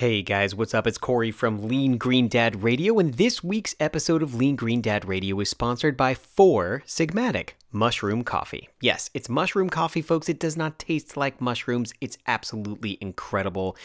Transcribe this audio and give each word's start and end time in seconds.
Hey 0.00 0.22
guys, 0.22 0.54
what's 0.54 0.72
up? 0.72 0.86
It's 0.86 0.96
Corey 0.96 1.30
from 1.30 1.68
Lean 1.68 1.98
Green 1.98 2.26
Dad 2.26 2.62
Radio, 2.62 2.98
and 2.98 3.12
this 3.12 3.44
week's 3.44 3.74
episode 3.78 4.22
of 4.22 4.34
Lean 4.34 4.56
Green 4.56 4.80
Dad 4.80 5.06
Radio 5.06 5.38
is 5.40 5.50
sponsored 5.50 5.94
by 5.94 6.14
Four 6.14 6.82
Sigmatic 6.86 7.50
Mushroom 7.70 8.24
Coffee. 8.24 8.70
Yes, 8.80 9.10
it's 9.12 9.28
mushroom 9.28 9.68
coffee, 9.68 10.00
folks. 10.00 10.30
It 10.30 10.40
does 10.40 10.56
not 10.56 10.78
taste 10.78 11.18
like 11.18 11.42
mushrooms. 11.42 11.92
It's 12.00 12.16
absolutely 12.26 12.96
incredible. 13.02 13.76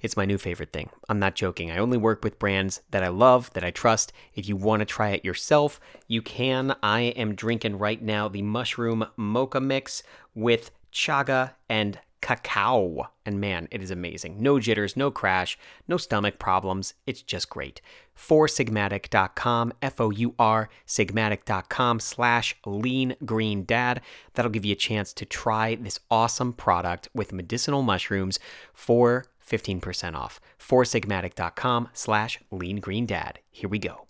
It's 0.00 0.16
my 0.16 0.24
new 0.24 0.38
favorite 0.38 0.72
thing. 0.72 0.90
I'm 1.08 1.18
not 1.18 1.34
joking. 1.34 1.72
I 1.72 1.78
only 1.78 1.98
work 1.98 2.22
with 2.22 2.38
brands 2.38 2.80
that 2.92 3.02
I 3.02 3.08
love, 3.08 3.52
that 3.54 3.64
I 3.64 3.72
trust. 3.72 4.12
If 4.36 4.48
you 4.48 4.54
want 4.54 4.78
to 4.78 4.86
try 4.86 5.08
it 5.08 5.24
yourself, 5.24 5.80
you 6.06 6.22
can. 6.22 6.76
I 6.84 7.00
am 7.00 7.34
drinking 7.34 7.78
right 7.78 8.00
now 8.00 8.28
the 8.28 8.42
mushroom 8.42 9.06
mocha 9.16 9.60
mix 9.60 10.04
with 10.36 10.70
chaga 10.92 11.54
and 11.68 11.98
cacao. 12.24 13.10
And 13.26 13.38
man, 13.38 13.68
it 13.70 13.82
is 13.82 13.90
amazing. 13.90 14.42
No 14.42 14.58
jitters, 14.58 14.96
no 14.96 15.10
crash, 15.10 15.58
no 15.86 15.98
stomach 15.98 16.38
problems. 16.38 16.94
It's 17.06 17.20
just 17.20 17.50
great. 17.50 17.82
Foursigmatic.com, 18.16 19.74
F 19.82 20.00
O 20.00 20.08
U 20.10 20.34
R, 20.38 20.70
sigmatic.com 20.86 22.00
slash 22.00 22.56
lean 22.64 23.14
green 23.26 23.64
dad. 23.64 24.00
That'll 24.32 24.50
give 24.50 24.64
you 24.64 24.72
a 24.72 24.76
chance 24.76 25.12
to 25.12 25.26
try 25.26 25.74
this 25.74 26.00
awesome 26.10 26.54
product 26.54 27.10
with 27.14 27.34
medicinal 27.34 27.82
mushrooms 27.82 28.38
for 28.72 29.26
15% 29.46 30.14
off. 30.14 30.40
Foursigmatic.com 30.58 31.90
slash 31.92 32.40
lean 32.50 32.80
green 32.80 33.04
dad. 33.04 33.40
Here 33.50 33.68
we 33.68 33.78
go. 33.78 34.03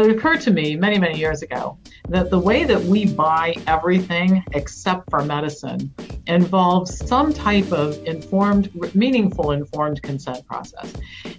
It 0.00 0.10
occurred 0.10 0.40
to 0.42 0.50
me 0.50 0.76
many, 0.76 0.98
many 0.98 1.18
years 1.18 1.42
ago 1.42 1.78
that 2.08 2.30
the 2.30 2.38
way 2.38 2.64
that 2.64 2.80
we 2.82 3.06
buy 3.06 3.54
everything 3.66 4.42
except 4.52 5.10
for 5.10 5.24
medicine 5.24 5.92
involves 6.26 7.06
some 7.06 7.32
type 7.32 7.70
of 7.72 7.96
informed, 8.04 8.70
meaningful 8.94 9.52
informed 9.52 10.02
consent 10.02 10.46
process. 10.46 10.92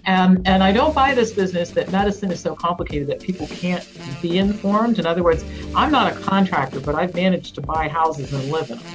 And, 0.04 0.46
and 0.46 0.62
I 0.62 0.72
don't 0.72 0.94
buy 0.94 1.14
this 1.14 1.32
business 1.32 1.70
that 1.70 1.90
medicine 1.92 2.30
is 2.30 2.40
so 2.40 2.54
complicated 2.54 3.08
that 3.08 3.20
people 3.20 3.46
can't 3.48 3.86
be 4.22 4.38
informed. 4.38 4.98
In 4.98 5.06
other 5.06 5.22
words, 5.22 5.44
I'm 5.74 5.90
not 5.90 6.12
a 6.12 6.16
contractor, 6.20 6.80
but 6.80 6.94
I've 6.94 7.14
managed 7.14 7.54
to 7.56 7.60
buy 7.60 7.88
houses 7.88 8.32
and 8.32 8.50
live 8.50 8.70
in 8.70 8.78
them. 8.78 8.86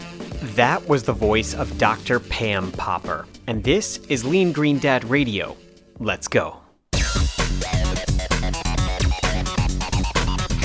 That 0.56 0.88
was 0.88 1.04
the 1.04 1.14
voice 1.14 1.54
of 1.54 1.78
Dr. 1.78 2.20
Pam 2.20 2.72
Popper. 2.74 3.26
And 3.48 3.64
this 3.64 3.98
is 4.10 4.26
Lean 4.26 4.52
Green 4.52 4.80
Dad 4.80 5.04
Radio. 5.06 5.56
Let's 6.00 6.28
go. 6.28 6.63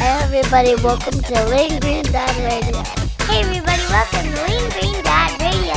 Everybody, 0.01 0.75
welcome 0.77 1.21
to 1.21 1.49
Lean 1.49 1.81
Green 1.81 2.05
Dad 2.05 2.37
Radio. 2.39 2.83
Hey 3.27 3.41
everybody, 3.41 3.83
welcome 3.91 4.33
to 4.33 4.45
Lean 4.47 4.71
Green 4.71 5.03
Dad 5.03 5.41
Radio. 5.41 5.75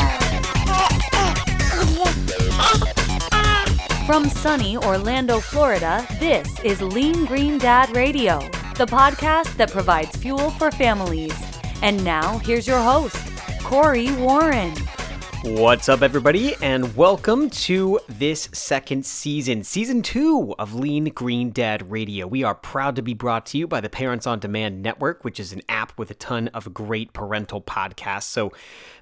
From 4.06 4.30
sunny 4.30 4.78
Orlando, 4.78 5.40
Florida, 5.40 6.06
this 6.20 6.60
is 6.64 6.82
Lean 6.82 7.26
Green 7.26 7.58
Dad 7.58 7.96
Radio, 7.96 8.40
the 8.78 8.86
podcast 8.86 9.56
that 9.58 9.72
provides 9.72 10.16
fuel 10.18 10.52
for 10.52 10.70
families. 10.72 11.34
And 11.82 12.04
now, 12.04 12.38
here's 12.40 12.68
your 12.68 12.82
host, 12.82 13.18
Corey 13.64 14.12
Warren. 14.16 14.74
What's 15.44 15.90
up, 15.90 16.04
everybody, 16.04 16.54
and 16.62 16.96
welcome 16.96 17.50
to 17.50 18.00
this 18.08 18.48
second 18.52 19.08
season, 19.08 19.64
season 19.64 20.04
two 20.04 20.54
of 20.60 20.76
Lean 20.76 21.06
Green 21.06 21.50
Dad 21.50 21.90
Radio. 21.90 22.28
We 22.28 22.44
are 22.44 22.54
proud 22.54 22.96
to 22.98 23.02
be 23.02 23.16
brought 23.16 23.48
to 23.48 23.58
you 23.58 23.68
by 23.68 23.82
the 23.82 23.90
Parents 23.90 24.28
on 24.28 24.38
Demand 24.38 24.84
Network, 24.84 25.24
which 25.24 25.40
is 25.40 25.52
an 25.52 25.64
app 25.68 25.98
with 25.98 26.12
a 26.12 26.14
ton 26.14 26.50
of 26.50 26.76
great 26.76 27.14
parental 27.14 27.60
podcasts. 27.60 28.26
So 28.26 28.52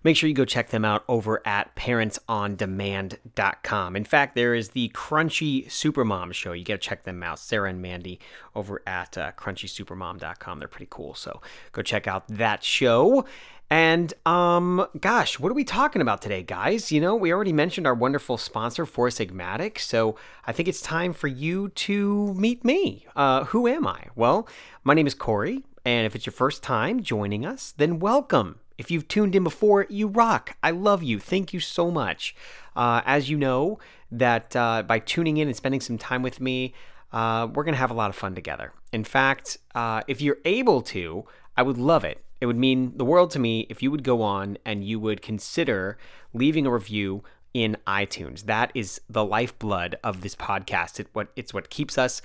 make 0.06 0.16
sure 0.16 0.30
you 0.30 0.34
go 0.34 0.46
check 0.46 0.70
them 0.70 0.86
out 0.86 1.04
over 1.10 1.46
at 1.46 1.76
parentsondemand.com. 1.76 3.96
In 3.98 4.06
fact, 4.06 4.36
there 4.36 4.56
is 4.56 4.70
the 4.70 4.88
Crunchy 4.96 5.68
Supermom 5.68 6.32
show. 6.32 6.54
You 6.54 6.64
got 6.64 6.76
to 6.76 6.80
check 6.80 7.04
them 7.04 7.22
out, 7.22 7.40
Sarah 7.40 7.70
and 7.70 7.82
Mandy 7.82 8.18
over 8.56 8.82
at 8.88 9.18
uh, 9.18 9.34
crunchysupermom.com. 9.34 10.60
They're 10.60 10.70
pretty 10.70 10.88
cool. 10.90 11.16
So 11.16 11.42
go 11.74 11.82
check 11.82 12.08
out 12.08 12.30
that 12.30 12.64
show. 12.64 13.26
And 13.70 14.14
um, 14.26 14.88
gosh, 15.00 15.40
what 15.40 15.52
are 15.52 15.56
we 15.56 15.64
talking 15.64 16.02
about 16.02 16.24
today, 16.24 16.42
guys? 16.42 16.92
You 16.92 17.00
know, 17.00 17.16
we 17.16 17.32
already 17.32 17.54
mentioned 17.54 17.86
our 17.86 17.94
wonderful 17.94 18.38
sponsor, 18.38 18.84
Four 18.86 19.10
Sigmatic, 19.10 19.78
so 19.78 20.16
I 20.48 20.54
think 20.54 20.68
it's 20.68 20.82
time 20.82 21.14
for 21.14 21.28
you 21.28 21.70
to 21.70 22.34
meet 22.34 22.66
me. 22.66 23.06
Uh, 23.16 23.44
who 23.46 23.68
am 23.68 23.86
I? 23.86 24.08
Well, 24.16 24.48
my 24.84 24.96
name 24.96 25.06
is 25.06 25.14
Corey, 25.14 25.64
and 25.86 26.08
if 26.08 26.16
it's 26.16 26.26
your 26.26 26.34
first 26.34 26.64
time 26.64 27.04
joining 27.04 27.46
us, 27.46 27.76
then 27.78 28.00
welcome. 28.00 28.60
If 28.80 28.90
you've 28.90 29.08
tuned 29.08 29.36
in 29.36 29.44
before, 29.44 29.86
you 29.88 30.08
rock. 30.08 30.58
I 30.64 30.72
love 30.72 31.04
you. 31.04 31.20
Thank 31.20 31.54
you 31.54 31.60
so 31.60 31.92
much. 31.92 32.36
Uh, 32.76 33.02
as 33.06 33.30
you 33.30 33.38
know, 33.38 33.78
that 34.12 34.56
uh, 34.56 34.82
by 34.82 34.98
tuning 34.98 35.38
in 35.38 35.48
and 35.48 35.56
spending 35.56 35.82
some 35.82 36.00
time 36.00 36.24
with 36.24 36.42
me, 36.42 36.74
uh, 37.12 37.48
we're 37.54 37.66
gonna 37.66 37.78
have 37.78 37.92
a 37.92 37.96
lot 37.96 38.10
of 38.10 38.16
fun 38.16 38.34
together. 38.34 38.74
In 38.92 39.04
fact, 39.04 39.60
uh, 39.76 40.02
if 40.08 40.22
you're 40.22 40.40
able 40.44 40.82
to, 40.82 41.26
I 41.56 41.62
would 41.62 41.78
love 41.78 42.04
it 42.04 42.24
it 42.42 42.46
would 42.46 42.58
mean 42.58 42.94
the 42.98 43.06
world 43.06 43.32
to 43.32 43.40
me 43.40 43.68
if 43.70 43.84
you 43.84 43.92
would 43.92 44.04
go 44.04 44.22
on 44.22 44.58
and 44.66 44.84
you 44.84 45.00
would 45.00 45.22
consider 45.22 45.98
leaving 46.34 46.66
a 46.66 46.72
review 46.72 47.24
in 47.54 47.78
iTunes. 47.88 48.46
That 48.46 48.72
is 48.76 49.02
the 49.10 49.26
lifeblood 49.26 49.98
of 50.04 50.22
this 50.22 50.36
podcast. 50.36 51.00
It 51.00 51.08
what 51.14 51.30
it's 51.36 51.54
what 51.54 51.70
keeps 51.70 51.98
us, 51.98 52.22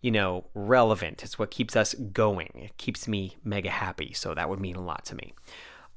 you 0.00 0.10
know, 0.10 0.44
relevant. 0.54 1.22
It's 1.22 1.38
what 1.38 1.50
keeps 1.50 1.76
us 1.76 1.94
going. 1.94 2.50
It 2.54 2.76
keeps 2.78 3.08
me 3.08 3.36
mega 3.44 3.70
happy. 3.70 4.12
So 4.14 4.34
that 4.34 4.48
would 4.48 4.60
mean 4.60 4.76
a 4.76 4.84
lot 4.84 5.04
to 5.06 5.14
me. 5.16 5.34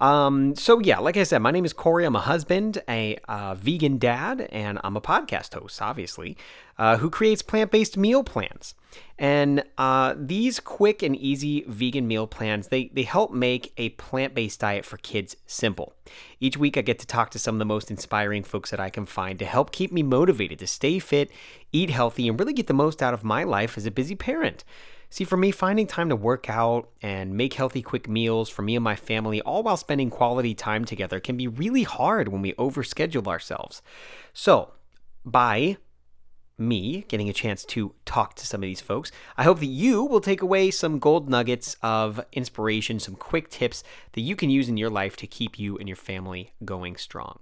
Um, 0.01 0.55
so 0.55 0.79
yeah, 0.79 0.97
like 0.97 1.15
I 1.15 1.21
said, 1.21 1.43
my 1.43 1.51
name 1.51 1.63
is 1.63 1.73
Corey. 1.73 2.05
I'm 2.05 2.15
a 2.15 2.21
husband, 2.21 2.81
a 2.89 3.17
uh, 3.29 3.53
vegan 3.53 3.99
dad, 3.99 4.49
and 4.51 4.79
I'm 4.83 4.97
a 4.97 5.01
podcast 5.01 5.53
host, 5.53 5.79
obviously, 5.79 6.35
uh, 6.79 6.97
who 6.97 7.11
creates 7.11 7.43
plant-based 7.43 7.97
meal 7.97 8.23
plans. 8.23 8.73
And 9.19 9.63
uh, 9.77 10.15
these 10.17 10.59
quick 10.59 11.03
and 11.03 11.15
easy 11.15 11.63
vegan 11.67 12.07
meal 12.07 12.25
plans, 12.25 12.69
they, 12.69 12.85
they 12.85 13.03
help 13.03 13.31
make 13.31 13.73
a 13.77 13.89
plant-based 13.89 14.59
diet 14.59 14.85
for 14.85 14.97
kids 14.97 15.37
simple. 15.45 15.93
Each 16.39 16.57
week 16.57 16.77
I 16.77 16.81
get 16.81 16.97
to 16.97 17.05
talk 17.05 17.29
to 17.31 17.39
some 17.39 17.53
of 17.53 17.59
the 17.59 17.65
most 17.65 17.91
inspiring 17.91 18.43
folks 18.43 18.71
that 18.71 18.79
I 18.79 18.89
can 18.89 19.05
find 19.05 19.37
to 19.37 19.45
help 19.45 19.71
keep 19.71 19.91
me 19.91 20.01
motivated 20.01 20.57
to 20.59 20.67
stay 20.67 20.97
fit, 20.97 21.29
eat 21.71 21.91
healthy, 21.91 22.27
and 22.27 22.39
really 22.39 22.53
get 22.53 22.65
the 22.65 22.73
most 22.73 23.03
out 23.03 23.13
of 23.13 23.23
my 23.23 23.43
life 23.43 23.77
as 23.77 23.85
a 23.85 23.91
busy 23.91 24.15
parent. 24.15 24.63
See, 25.13 25.25
for 25.25 25.35
me, 25.35 25.51
finding 25.51 25.87
time 25.87 26.07
to 26.07 26.15
work 26.15 26.49
out 26.49 26.89
and 27.01 27.35
make 27.35 27.55
healthy, 27.55 27.81
quick 27.81 28.07
meals 28.07 28.47
for 28.47 28.61
me 28.61 28.77
and 28.77 28.83
my 28.83 28.95
family, 28.95 29.41
all 29.41 29.61
while 29.61 29.75
spending 29.75 30.09
quality 30.09 30.53
time 30.53 30.85
together, 30.85 31.19
can 31.19 31.35
be 31.35 31.49
really 31.49 31.83
hard 31.83 32.29
when 32.29 32.41
we 32.41 32.53
overschedule 32.53 33.27
ourselves. 33.27 33.81
So, 34.31 34.71
by 35.25 35.75
me 36.57 37.03
getting 37.09 37.27
a 37.27 37.33
chance 37.33 37.65
to 37.65 37.93
talk 38.05 38.35
to 38.35 38.47
some 38.47 38.63
of 38.63 38.67
these 38.67 38.79
folks, 38.79 39.11
I 39.35 39.43
hope 39.43 39.59
that 39.59 39.65
you 39.65 40.05
will 40.05 40.21
take 40.21 40.41
away 40.41 40.71
some 40.71 40.97
gold 40.97 41.29
nuggets 41.29 41.75
of 41.83 42.23
inspiration, 42.31 43.01
some 43.01 43.15
quick 43.15 43.49
tips 43.49 43.83
that 44.13 44.21
you 44.21 44.37
can 44.37 44.49
use 44.49 44.69
in 44.69 44.77
your 44.77 44.89
life 44.89 45.17
to 45.17 45.27
keep 45.27 45.59
you 45.59 45.77
and 45.77 45.89
your 45.89 45.97
family 45.97 46.53
going 46.63 46.95
strong. 46.95 47.41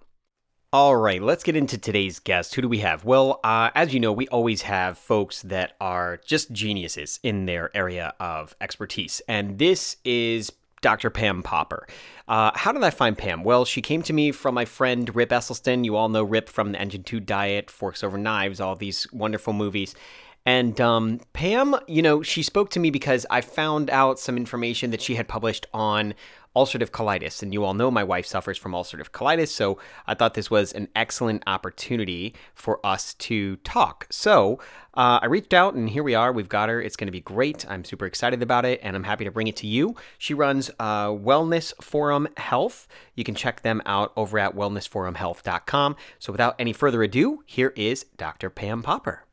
All 0.71 0.95
right, 0.95 1.19
let's 1.19 1.43
get 1.43 1.55
into 1.55 1.79
today's 1.79 2.19
guest. 2.19 2.53
Who 2.53 2.61
do 2.61 2.69
we 2.69 2.77
have? 2.77 3.03
Well, 3.03 3.39
uh, 3.43 3.71
as 3.73 3.91
you 3.91 3.99
know, 3.99 4.13
we 4.13 4.27
always 4.27 4.61
have 4.61 4.99
folks 4.99 5.41
that 5.41 5.75
are 5.81 6.17
just 6.23 6.51
geniuses 6.51 7.19
in 7.23 7.47
their 7.47 7.75
area 7.75 8.13
of 8.19 8.55
expertise. 8.61 9.19
And 9.27 9.57
this 9.57 9.97
is 10.05 10.51
Dr. 10.81 11.09
Pam 11.09 11.41
Popper. 11.41 11.87
Uh, 12.27 12.51
how 12.53 12.71
did 12.71 12.83
I 12.83 12.91
find 12.91 13.17
Pam? 13.17 13.43
Well, 13.43 13.65
she 13.65 13.81
came 13.81 14.03
to 14.03 14.13
me 14.13 14.31
from 14.31 14.53
my 14.53 14.65
friend 14.65 15.13
Rip 15.15 15.31
Esselstyn. 15.31 15.85
You 15.85 15.95
all 15.95 16.07
know 16.07 16.23
Rip 16.23 16.47
from 16.47 16.71
the 16.71 16.79
Engine 16.79 17.01
2 17.01 17.19
Diet, 17.19 17.71
Forks 17.71 18.03
Over 18.03 18.19
Knives, 18.19 18.61
all 18.61 18.75
these 18.75 19.11
wonderful 19.11 19.53
movies. 19.53 19.95
And 20.45 20.79
um, 20.81 21.19
Pam, 21.33 21.75
you 21.87 22.01
know, 22.01 22.23
she 22.23 22.43
spoke 22.43 22.69
to 22.71 22.79
me 22.79 22.89
because 22.89 23.25
I 23.29 23.41
found 23.41 23.89
out 23.89 24.19
some 24.19 24.37
information 24.37 24.91
that 24.91 25.01
she 25.01 25.15
had 25.15 25.27
published 25.27 25.67
on 25.73 26.13
ulcerative 26.55 26.89
colitis. 26.89 27.43
And 27.43 27.53
you 27.53 27.63
all 27.63 27.73
know 27.73 27.91
my 27.91 28.03
wife 28.03 28.25
suffers 28.25 28.57
from 28.57 28.71
ulcerative 28.71 29.11
colitis. 29.11 29.49
So 29.49 29.77
I 30.07 30.15
thought 30.15 30.33
this 30.33 30.49
was 30.49 30.71
an 30.73 30.87
excellent 30.95 31.43
opportunity 31.47 32.33
for 32.55 32.83
us 32.85 33.13
to 33.15 33.57
talk. 33.57 34.07
So 34.09 34.59
uh, 34.95 35.19
I 35.21 35.27
reached 35.27 35.53
out 35.53 35.75
and 35.75 35.89
here 35.89 36.03
we 36.03 36.15
are. 36.15 36.33
We've 36.33 36.49
got 36.49 36.69
her. 36.69 36.81
It's 36.81 36.95
going 36.95 37.07
to 37.07 37.11
be 37.11 37.21
great. 37.21 37.69
I'm 37.69 37.85
super 37.85 38.05
excited 38.05 38.41
about 38.41 38.65
it 38.65 38.79
and 38.83 38.95
I'm 38.95 39.03
happy 39.03 39.25
to 39.25 39.31
bring 39.31 39.47
it 39.47 39.55
to 39.57 39.67
you. 39.67 39.95
She 40.17 40.33
runs 40.33 40.71
uh, 40.79 41.09
Wellness 41.09 41.73
Forum 41.81 42.27
Health. 42.37 42.87
You 43.15 43.23
can 43.23 43.35
check 43.35 43.61
them 43.61 43.81
out 43.85 44.11
over 44.17 44.39
at 44.39 44.55
wellnessforumhealth.com. 44.55 45.95
So 46.17 46.31
without 46.31 46.55
any 46.59 46.73
further 46.73 47.03
ado, 47.03 47.43
here 47.45 47.73
is 47.75 48.05
Dr. 48.17 48.49
Pam 48.49 48.81
Popper. 48.81 49.25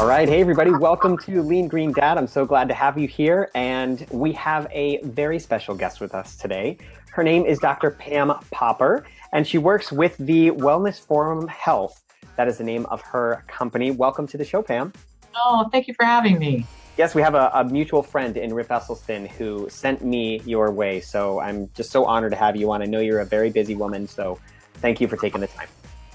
All 0.00 0.06
right. 0.06 0.26
Hey, 0.26 0.40
everybody. 0.40 0.70
Welcome 0.70 1.18
to 1.18 1.42
Lean 1.42 1.68
Green 1.68 1.92
Dad. 1.92 2.16
I'm 2.16 2.26
so 2.26 2.46
glad 2.46 2.68
to 2.68 2.74
have 2.74 2.96
you 2.96 3.06
here. 3.06 3.50
And 3.54 4.06
we 4.10 4.32
have 4.32 4.66
a 4.70 4.98
very 5.02 5.38
special 5.38 5.74
guest 5.74 6.00
with 6.00 6.14
us 6.14 6.36
today. 6.36 6.78
Her 7.12 7.22
name 7.22 7.44
is 7.44 7.58
Dr. 7.58 7.90
Pam 7.90 8.32
Popper, 8.50 9.04
and 9.34 9.46
she 9.46 9.58
works 9.58 9.92
with 9.92 10.16
the 10.16 10.52
Wellness 10.52 10.98
Forum 10.98 11.46
Health. 11.48 12.02
That 12.36 12.48
is 12.48 12.56
the 12.56 12.64
name 12.64 12.86
of 12.86 13.02
her 13.02 13.44
company. 13.46 13.90
Welcome 13.90 14.26
to 14.28 14.38
the 14.38 14.44
show, 14.44 14.62
Pam. 14.62 14.94
Oh, 15.36 15.68
thank 15.70 15.86
you 15.86 15.92
for 15.92 16.06
having 16.06 16.38
me. 16.38 16.64
Yes, 16.96 17.14
we 17.14 17.20
have 17.20 17.34
a, 17.34 17.50
a, 17.52 17.62
mutual 17.62 18.02
friend 18.02 18.38
in 18.38 18.54
Rip 18.54 18.68
Esselstyn 18.68 19.28
who 19.28 19.68
sent 19.68 20.02
me 20.02 20.40
your 20.46 20.70
way. 20.70 21.00
So 21.02 21.40
I'm 21.40 21.68
just 21.74 21.90
so 21.90 22.06
honored 22.06 22.30
to 22.30 22.38
have 22.38 22.56
you 22.56 22.72
on. 22.72 22.80
I 22.80 22.86
know 22.86 23.00
you're 23.00 23.20
a 23.20 23.26
very 23.26 23.50
busy 23.50 23.74
woman, 23.74 24.08
so 24.08 24.38
thank 24.76 24.98
you 24.98 25.08
for 25.08 25.18
taking 25.18 25.42
the 25.42 25.46
time. 25.48 25.68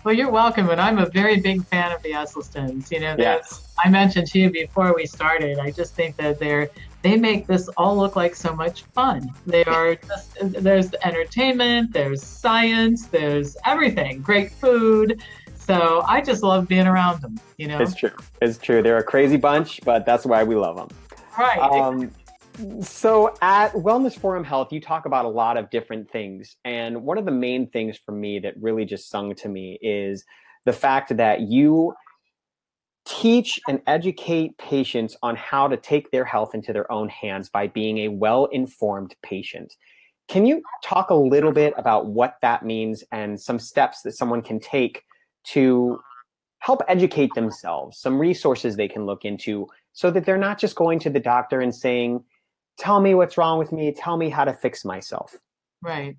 Well, 0.06 0.13
you're 0.13 0.30
welcome, 0.30 0.69
and 0.69 0.80
I'm 0.80 1.00
a 1.00 1.07
very 1.07 1.40
big 1.40 1.66
fan 1.66 1.92
of 1.92 2.00
the 2.04 2.12
Esselstyns. 2.12 2.92
You 2.92 3.00
know, 3.00 3.16
yes. 3.18 3.74
I 3.84 3.90
mentioned 3.90 4.28
to 4.28 4.40
you 4.40 4.52
before 4.52 4.94
we 4.96 5.07
started. 5.07 5.57
I 5.57 5.72
just 5.72 5.96
think 5.96 6.16
that 6.18 6.38
they're 6.38 6.69
they 7.02 7.18
make 7.18 7.48
this 7.48 7.69
all 7.69 7.98
look 7.98 8.16
like 8.16 8.36
so 8.36 8.56
much 8.56 8.84
fun. 8.94 9.34
They 9.48 9.63
are 9.63 9.96
just 9.96 10.38
there's 10.44 10.94
entertainment, 11.04 11.92
there's 11.92 12.22
science, 12.22 13.07
there's 13.07 13.57
everything, 13.66 14.22
great 14.22 14.52
food. 14.52 15.24
So 15.56 16.04
I 16.07 16.22
just 16.22 16.44
love 16.44 16.68
being 16.68 16.86
around 16.86 17.22
them. 17.24 17.40
You 17.57 17.69
know, 17.69 17.80
it's 17.80 17.96
true. 17.96 18.12
It's 18.44 18.60
true. 18.60 18.84
They're 18.84 19.00
a 19.00 19.04
crazy 19.04 19.38
bunch, 19.38 19.81
but 19.84 20.06
that's 20.06 20.24
why 20.24 20.44
we 20.44 20.54
love 20.56 20.75
them. 20.75 20.90
Right. 21.36 21.57
Um, 21.57 22.12
so 22.81 23.36
at 23.42 23.74
Wellness 23.74 24.18
Forum 24.18 24.44
Health, 24.44 24.72
you 24.72 24.80
talk 24.80 25.06
about 25.06 25.25
a 25.25 25.30
lot 25.30 25.57
of 25.57 25.69
different 25.69 26.10
things. 26.10 26.56
And 26.63 27.04
one 27.04 27.18
of 27.18 27.25
the 27.25 27.31
main 27.31 27.68
things 27.69 27.98
for 27.98 28.12
me 28.12 28.40
that 28.40 28.54
really 28.60 28.86
just 28.86 29.10
sung 29.10 29.36
to 29.36 29.50
me 29.50 29.78
is 29.81 30.24
the 30.66 30.74
fact 30.74 31.16
that 31.18 31.42
you 31.42 31.94
teach 33.06 33.60
and 33.68 33.81
educate 33.88 34.57
patients 34.57 35.16
on 35.22 35.36
how 35.36 35.68
to 35.68 35.78
take 35.78 36.12
their 36.12 36.25
health 36.25 36.56
into 36.56 36.74
their 36.74 36.92
own 36.92 37.07
hands 37.10 37.50
by 37.50 37.68
being 37.68 38.00
a 38.00 38.07
well 38.07 38.46
informed 38.46 39.16
patient. 39.22 39.74
Can 40.28 40.46
you 40.46 40.63
talk 40.84 41.12
a 41.12 41.16
little 41.16 41.52
bit 41.52 41.74
about 41.78 42.07
what 42.07 42.38
that 42.42 42.66
means 42.66 43.04
and 43.12 43.40
some 43.40 43.60
steps 43.60 44.02
that 44.02 44.13
someone 44.13 44.42
can 44.42 44.60
take 44.60 45.04
to 45.46 46.00
help 46.60 46.81
educate 46.88 47.30
themselves, 47.36 48.00
some 48.00 48.18
resources 48.18 48.75
they 48.75 48.88
can 48.88 49.06
look 49.06 49.24
into 49.24 49.68
so 49.94 50.10
that 50.10 50.25
they're 50.25 50.36
not 50.36 50.57
just 50.57 50.75
going 50.75 50.98
to 50.98 51.12
the 51.12 51.19
doctor 51.19 51.62
and 51.62 51.75
saying, 51.75 52.24
tell 52.77 53.00
me 53.00 53.16
what's 53.16 53.38
wrong 53.38 53.60
with 53.60 53.72
me, 53.72 53.92
tell 53.92 54.18
me 54.18 54.30
how 54.30 54.45
to 54.45 54.54
fix 54.54 54.86
myself. 54.86 55.36
Right. 55.81 56.18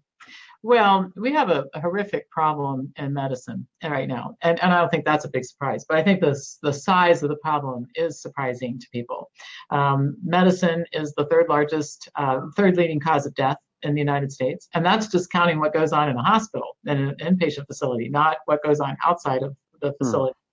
Well, 0.62 1.12
we 1.14 1.32
have 1.32 1.48
a, 1.50 1.66
a, 1.74 1.80
horrific 1.80 2.28
problem 2.30 2.92
in 2.96 3.12
medicine 3.12 3.68
right 3.84 4.08
now, 4.08 4.36
and, 4.42 4.60
and 4.60 4.72
I 4.72 4.80
don't 4.80 4.90
think 4.90 5.04
that's 5.04 5.24
a 5.24 5.28
big 5.28 5.44
surprise. 5.44 5.84
But 5.88 5.98
I 5.98 6.02
think 6.02 6.20
the 6.20 6.36
the 6.62 6.72
size 6.72 7.22
of 7.22 7.28
the 7.28 7.36
problem 7.36 7.86
is 7.94 8.20
surprising 8.20 8.80
to 8.80 8.86
people. 8.90 9.30
Um, 9.70 10.16
medicine 10.24 10.84
is 10.92 11.12
the 11.14 11.26
third 11.26 11.48
largest, 11.48 12.08
uh, 12.16 12.40
third 12.56 12.76
leading 12.76 12.98
cause 12.98 13.26
of 13.26 13.34
death 13.34 13.58
in 13.82 13.94
the 13.94 14.00
United 14.00 14.32
States, 14.32 14.68
and 14.74 14.84
that's 14.84 15.06
just 15.06 15.30
counting 15.30 15.60
what 15.60 15.72
goes 15.72 15.92
on 15.92 16.08
in 16.08 16.16
a 16.16 16.22
hospital 16.22 16.76
in 16.86 16.98
an 16.98 17.14
inpatient 17.20 17.66
facility, 17.68 18.08
not 18.08 18.38
what 18.46 18.60
goes 18.64 18.80
on 18.80 18.96
outside 19.06 19.44
of 19.44 19.54
the 19.80 19.90
hmm. 19.90 20.04
facility. 20.04 20.32
Hmm. 20.32 20.45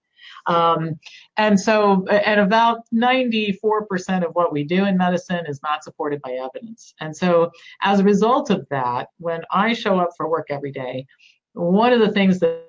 Um, 0.45 1.00
and 1.38 1.60
so, 1.60 2.06
and 2.07 2.40
about 2.40 2.84
94% 2.94 4.25
of 4.25 4.34
what 4.34 4.51
we 4.51 4.63
do 4.63 4.86
in 4.86 4.98
medicine 4.98 5.45
is 5.48 5.62
not 5.63 5.84
supported 5.84 6.22
by 6.22 6.31
evidence. 6.31 6.94
And 7.00 7.16
so, 7.16 7.51
as 7.81 8.00
a 8.00 8.04
result 8.04 8.50
of 8.50 8.68
that, 8.69 9.10
when 9.18 9.42
I 9.51 9.74
show 9.74 10.00
up 10.00 10.10
for 10.18 10.30
work 10.30 10.48
every 10.50 10.72
day, 10.72 11.06
one 11.54 11.94
of 11.94 12.00
the 12.00 12.12
things 12.12 12.40
that 12.40 12.66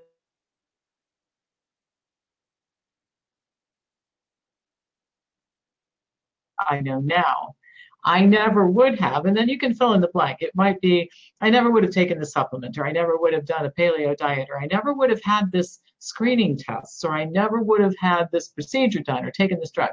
I 6.59 6.81
know 6.81 7.01
now 7.01 7.57
I 8.05 8.25
never 8.25 8.67
would 8.67 8.99
have. 8.99 9.25
And 9.25 9.37
then 9.37 9.49
you 9.49 9.59
can 9.59 9.75
fill 9.75 9.95
in 9.95 10.01
the 10.01 10.09
blank. 10.13 10.39
It 10.41 10.55
might 10.55 10.81
be, 10.81 11.11
I 11.41 11.51
never 11.51 11.71
would 11.71 11.85
have 11.85 11.93
taken 11.93 12.19
the 12.19 12.27
supplement, 12.27 12.77
or 12.77 12.87
I 12.87 12.93
never 12.93 13.17
would 13.17 13.33
have 13.33 13.47
done 13.47 13.67
a 13.67 13.71
paleo 13.71 14.17
diet, 14.17 14.49
or 14.51 14.61
I 14.61 14.67
never 14.67 14.93
would 14.93 15.11
have 15.11 15.23
had 15.23 15.51
this 15.51 15.81
screening 15.99 16.57
test, 16.59 17.05
or 17.05 17.13
I 17.13 17.25
never 17.25 17.63
would 17.63 17.81
have 17.81 17.97
had 17.99 18.29
this 18.31 18.49
procedure 18.49 19.01
done 19.01 19.25
or 19.25 19.31
taken 19.31 19.59
this 19.59 19.71
drug. 19.71 19.91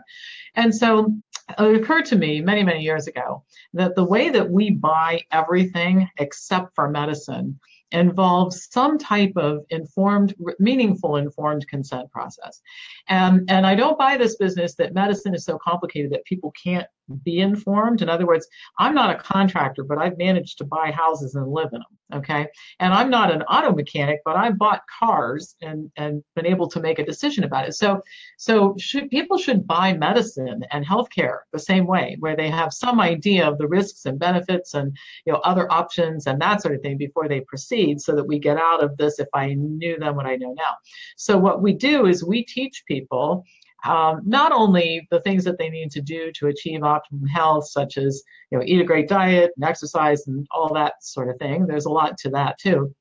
And 0.56 0.76
so 0.76 1.14
uh, 1.58 1.70
it 1.70 1.82
occurred 1.82 2.06
to 2.06 2.18
me 2.18 2.42
many, 2.42 2.64
many 2.64 2.82
years 2.82 3.08
ago 3.08 3.44
that 3.74 3.96
the 3.96 4.04
way 4.04 4.30
that 4.30 4.50
we 4.50 4.72
buy 4.72 5.22
everything 5.32 6.10
except 6.20 6.76
for 6.76 6.90
medicine 6.90 7.60
involves 7.92 8.70
some 8.72 8.98
type 8.98 9.34
of 9.36 9.66
informed, 9.70 10.34
meaningful 10.60 11.18
informed 11.18 11.68
consent 11.68 12.10
process. 12.10 12.62
And, 13.10 13.50
and 13.50 13.66
I 13.68 13.76
don't 13.76 14.00
buy 14.00 14.18
this 14.18 14.36
business 14.38 14.76
that 14.76 14.94
medicine 14.94 15.36
is 15.36 15.44
so 15.44 15.58
complicated 15.58 16.12
that 16.12 16.24
people 16.26 16.54
can't 16.62 16.88
be 17.18 17.40
informed. 17.40 18.02
In 18.02 18.10
other 18.10 18.26
words, 18.26 18.48
I'm 18.80 18.94
not 18.94 19.16
a 19.16 19.20
contractor, 19.20 19.84
but 19.84 19.98
I've 19.98 20.18
managed 20.18 20.58
to 20.60 20.66
buy 20.66 20.92
houses 20.92 21.36
and 21.36 21.52
live 21.52 21.70
in 21.74 21.80
them. 21.80 21.98
Okay. 22.14 22.46
And 22.82 22.94
I'm 22.94 23.10
not 23.10 23.32
an 23.32 23.42
auto 23.44 23.74
mechanic, 23.74 24.20
but 24.26 24.36
I 24.36 24.52
bought 24.52 24.82
cars 25.00 25.56
and, 25.62 25.90
and 25.96 26.22
been 26.36 26.46
able 26.46 26.68
to 26.70 26.82
make 26.82 27.00
a 27.00 27.06
decision 27.06 27.46
about 27.46 27.68
it. 27.68 27.74
So, 27.74 28.02
so 28.38 28.76
should, 28.78 29.10
people 29.10 29.38
should 29.38 29.66
buy 29.66 29.94
medicine 29.94 30.62
and 30.72 30.86
healthcare 30.86 31.40
the 31.54 31.60
same 31.60 31.88
way, 31.88 32.18
where 32.20 32.36
they 32.36 32.50
have 32.50 32.74
some 32.74 33.00
idea 33.00 33.48
of 33.48 33.58
the 33.58 33.68
risks 33.68 34.06
and 34.06 34.20
benefits 34.20 34.74
and, 34.74 34.96
you 35.26 35.32
know, 35.32 35.40
other 35.40 35.72
options 35.72 36.28
and 36.28 36.42
that 36.42 36.62
sort 36.62 36.76
of 36.76 36.82
thing 36.82 36.98
before 36.98 37.30
they 37.30 37.40
proceed 37.42 38.02
so 38.02 38.14
that 38.14 38.28
we 38.28 38.40
get 38.40 38.58
out 38.58 38.84
of 38.84 38.98
this 38.98 39.20
if 39.20 39.30
I 39.34 39.54
knew 39.54 39.98
then 39.98 40.16
what 40.16 40.26
I 40.26 40.36
know 40.36 40.54
now. 40.54 40.76
So 41.16 41.38
what 41.38 41.62
we 41.62 41.72
do 41.74 42.08
is 42.08 42.26
we 42.26 42.44
teach 42.44 42.84
people 42.88 43.46
um, 43.86 44.22
not 44.26 44.52
only 44.52 45.08
the 45.12 45.22
things 45.22 45.44
that 45.46 45.58
they 45.58 45.70
need 45.70 45.92
to 45.92 46.02
do 46.02 46.32
to 46.34 46.48
achieve 46.48 46.84
optimum 46.84 47.26
health, 47.26 47.68
such 47.68 47.98
as 47.98 48.24
you 48.52 48.58
know 48.58 48.64
eat 48.66 48.82
a 48.82 48.86
great 48.86 49.08
diet 49.08 49.52
and 49.56 49.66
exercise 49.66 50.28
and 50.28 50.48
all 50.52 50.74
that 50.74 51.04
sort 51.04 51.30
of 51.30 51.38
thing. 51.38 51.68
There's 51.68 51.86
a 51.86 51.92
lot 51.92 52.18
to 52.20 52.30
that 52.32 52.60
too. 52.60 52.94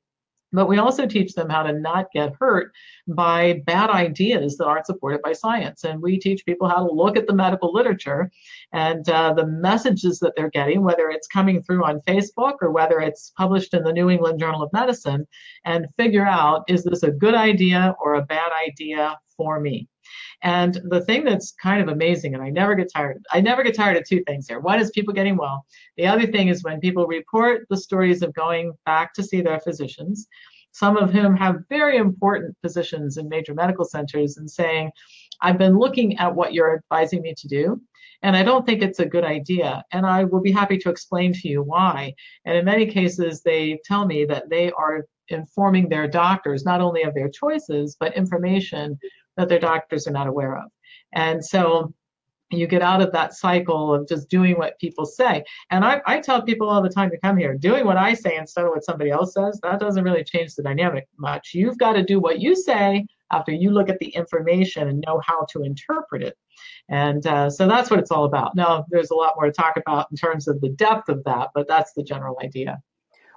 But 0.53 0.67
we 0.67 0.79
also 0.79 1.05
teach 1.05 1.33
them 1.33 1.49
how 1.49 1.63
to 1.63 1.71
not 1.71 2.11
get 2.11 2.35
hurt 2.37 2.73
by 3.07 3.61
bad 3.65 3.89
ideas 3.89 4.57
that 4.57 4.65
aren't 4.65 4.85
supported 4.85 5.21
by 5.21 5.31
science. 5.31 5.85
And 5.85 6.01
we 6.01 6.19
teach 6.19 6.45
people 6.45 6.67
how 6.67 6.85
to 6.85 6.93
look 6.93 7.15
at 7.15 7.25
the 7.25 7.33
medical 7.33 7.71
literature 7.73 8.29
and 8.73 9.07
uh, 9.07 9.33
the 9.33 9.47
messages 9.47 10.19
that 10.19 10.33
they're 10.35 10.49
getting, 10.49 10.83
whether 10.83 11.09
it's 11.09 11.27
coming 11.27 11.63
through 11.63 11.85
on 11.85 12.01
Facebook 12.01 12.55
or 12.61 12.71
whether 12.71 12.99
it's 12.99 13.31
published 13.37 13.73
in 13.73 13.83
the 13.83 13.93
New 13.93 14.09
England 14.09 14.39
Journal 14.39 14.61
of 14.61 14.73
Medicine, 14.73 15.25
and 15.63 15.87
figure 15.97 16.25
out 16.25 16.65
is 16.67 16.83
this 16.83 17.03
a 17.03 17.11
good 17.11 17.35
idea 17.35 17.95
or 18.03 18.15
a 18.15 18.25
bad 18.25 18.51
idea 18.67 19.17
for 19.37 19.59
me? 19.59 19.87
And 20.43 20.79
the 20.85 21.01
thing 21.01 21.23
that's 21.23 21.53
kind 21.53 21.81
of 21.81 21.87
amazing, 21.87 22.33
and 22.33 22.43
I 22.43 22.49
never 22.49 22.75
get 22.75 22.91
tired, 22.93 23.23
I 23.31 23.41
never 23.41 23.63
get 23.63 23.75
tired 23.75 23.97
of 23.97 24.03
two 24.07 24.23
things 24.25 24.47
here. 24.47 24.59
One 24.59 24.79
is 24.79 24.91
people 24.91 25.13
getting 25.13 25.37
well. 25.37 25.65
The 25.97 26.07
other 26.07 26.27
thing 26.27 26.47
is 26.47 26.63
when 26.63 26.79
people 26.79 27.05
report 27.05 27.67
the 27.69 27.77
stories 27.77 28.21
of 28.21 28.33
going 28.33 28.73
back 28.85 29.13
to 29.13 29.23
see 29.23 29.41
their 29.41 29.59
physicians, 29.59 30.27
some 30.71 30.97
of 30.97 31.11
whom 31.11 31.35
have 31.35 31.63
very 31.69 31.97
important 31.97 32.55
positions 32.61 33.17
in 33.17 33.27
major 33.29 33.53
medical 33.53 33.85
centers 33.85 34.37
and 34.37 34.49
saying, 34.49 34.91
I've 35.41 35.57
been 35.57 35.77
looking 35.77 36.17
at 36.17 36.33
what 36.33 36.53
you're 36.53 36.75
advising 36.75 37.21
me 37.21 37.33
to 37.37 37.47
do, 37.47 37.81
and 38.23 38.35
I 38.35 38.43
don't 38.43 38.65
think 38.65 38.81
it's 38.81 38.99
a 38.99 39.05
good 39.05 39.23
idea. 39.23 39.83
And 39.91 40.05
I 40.05 40.23
will 40.23 40.41
be 40.41 40.51
happy 40.51 40.77
to 40.77 40.89
explain 40.89 41.33
to 41.33 41.47
you 41.47 41.61
why. 41.63 42.13
And 42.45 42.55
in 42.55 42.65
many 42.65 42.85
cases, 42.85 43.41
they 43.41 43.79
tell 43.83 44.05
me 44.05 44.25
that 44.25 44.49
they 44.49 44.71
are 44.71 45.05
informing 45.29 45.89
their 45.89 46.07
doctors 46.07 46.65
not 46.65 46.81
only 46.81 47.03
of 47.03 47.13
their 47.15 47.29
choices, 47.29 47.95
but 47.99 48.15
information 48.15 48.99
that 49.37 49.49
their 49.49 49.59
doctors 49.59 50.07
are 50.07 50.11
not 50.11 50.27
aware 50.27 50.57
of. 50.57 50.65
And 51.13 51.43
so 51.43 51.93
you 52.51 52.67
get 52.67 52.81
out 52.81 53.01
of 53.01 53.11
that 53.13 53.33
cycle 53.33 53.93
of 53.93 54.07
just 54.07 54.29
doing 54.29 54.57
what 54.57 54.77
people 54.79 55.05
say. 55.05 55.43
And 55.69 55.85
I, 55.85 56.01
I 56.05 56.19
tell 56.19 56.41
people 56.41 56.69
all 56.69 56.81
the 56.81 56.89
time 56.89 57.09
to 57.11 57.19
come 57.19 57.37
here, 57.37 57.57
doing 57.57 57.85
what 57.85 57.97
I 57.97 58.13
say 58.13 58.37
instead 58.37 58.65
of 58.65 58.71
what 58.71 58.83
somebody 58.83 59.09
else 59.09 59.33
says, 59.33 59.59
that 59.63 59.79
doesn't 59.79 60.03
really 60.03 60.23
change 60.23 60.55
the 60.55 60.63
dynamic 60.63 61.07
much. 61.17 61.51
You've 61.53 61.77
got 61.77 61.93
to 61.93 62.03
do 62.03 62.19
what 62.19 62.39
you 62.39 62.55
say 62.55 63.05
after 63.31 63.51
you 63.53 63.71
look 63.71 63.87
at 63.87 63.99
the 63.99 64.09
information 64.09 64.89
and 64.89 65.03
know 65.07 65.21
how 65.25 65.45
to 65.51 65.63
interpret 65.63 66.21
it. 66.21 66.37
And 66.89 67.25
uh, 67.25 67.49
so 67.49 67.67
that's 67.67 67.89
what 67.89 67.99
it's 67.99 68.11
all 68.11 68.25
about. 68.25 68.55
Now, 68.55 68.85
there's 68.89 69.11
a 69.11 69.15
lot 69.15 69.33
more 69.37 69.45
to 69.45 69.51
talk 69.51 69.77
about 69.77 70.07
in 70.11 70.17
terms 70.17 70.47
of 70.47 70.59
the 70.59 70.69
depth 70.69 71.07
of 71.07 71.23
that, 71.23 71.51
but 71.55 71.67
that's 71.67 71.93
the 71.93 72.03
general 72.03 72.37
idea. 72.43 72.81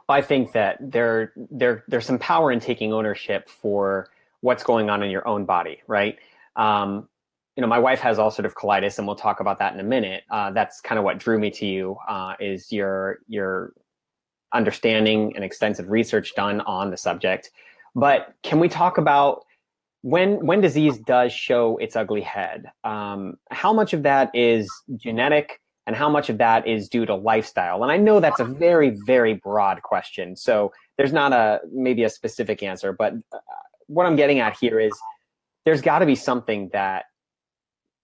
I 0.08 0.20
think 0.20 0.52
that 0.52 0.78
there, 0.80 1.32
there, 1.36 1.84
there's 1.88 2.04
some 2.04 2.18
power 2.18 2.50
in 2.50 2.60
taking 2.60 2.92
ownership 2.92 3.48
for 3.48 4.10
what's 4.44 4.62
going 4.62 4.90
on 4.90 5.02
in 5.02 5.10
your 5.10 5.26
own 5.26 5.46
body, 5.46 5.80
right? 5.86 6.18
Um, 6.54 7.08
you 7.56 7.62
know, 7.62 7.66
my 7.66 7.78
wife 7.78 8.00
has 8.00 8.18
ulcerative 8.18 8.52
colitis, 8.52 8.98
and 8.98 9.06
we'll 9.06 9.16
talk 9.16 9.40
about 9.40 9.58
that 9.60 9.72
in 9.72 9.80
a 9.80 9.84
minute. 9.84 10.24
Uh, 10.30 10.50
that's 10.50 10.82
kind 10.82 10.98
of 10.98 11.04
what 11.04 11.16
drew 11.18 11.38
me 11.38 11.50
to 11.52 11.66
you 11.66 11.96
uh, 12.06 12.34
is 12.38 12.70
your 12.70 13.20
your 13.26 13.72
understanding 14.52 15.32
and 15.34 15.44
extensive 15.44 15.90
research 15.90 16.34
done 16.34 16.60
on 16.60 16.90
the 16.90 16.96
subject. 16.96 17.50
But 17.94 18.34
can 18.42 18.60
we 18.60 18.68
talk 18.68 18.98
about 18.98 19.44
when 20.02 20.44
when 20.44 20.60
disease 20.60 20.98
does 20.98 21.32
show 21.32 21.78
its 21.78 21.96
ugly 21.96 22.20
head? 22.20 22.66
Um, 22.84 23.36
how 23.50 23.72
much 23.72 23.94
of 23.94 24.02
that 24.02 24.30
is 24.34 24.70
genetic, 24.96 25.58
and 25.86 25.96
how 25.96 26.10
much 26.10 26.28
of 26.28 26.36
that 26.36 26.66
is 26.66 26.90
due 26.90 27.06
to 27.06 27.14
lifestyle? 27.14 27.82
And 27.82 27.90
I 27.90 27.96
know 27.96 28.20
that's 28.20 28.40
a 28.40 28.44
very 28.44 28.90
very 29.06 29.32
broad 29.32 29.80
question, 29.80 30.36
so 30.36 30.70
there's 30.98 31.14
not 31.14 31.32
a 31.32 31.60
maybe 31.72 32.02
a 32.04 32.10
specific 32.10 32.62
answer, 32.62 32.92
but 32.92 33.14
uh, 33.32 33.38
what 33.86 34.06
I'm 34.06 34.16
getting 34.16 34.40
at 34.40 34.56
here 34.60 34.80
is 34.80 34.92
there's 35.64 35.80
got 35.80 36.00
to 36.00 36.06
be 36.06 36.14
something 36.14 36.70
that 36.72 37.04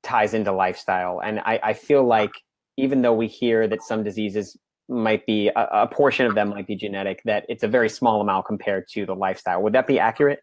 ties 0.03 0.35
into 0.35 0.53
lifestyle. 0.53 1.21
And 1.23 1.41
I, 1.41 1.61
I, 1.63 1.73
feel 1.75 2.05
like 2.05 2.31
even 2.79 3.03
though 3.03 3.13
we 3.13 3.27
hear 3.27 3.69
that 3.69 3.83
some 3.83 4.03
diseases 4.03 4.57
might 4.89 5.27
be 5.27 5.49
a, 5.49 5.69
a, 5.73 5.87
portion 5.87 6.27
of 6.27 6.35
them 6.35 6.49
might 6.51 6.67
be 6.67 6.75
genetic, 6.75 7.21
that 7.27 7.45
it's 7.49 7.63
a 7.63 7.69
very 7.69 7.89
small 7.89 8.21
amount 8.21 8.47
compared 8.47 8.89
to 8.89 9.05
the 9.05 9.15
lifestyle. 9.15 9.63
Would 9.63 9.75
that 9.75 9.87
be 9.87 9.99
accurate? 9.99 10.41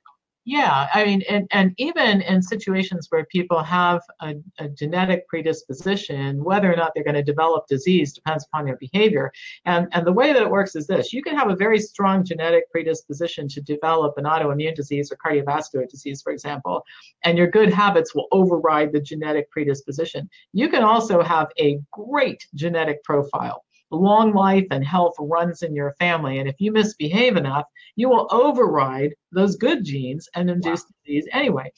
Yeah, 0.49 0.87
I 0.93 1.03
mean, 1.03 1.23
and, 1.29 1.45
and 1.51 1.73
even 1.77 2.21
in 2.21 2.41
situations 2.41 3.07
where 3.09 3.25
people 3.25 3.61
have 3.63 4.01
a, 4.21 4.35
a, 4.59 4.69
genetic 4.69 5.27
predisposition, 5.27 6.41
whether 6.41 6.71
or 6.71 6.77
not 6.77 6.93
they're 6.95 7.03
going 7.03 7.15
to 7.15 7.21
develop 7.21 7.67
disease 7.67 8.13
depends 8.13 8.45
upon 8.45 8.63
their 8.63 8.77
behavior. 8.77 9.33
And, 9.65 9.89
and 9.91 10.07
the 10.07 10.13
way 10.13 10.31
that 10.31 10.41
it 10.41 10.49
works 10.49 10.73
is 10.77 10.87
this 10.87 11.11
you 11.11 11.21
can 11.21 11.35
have 11.35 11.49
a 11.49 11.55
very 11.57 11.79
strong 11.79 12.23
genetic 12.23 12.71
predisposition 12.71 13.49
to 13.49 13.61
develop 13.61 14.17
an 14.17 14.23
autoimmune 14.23 14.73
disease 14.73 15.11
or 15.11 15.17
cardiovascular 15.17 15.85
disease, 15.89 16.21
for 16.21 16.31
example, 16.31 16.81
and 17.25 17.37
your 17.37 17.47
good 17.47 17.73
habits 17.73 18.15
will 18.15 18.29
override 18.31 18.93
the 18.93 19.01
genetic 19.01 19.51
predisposition. 19.51 20.29
You 20.53 20.69
can 20.69 20.81
also 20.81 21.21
have 21.21 21.49
a 21.59 21.77
great 21.91 22.47
genetic 22.55 23.03
profile 23.03 23.65
long 23.91 24.33
life 24.33 24.67
and 24.71 24.85
health 24.85 25.15
runs 25.19 25.61
in 25.61 25.73
your 25.75 25.93
family. 25.99 26.39
And 26.39 26.49
if 26.49 26.55
you 26.59 26.71
misbehave 26.71 27.37
enough, 27.37 27.65
you 27.95 28.09
will 28.09 28.27
override 28.31 29.13
those 29.31 29.55
good 29.55 29.83
genes 29.83 30.27
and 30.35 30.49
induce 30.49 30.81
wow. 30.81 30.89
disease 31.05 31.27
anyway. 31.31 31.71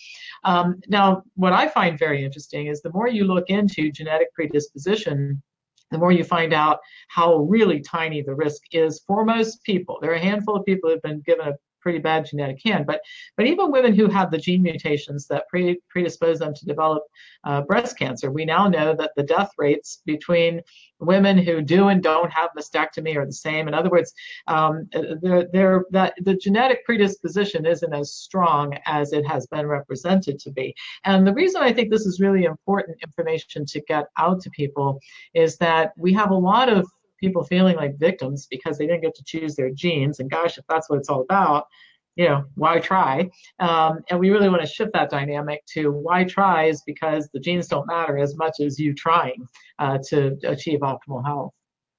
Um, 0.43 0.79
now, 0.87 1.23
what 1.35 1.53
I 1.53 1.67
find 1.67 1.99
very 1.99 2.23
interesting 2.23 2.67
is 2.67 2.81
the 2.81 2.93
more 2.93 3.07
you 3.07 3.25
look 3.25 3.49
into 3.49 3.91
genetic 3.91 4.33
predisposition, 4.33 5.41
the 5.91 5.97
more 5.97 6.11
you 6.11 6.23
find 6.23 6.53
out 6.53 6.79
how 7.07 7.37
really 7.37 7.79
tiny 7.79 8.21
the 8.21 8.35
risk 8.35 8.61
is 8.71 9.01
for 9.07 9.25
most 9.25 9.63
people. 9.63 9.97
There 10.01 10.11
are 10.11 10.15
a 10.15 10.19
handful 10.19 10.55
of 10.55 10.65
people 10.65 10.89
who 10.89 10.95
have 10.95 11.01
been 11.01 11.21
given 11.21 11.47
a 11.47 11.53
pretty 11.81 11.99
bad 11.99 12.25
genetic 12.25 12.59
hand. 12.63 12.85
But 12.85 13.01
but 13.37 13.45
even 13.45 13.71
women 13.71 13.93
who 13.93 14.07
have 14.07 14.31
the 14.31 14.37
gene 14.37 14.61
mutations 14.61 15.27
that 15.27 15.47
pre, 15.49 15.79
predispose 15.89 16.39
them 16.39 16.53
to 16.53 16.65
develop 16.65 17.03
uh, 17.43 17.61
breast 17.61 17.97
cancer, 17.97 18.31
we 18.31 18.45
now 18.45 18.67
know 18.67 18.95
that 18.95 19.11
the 19.15 19.23
death 19.23 19.51
rates 19.57 20.01
between 20.05 20.61
women 20.99 21.37
who 21.37 21.61
do 21.61 21.87
and 21.87 22.03
don't 22.03 22.31
have 22.31 22.49
mastectomy 22.57 23.15
are 23.15 23.25
the 23.25 23.31
same. 23.31 23.67
In 23.67 23.73
other 23.73 23.89
words, 23.89 24.13
um, 24.47 24.87
they're, 25.21 25.47
they're, 25.51 25.85
that 25.91 26.13
the 26.21 26.35
genetic 26.35 26.83
predisposition 26.85 27.65
isn't 27.65 27.93
as 27.93 28.13
strong 28.13 28.77
as 28.85 29.13
it 29.13 29.25
has 29.25 29.47
been 29.47 29.67
represented 29.67 30.39
to 30.39 30.51
be. 30.51 30.75
And 31.05 31.25
the 31.25 31.33
reason 31.33 31.61
I 31.61 31.73
think 31.73 31.89
this 31.89 32.05
is 32.05 32.19
really 32.19 32.43
important 32.43 32.97
information 33.01 33.65
to 33.67 33.81
get 33.81 34.07
out 34.17 34.41
to 34.41 34.49
people 34.49 34.99
is 35.33 35.57
that 35.57 35.93
we 35.97 36.13
have 36.13 36.31
a 36.31 36.35
lot 36.35 36.69
of 36.69 36.85
people 37.19 37.43
feeling 37.43 37.75
like 37.75 37.97
victims 37.97 38.47
because 38.49 38.77
they 38.77 38.85
didn't 38.85 39.01
get 39.01 39.15
to 39.15 39.23
choose 39.23 39.55
their 39.55 39.69
genes. 39.69 40.19
And 40.19 40.29
gosh, 40.29 40.57
if 40.57 40.65
that's 40.67 40.89
what 40.89 40.99
it's 40.99 41.09
all 41.09 41.21
about, 41.21 41.67
you 42.15 42.27
know, 42.27 42.43
why 42.55 42.79
try? 42.79 43.29
Um, 43.59 43.99
and 44.09 44.19
we 44.19 44.29
really 44.29 44.49
want 44.49 44.61
to 44.61 44.67
shift 44.67 44.91
that 44.93 45.09
dynamic 45.09 45.65
to 45.73 45.91
why 45.91 46.25
try 46.25 46.65
is 46.65 46.81
because 46.85 47.29
the 47.33 47.39
genes 47.39 47.67
don't 47.67 47.87
matter 47.87 48.17
as 48.17 48.35
much 48.35 48.59
as 48.59 48.77
you 48.77 48.93
trying 48.93 49.47
uh, 49.79 49.99
to 50.09 50.37
achieve 50.43 50.79
optimal 50.79 51.25
health. 51.25 51.53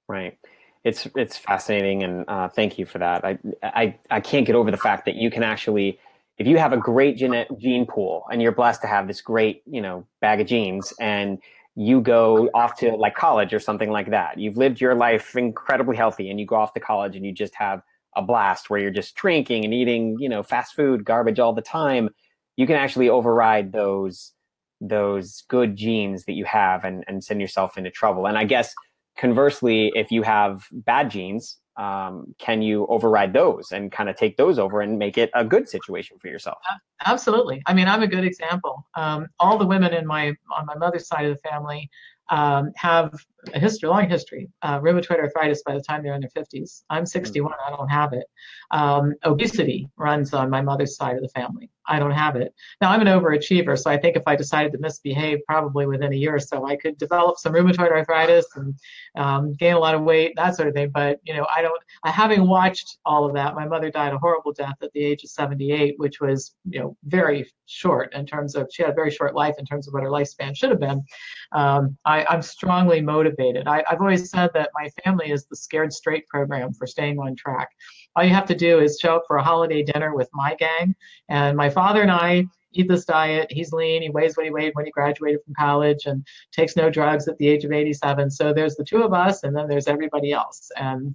Right. 0.08 0.38
It's 0.84 1.06
it's 1.14 1.36
fascinating, 1.36 2.02
and 2.02 2.24
uh, 2.26 2.48
thank 2.48 2.78
you 2.78 2.86
for 2.86 2.98
that. 2.98 3.22
I, 3.22 3.38
I 3.62 3.98
I 4.10 4.20
can't 4.20 4.46
get 4.46 4.56
over 4.56 4.70
the 4.70 4.78
fact 4.78 5.04
that 5.04 5.14
you 5.14 5.30
can 5.30 5.42
actually, 5.42 5.98
if 6.38 6.46
you 6.46 6.56
have 6.56 6.72
a 6.72 6.78
great 6.78 7.18
gene 7.18 7.44
gene 7.58 7.84
pool, 7.84 8.24
and 8.32 8.40
you're 8.40 8.52
blessed 8.52 8.80
to 8.80 8.86
have 8.86 9.06
this 9.06 9.20
great 9.20 9.62
you 9.66 9.82
know 9.82 10.06
bag 10.22 10.40
of 10.40 10.46
genes, 10.46 10.94
and 10.98 11.38
you 11.76 12.00
go 12.00 12.50
off 12.54 12.76
to 12.78 12.90
like 12.96 13.14
college 13.14 13.54
or 13.54 13.60
something 13.60 13.90
like 13.90 14.10
that. 14.10 14.38
You've 14.38 14.56
lived 14.56 14.80
your 14.80 14.94
life 14.94 15.36
incredibly 15.36 15.96
healthy 15.96 16.30
and 16.30 16.40
you 16.40 16.46
go 16.46 16.56
off 16.56 16.72
to 16.74 16.80
college 16.80 17.16
and 17.16 17.24
you 17.24 17.32
just 17.32 17.54
have 17.54 17.82
a 18.16 18.22
blast 18.22 18.68
where 18.68 18.80
you're 18.80 18.90
just 18.90 19.14
drinking 19.14 19.64
and 19.64 19.72
eating, 19.72 20.16
you 20.18 20.28
know, 20.28 20.42
fast 20.42 20.74
food, 20.74 21.04
garbage 21.04 21.38
all 21.38 21.52
the 21.52 21.62
time. 21.62 22.08
You 22.56 22.66
can 22.66 22.76
actually 22.76 23.08
override 23.08 23.72
those 23.72 24.32
those 24.80 25.42
good 25.48 25.76
genes 25.76 26.24
that 26.24 26.32
you 26.32 26.44
have 26.46 26.84
and, 26.84 27.04
and 27.06 27.22
send 27.22 27.40
yourself 27.40 27.76
into 27.76 27.90
trouble. 27.90 28.26
And 28.26 28.38
I 28.38 28.44
guess 28.44 28.74
conversely, 29.18 29.92
if 29.94 30.10
you 30.10 30.22
have 30.22 30.66
bad 30.72 31.10
genes, 31.10 31.58
um, 31.80 32.34
can 32.38 32.60
you 32.60 32.86
override 32.88 33.32
those 33.32 33.72
and 33.72 33.90
kind 33.90 34.10
of 34.10 34.16
take 34.16 34.36
those 34.36 34.58
over 34.58 34.82
and 34.82 34.98
make 34.98 35.16
it 35.16 35.30
a 35.34 35.42
good 35.42 35.66
situation 35.66 36.18
for 36.18 36.28
yourself? 36.28 36.58
Absolutely. 37.06 37.62
I 37.66 37.72
mean, 37.72 37.88
I'm 37.88 38.02
a 38.02 38.06
good 38.06 38.24
example. 38.24 38.86
Um, 38.94 39.28
all 39.38 39.56
the 39.56 39.66
women 39.66 39.94
in 39.94 40.06
my 40.06 40.34
on 40.56 40.66
my 40.66 40.74
mother's 40.76 41.08
side 41.08 41.24
of 41.24 41.34
the 41.34 41.48
family 41.48 41.88
um, 42.28 42.70
have 42.76 43.14
a 43.54 43.58
history, 43.58 43.88
long 43.88 44.08
history, 44.08 44.48
uh, 44.60 44.78
rheumatoid 44.80 45.18
arthritis 45.18 45.62
by 45.64 45.72
the 45.72 45.80
time 45.80 46.02
they're 46.02 46.14
in 46.14 46.20
their 46.20 46.44
50s. 46.44 46.82
I'm 46.90 47.06
61, 47.06 47.52
I 47.66 47.70
don't 47.70 47.88
have 47.88 48.12
it. 48.12 48.26
Um, 48.70 49.14
obesity 49.24 49.88
runs 49.96 50.34
on 50.34 50.50
my 50.50 50.60
mother's 50.60 50.96
side 50.96 51.16
of 51.16 51.22
the 51.22 51.28
family. 51.30 51.70
I 51.90 51.98
don't 51.98 52.12
have 52.12 52.36
it. 52.36 52.54
Now, 52.80 52.90
I'm 52.90 53.00
an 53.00 53.08
overachiever, 53.08 53.76
so 53.76 53.90
I 53.90 53.98
think 53.98 54.16
if 54.16 54.22
I 54.26 54.36
decided 54.36 54.70
to 54.72 54.78
misbehave, 54.78 55.40
probably 55.46 55.86
within 55.86 56.12
a 56.12 56.16
year 56.16 56.36
or 56.36 56.38
so, 56.38 56.64
I 56.64 56.76
could 56.76 56.96
develop 56.98 57.38
some 57.38 57.52
rheumatoid 57.52 57.90
arthritis 57.90 58.46
and 58.54 58.74
um, 59.16 59.54
gain 59.54 59.74
a 59.74 59.78
lot 59.78 59.96
of 59.96 60.02
weight, 60.02 60.34
that 60.36 60.54
sort 60.54 60.68
of 60.68 60.74
thing. 60.74 60.90
But, 60.90 61.18
you 61.24 61.34
know, 61.34 61.46
I 61.54 61.62
don't, 61.62 61.82
I 62.04 62.10
having 62.10 62.46
watched 62.46 62.98
all 63.04 63.26
of 63.26 63.34
that, 63.34 63.56
my 63.56 63.66
mother 63.66 63.90
died 63.90 64.12
a 64.12 64.18
horrible 64.18 64.52
death 64.52 64.76
at 64.80 64.92
the 64.92 65.02
age 65.02 65.24
of 65.24 65.30
78, 65.30 65.94
which 65.98 66.20
was, 66.20 66.54
you 66.64 66.78
know, 66.78 66.96
very 67.04 67.50
short 67.66 68.14
in 68.14 68.24
terms 68.24 68.54
of, 68.54 68.68
she 68.72 68.82
had 68.82 68.92
a 68.92 68.94
very 68.94 69.10
short 69.10 69.34
life 69.34 69.56
in 69.58 69.64
terms 69.64 69.88
of 69.88 69.94
what 69.94 70.04
her 70.04 70.10
lifespan 70.10 70.56
should 70.56 70.70
have 70.70 70.80
been. 70.80 71.02
Um, 71.50 71.98
I, 72.04 72.24
I'm 72.26 72.42
strongly 72.42 73.00
motivated. 73.00 73.66
I, 73.66 73.82
I've 73.90 74.00
always 74.00 74.30
said 74.30 74.50
that 74.54 74.70
my 74.74 74.88
family 75.04 75.32
is 75.32 75.46
the 75.46 75.56
Scared 75.56 75.92
Straight 75.92 76.28
program 76.28 76.72
for 76.72 76.86
staying 76.86 77.18
on 77.18 77.34
track. 77.34 77.70
All 78.16 78.24
you 78.24 78.34
have 78.34 78.46
to 78.46 78.54
do 78.54 78.80
is 78.80 78.98
show 79.00 79.16
up 79.16 79.24
for 79.26 79.36
a 79.36 79.42
holiday 79.42 79.82
dinner 79.82 80.14
with 80.14 80.28
my 80.32 80.54
gang, 80.56 80.94
and 81.28 81.56
my 81.56 81.70
father 81.70 82.02
and 82.02 82.10
I 82.10 82.46
eat 82.72 82.88
this 82.88 83.04
diet. 83.04 83.50
He's 83.50 83.72
lean. 83.72 84.02
He 84.02 84.10
weighs 84.10 84.36
what 84.36 84.46
he 84.46 84.52
weighed 84.52 84.74
when 84.74 84.84
he 84.84 84.90
graduated 84.90 85.40
from 85.44 85.54
college 85.54 86.06
and 86.06 86.26
takes 86.52 86.76
no 86.76 86.90
drugs 86.90 87.28
at 87.28 87.36
the 87.38 87.48
age 87.48 87.64
of 87.64 87.72
87. 87.72 88.30
So 88.30 88.52
there's 88.52 88.76
the 88.76 88.84
two 88.84 89.02
of 89.02 89.12
us, 89.12 89.42
and 89.42 89.56
then 89.56 89.68
there's 89.68 89.88
everybody 89.88 90.32
else. 90.32 90.70
And 90.76 91.14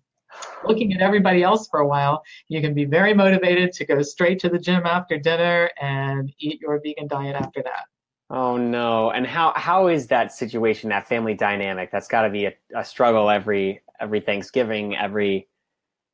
looking 0.67 0.93
at 0.93 1.01
everybody 1.01 1.43
else 1.43 1.67
for 1.67 1.79
a 1.79 1.87
while, 1.87 2.23
you 2.47 2.61
can 2.61 2.73
be 2.73 2.85
very 2.85 3.13
motivated 3.13 3.71
to 3.73 3.85
go 3.85 4.01
straight 4.01 4.39
to 4.39 4.49
the 4.49 4.59
gym 4.59 4.85
after 4.85 5.17
dinner 5.17 5.69
and 5.81 6.33
eat 6.39 6.59
your 6.61 6.79
vegan 6.83 7.07
diet 7.07 7.35
after 7.35 7.61
that. 7.63 7.85
Oh 8.29 8.57
no! 8.57 9.11
And 9.11 9.27
how 9.27 9.53
how 9.55 9.87
is 9.87 10.07
that 10.07 10.31
situation, 10.31 10.89
that 10.89 11.07
family 11.07 11.35
dynamic? 11.35 11.91
That's 11.91 12.07
got 12.07 12.23
to 12.23 12.29
be 12.29 12.45
a, 12.45 12.53
a 12.75 12.83
struggle 12.83 13.29
every 13.29 13.81
every 13.99 14.19
Thanksgiving, 14.19 14.95
every. 14.95 15.47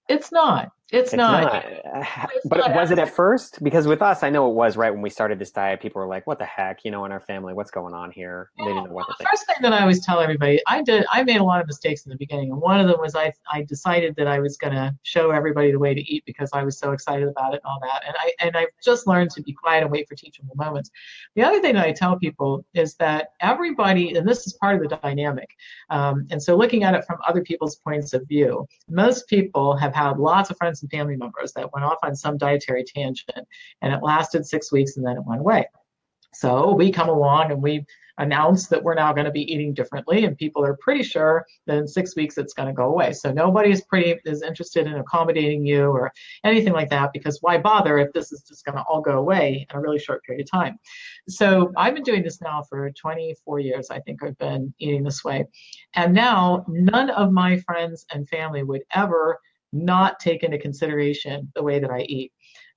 It's 0.07 0.31
not. 0.31 0.71
It's, 0.91 1.13
it's 1.13 1.13
not. 1.13 1.43
not. 1.43 1.65
It's 2.35 2.45
but 2.45 2.57
not 2.57 2.75
was 2.75 2.91
it 2.91 2.99
at 2.99 3.09
first? 3.09 3.63
Because 3.63 3.87
with 3.87 4.01
us, 4.01 4.23
I 4.23 4.29
know 4.29 4.49
it 4.49 4.53
was 4.53 4.75
right 4.75 4.91
when 4.91 5.01
we 5.01 5.09
started 5.09 5.39
this 5.39 5.49
diet. 5.49 5.79
People 5.81 6.01
were 6.01 6.07
like, 6.07 6.27
"What 6.27 6.37
the 6.37 6.45
heck?" 6.45 6.83
You 6.83 6.91
know, 6.91 7.05
in 7.05 7.13
our 7.13 7.21
family, 7.21 7.53
what's 7.53 7.71
going 7.71 7.93
on 7.93 8.11
here? 8.11 8.49
They 8.57 8.65
didn't 8.65 8.83
know 8.83 8.91
what 8.91 9.07
well, 9.07 9.15
think. 9.17 9.29
First 9.29 9.47
thing 9.47 9.55
that 9.61 9.71
I 9.71 9.81
always 9.81 10.05
tell 10.05 10.19
everybody, 10.19 10.59
I 10.67 10.81
did. 10.81 11.05
I 11.09 11.23
made 11.23 11.37
a 11.37 11.43
lot 11.43 11.61
of 11.61 11.67
mistakes 11.67 12.05
in 12.05 12.09
the 12.09 12.17
beginning, 12.17 12.51
and 12.51 12.59
one 12.59 12.77
of 12.79 12.87
them 12.87 12.99
was 12.99 13.15
I 13.15 13.31
I 13.53 13.61
decided 13.63 14.15
that 14.17 14.27
I 14.27 14.39
was 14.39 14.57
going 14.57 14.73
to 14.73 14.93
show 15.03 15.31
everybody 15.31 15.71
the 15.71 15.79
way 15.79 15.93
to 15.93 16.01
eat 16.01 16.23
because 16.25 16.49
I 16.51 16.63
was 16.63 16.77
so 16.77 16.91
excited 16.91 17.27
about 17.27 17.53
it 17.53 17.61
and 17.63 17.71
all 17.71 17.79
that. 17.81 18.03
And 18.05 18.15
I 18.19 18.45
and 18.45 18.57
I've 18.57 18.73
just 18.83 19.07
learned 19.07 19.31
to 19.31 19.41
be 19.41 19.53
quiet 19.53 19.83
and 19.83 19.91
wait 19.91 20.09
for 20.09 20.15
teachable 20.15 20.55
moments. 20.55 20.91
The 21.35 21.43
other 21.43 21.61
thing 21.61 21.75
that 21.75 21.85
I 21.85 21.93
tell 21.93 22.19
people 22.19 22.65
is 22.73 22.95
that 22.95 23.29
everybody, 23.39 24.13
and 24.15 24.27
this 24.27 24.45
is 24.45 24.53
part 24.53 24.75
of 24.75 24.89
the 24.89 24.97
dynamic, 24.97 25.51
um, 25.89 26.27
and 26.31 26.43
so 26.43 26.57
looking 26.57 26.83
at 26.83 26.95
it 26.95 27.05
from 27.05 27.17
other 27.25 27.41
people's 27.41 27.77
points 27.77 28.11
of 28.13 28.27
view, 28.27 28.67
most 28.89 29.29
people 29.29 29.77
have 29.77 29.95
had 29.95 30.19
lots 30.19 30.49
of 30.49 30.57
friends 30.57 30.80
family 30.89 31.15
members 31.15 31.53
that 31.53 31.71
went 31.73 31.85
off 31.85 31.97
on 32.03 32.15
some 32.15 32.37
dietary 32.37 32.83
tangent 32.83 33.47
and 33.81 33.93
it 33.93 34.03
lasted 34.03 34.45
six 34.45 34.71
weeks 34.71 34.97
and 34.97 35.05
then 35.05 35.17
it 35.17 35.25
went 35.25 35.41
away. 35.41 35.65
So 36.33 36.73
we 36.73 36.91
come 36.91 37.09
along 37.09 37.51
and 37.51 37.61
we 37.61 37.85
announce 38.17 38.67
that 38.67 38.83
we're 38.83 38.93
now 38.93 39.11
going 39.11 39.25
to 39.25 39.31
be 39.31 39.51
eating 39.51 39.73
differently, 39.73 40.25
and 40.25 40.37
people 40.37 40.63
are 40.63 40.77
pretty 40.77 41.03
sure 41.03 41.45
that 41.65 41.77
in 41.77 41.87
six 41.87 42.15
weeks 42.15 42.37
it's 42.37 42.53
going 42.53 42.67
to 42.67 42.73
go 42.73 42.85
away. 42.85 43.11
So 43.13 43.31
nobody 43.31 43.71
is 43.71 43.81
pretty 43.81 44.15
is 44.25 44.41
interested 44.41 44.87
in 44.87 44.93
accommodating 44.95 45.65
you 45.65 45.85
or 45.85 46.11
anything 46.43 46.73
like 46.73 46.89
that 46.89 47.11
because 47.13 47.39
why 47.41 47.57
bother 47.57 47.97
if 47.97 48.13
this 48.13 48.31
is 48.31 48.43
just 48.43 48.63
going 48.63 48.77
to 48.77 48.83
all 48.83 49.01
go 49.01 49.17
away 49.17 49.65
in 49.69 49.75
a 49.77 49.81
really 49.81 49.99
short 49.99 50.23
period 50.23 50.45
of 50.45 50.51
time? 50.51 50.79
So 51.27 51.71
I've 51.77 51.95
been 51.95 52.03
doing 52.03 52.23
this 52.23 52.41
now 52.41 52.63
for 52.63 52.89
24 52.91 53.59
years. 53.59 53.89
I 53.89 53.99
think 53.99 54.23
I've 54.23 54.37
been 54.37 54.73
eating 54.79 55.03
this 55.03 55.23
way, 55.23 55.45
and 55.95 56.13
now 56.13 56.65
none 56.67 57.09
of 57.09 57.31
my 57.31 57.57
friends 57.59 58.05
and 58.13 58.29
family 58.29 58.63
would 58.63 58.83
ever 58.93 59.39
not 59.73 60.19
take 60.19 60.43
into 60.43 60.57
consideration 60.57 61.51
the 61.55 61.63
way 61.63 61.79
that 61.79 61.91
I 61.91 62.01
eat. 62.01 62.31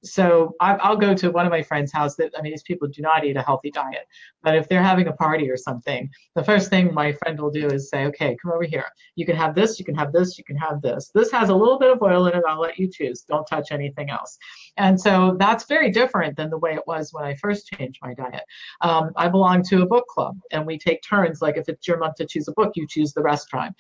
So 0.05 0.55
I, 0.61 0.91
will 0.91 0.97
go 0.97 1.15
to 1.15 1.31
one 1.31 1.47
of 1.47 1.51
my 1.51 1.63
friends' 1.63 1.91
house. 1.91 2.15
That 2.17 2.31
I 2.37 2.43
mean, 2.43 2.53
these 2.53 2.63
people 2.63 2.87
do 2.89 3.01
not 3.01 3.25
eat 3.25 3.37
a 3.37 3.43
healthy 3.43 3.71
diet, 3.71 4.07
but 4.43 4.55
if 4.55 4.69
they're 4.69 4.83
having 4.83 5.09
a 5.09 5.13
party 5.13 5.51
or 5.51 5.57
something, 5.57 6.11
the 6.35 6.45
first 6.45 6.69
thing 6.69 6.93
my 6.93 7.13
friend 7.13 7.41
will 7.41 7.51
do 7.51 7.69
is 7.69 7.89
say, 7.89 8.05
"Okay, 8.05 8.37
come 8.43 8.53
over 8.53 8.65
here. 8.65 8.85
You 9.17 9.25
can 9.25 9.35
have 9.35 9.55
this. 9.55 9.79
You 9.79 9.85
can 9.85 9.95
have 9.95 10.13
this. 10.13 10.37
You 10.37 10.45
can 10.45 10.57
have 10.57 10.83
this. 10.83 11.11
This 11.15 11.33
has 11.33 11.49
a 11.49 11.55
little 11.55 11.79
bit 11.79 11.91
of 11.91 12.03
oil 12.03 12.27
in 12.27 12.37
it. 12.37 12.45
I'll 12.47 12.61
let 12.61 12.79
you 12.79 12.89
choose. 12.91 13.23
Don't 13.23 13.47
touch 13.47 13.73
anything 13.73 14.11
else." 14.11 14.37
And 14.77 15.01
so 15.01 15.37
that's 15.39 15.65
very 15.65 15.91
different 15.91 16.37
than 16.37 16.51
the 16.51 16.59
way 16.59 16.75
it 16.75 16.87
was 16.87 17.13
when 17.13 17.25
I 17.25 17.35
first 17.37 17.69
changed 17.69 18.01
my 18.03 18.13
diet. 18.13 18.45
Um, 18.83 19.11
I 19.17 19.29
belong 19.29 19.63
to 19.65 19.83
a 19.83 19.87
book 19.87 20.07
club, 20.09 20.39
and 20.51 20.67
we 20.67 20.79
take 20.79 21.03
turns. 21.03 21.41
Like 21.41 21.57
if 21.57 21.69
it's 21.69 21.89
your 21.89 21.97
month 21.99 22.17
to 22.17 22.27
choose 22.27 22.47
a 22.49 22.53
book, 22.53 22.73
you 22.77 22.87
choose 22.87 23.15
the 23.15 23.23
restaurant 23.23 23.75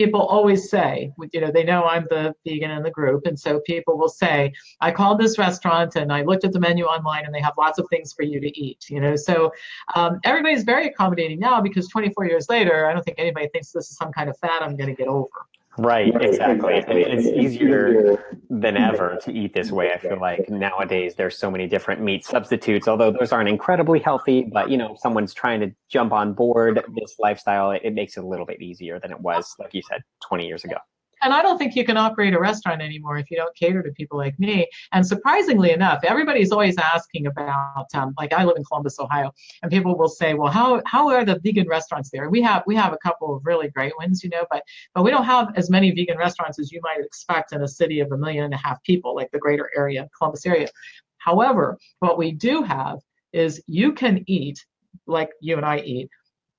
people 0.00 0.22
always 0.22 0.70
say, 0.70 1.12
you 1.30 1.42
know, 1.42 1.50
they 1.52 1.62
know 1.62 1.84
I'm 1.84 2.06
the 2.08 2.34
vegan 2.46 2.70
in 2.70 2.82
the 2.82 2.90
group. 2.90 3.26
And 3.26 3.38
so 3.38 3.60
people 3.66 3.98
will 3.98 4.08
say, 4.08 4.50
I 4.80 4.92
called 4.92 5.20
this 5.20 5.36
restaurant 5.36 5.94
and 5.94 6.10
I 6.10 6.22
looked 6.22 6.42
at 6.42 6.52
the 6.52 6.58
menu 6.58 6.86
online 6.86 7.26
and 7.26 7.34
they 7.34 7.40
have 7.42 7.52
lots 7.58 7.78
of 7.78 7.86
things 7.90 8.14
for 8.14 8.22
you 8.22 8.40
to 8.40 8.58
eat, 8.58 8.86
you 8.88 8.98
know. 8.98 9.14
So 9.14 9.52
um, 9.94 10.18
everybody's 10.24 10.62
very 10.62 10.86
accommodating 10.86 11.38
now 11.38 11.60
because 11.60 11.86
24 11.88 12.24
years 12.24 12.48
later, 12.48 12.86
I 12.86 12.94
don't 12.94 13.02
think 13.02 13.18
anybody 13.18 13.48
thinks 13.52 13.72
this 13.72 13.90
is 13.90 13.96
some 13.98 14.10
kind 14.10 14.30
of 14.30 14.38
fad 14.38 14.62
I'm 14.62 14.74
going 14.74 14.88
to 14.88 14.96
get 14.96 15.06
over. 15.06 15.28
Right, 15.78 16.12
exactly. 16.20 16.84
It's 16.88 17.26
easier 17.26 18.22
than 18.50 18.76
ever 18.76 19.18
to 19.22 19.32
eat 19.32 19.54
this 19.54 19.70
way. 19.70 19.92
I 19.92 19.98
feel 19.98 20.20
like 20.20 20.50
nowadays 20.50 21.14
there's 21.14 21.38
so 21.38 21.50
many 21.50 21.66
different 21.66 22.02
meat 22.02 22.24
substitutes, 22.24 22.88
although 22.88 23.12
those 23.12 23.32
aren't 23.32 23.48
incredibly 23.48 24.00
healthy. 24.00 24.42
But 24.52 24.68
you 24.70 24.76
know, 24.76 24.94
if 24.94 25.00
someone's 25.00 25.32
trying 25.32 25.60
to 25.60 25.72
jump 25.88 26.12
on 26.12 26.32
board 26.32 26.82
this 27.00 27.16
lifestyle, 27.18 27.70
it, 27.70 27.82
it 27.84 27.94
makes 27.94 28.16
it 28.16 28.24
a 28.24 28.26
little 28.26 28.46
bit 28.46 28.60
easier 28.60 28.98
than 28.98 29.12
it 29.12 29.20
was, 29.20 29.54
like 29.58 29.72
you 29.72 29.82
said, 29.88 30.02
20 30.28 30.46
years 30.46 30.64
ago 30.64 30.76
and 31.22 31.32
I 31.32 31.42
don't 31.42 31.58
think 31.58 31.74
you 31.74 31.84
can 31.84 31.96
operate 31.96 32.34
a 32.34 32.40
restaurant 32.40 32.82
anymore 32.82 33.18
if 33.18 33.30
you 33.30 33.36
don't 33.36 33.54
cater 33.54 33.82
to 33.82 33.90
people 33.92 34.18
like 34.18 34.38
me. 34.38 34.68
And 34.92 35.06
surprisingly 35.06 35.70
enough, 35.72 36.00
everybody's 36.04 36.52
always 36.52 36.76
asking 36.78 37.26
about, 37.26 37.86
um, 37.94 38.14
like 38.18 38.32
I 38.32 38.44
live 38.44 38.56
in 38.56 38.64
Columbus, 38.64 38.98
Ohio, 38.98 39.32
and 39.62 39.70
people 39.70 39.96
will 39.96 40.08
say, 40.08 40.34
well, 40.34 40.50
how 40.50 40.82
how 40.86 41.08
are 41.08 41.24
the 41.24 41.38
vegan 41.42 41.68
restaurants 41.68 42.10
there? 42.10 42.28
We 42.30 42.42
have 42.42 42.62
we 42.66 42.76
have 42.76 42.92
a 42.92 42.98
couple 42.98 43.34
of 43.34 43.44
really 43.44 43.68
great 43.68 43.92
ones, 43.98 44.22
you 44.22 44.30
know, 44.30 44.46
but 44.50 44.62
but 44.94 45.02
we 45.02 45.10
don't 45.10 45.24
have 45.24 45.52
as 45.56 45.70
many 45.70 45.90
vegan 45.90 46.18
restaurants 46.18 46.58
as 46.58 46.72
you 46.72 46.80
might 46.82 47.04
expect 47.04 47.52
in 47.52 47.62
a 47.62 47.68
city 47.68 48.00
of 48.00 48.12
a 48.12 48.16
million 48.18 48.44
and 48.44 48.54
a 48.54 48.58
half 48.58 48.82
people, 48.82 49.14
like 49.14 49.30
the 49.30 49.38
greater 49.38 49.70
area, 49.76 50.08
Columbus 50.16 50.46
area. 50.46 50.68
However, 51.18 51.78
what 51.98 52.18
we 52.18 52.32
do 52.32 52.62
have 52.62 52.98
is 53.32 53.62
you 53.66 53.92
can 53.92 54.24
eat 54.26 54.64
like 55.06 55.30
you 55.40 55.56
and 55.56 55.66
I 55.66 55.78
eat 55.78 56.10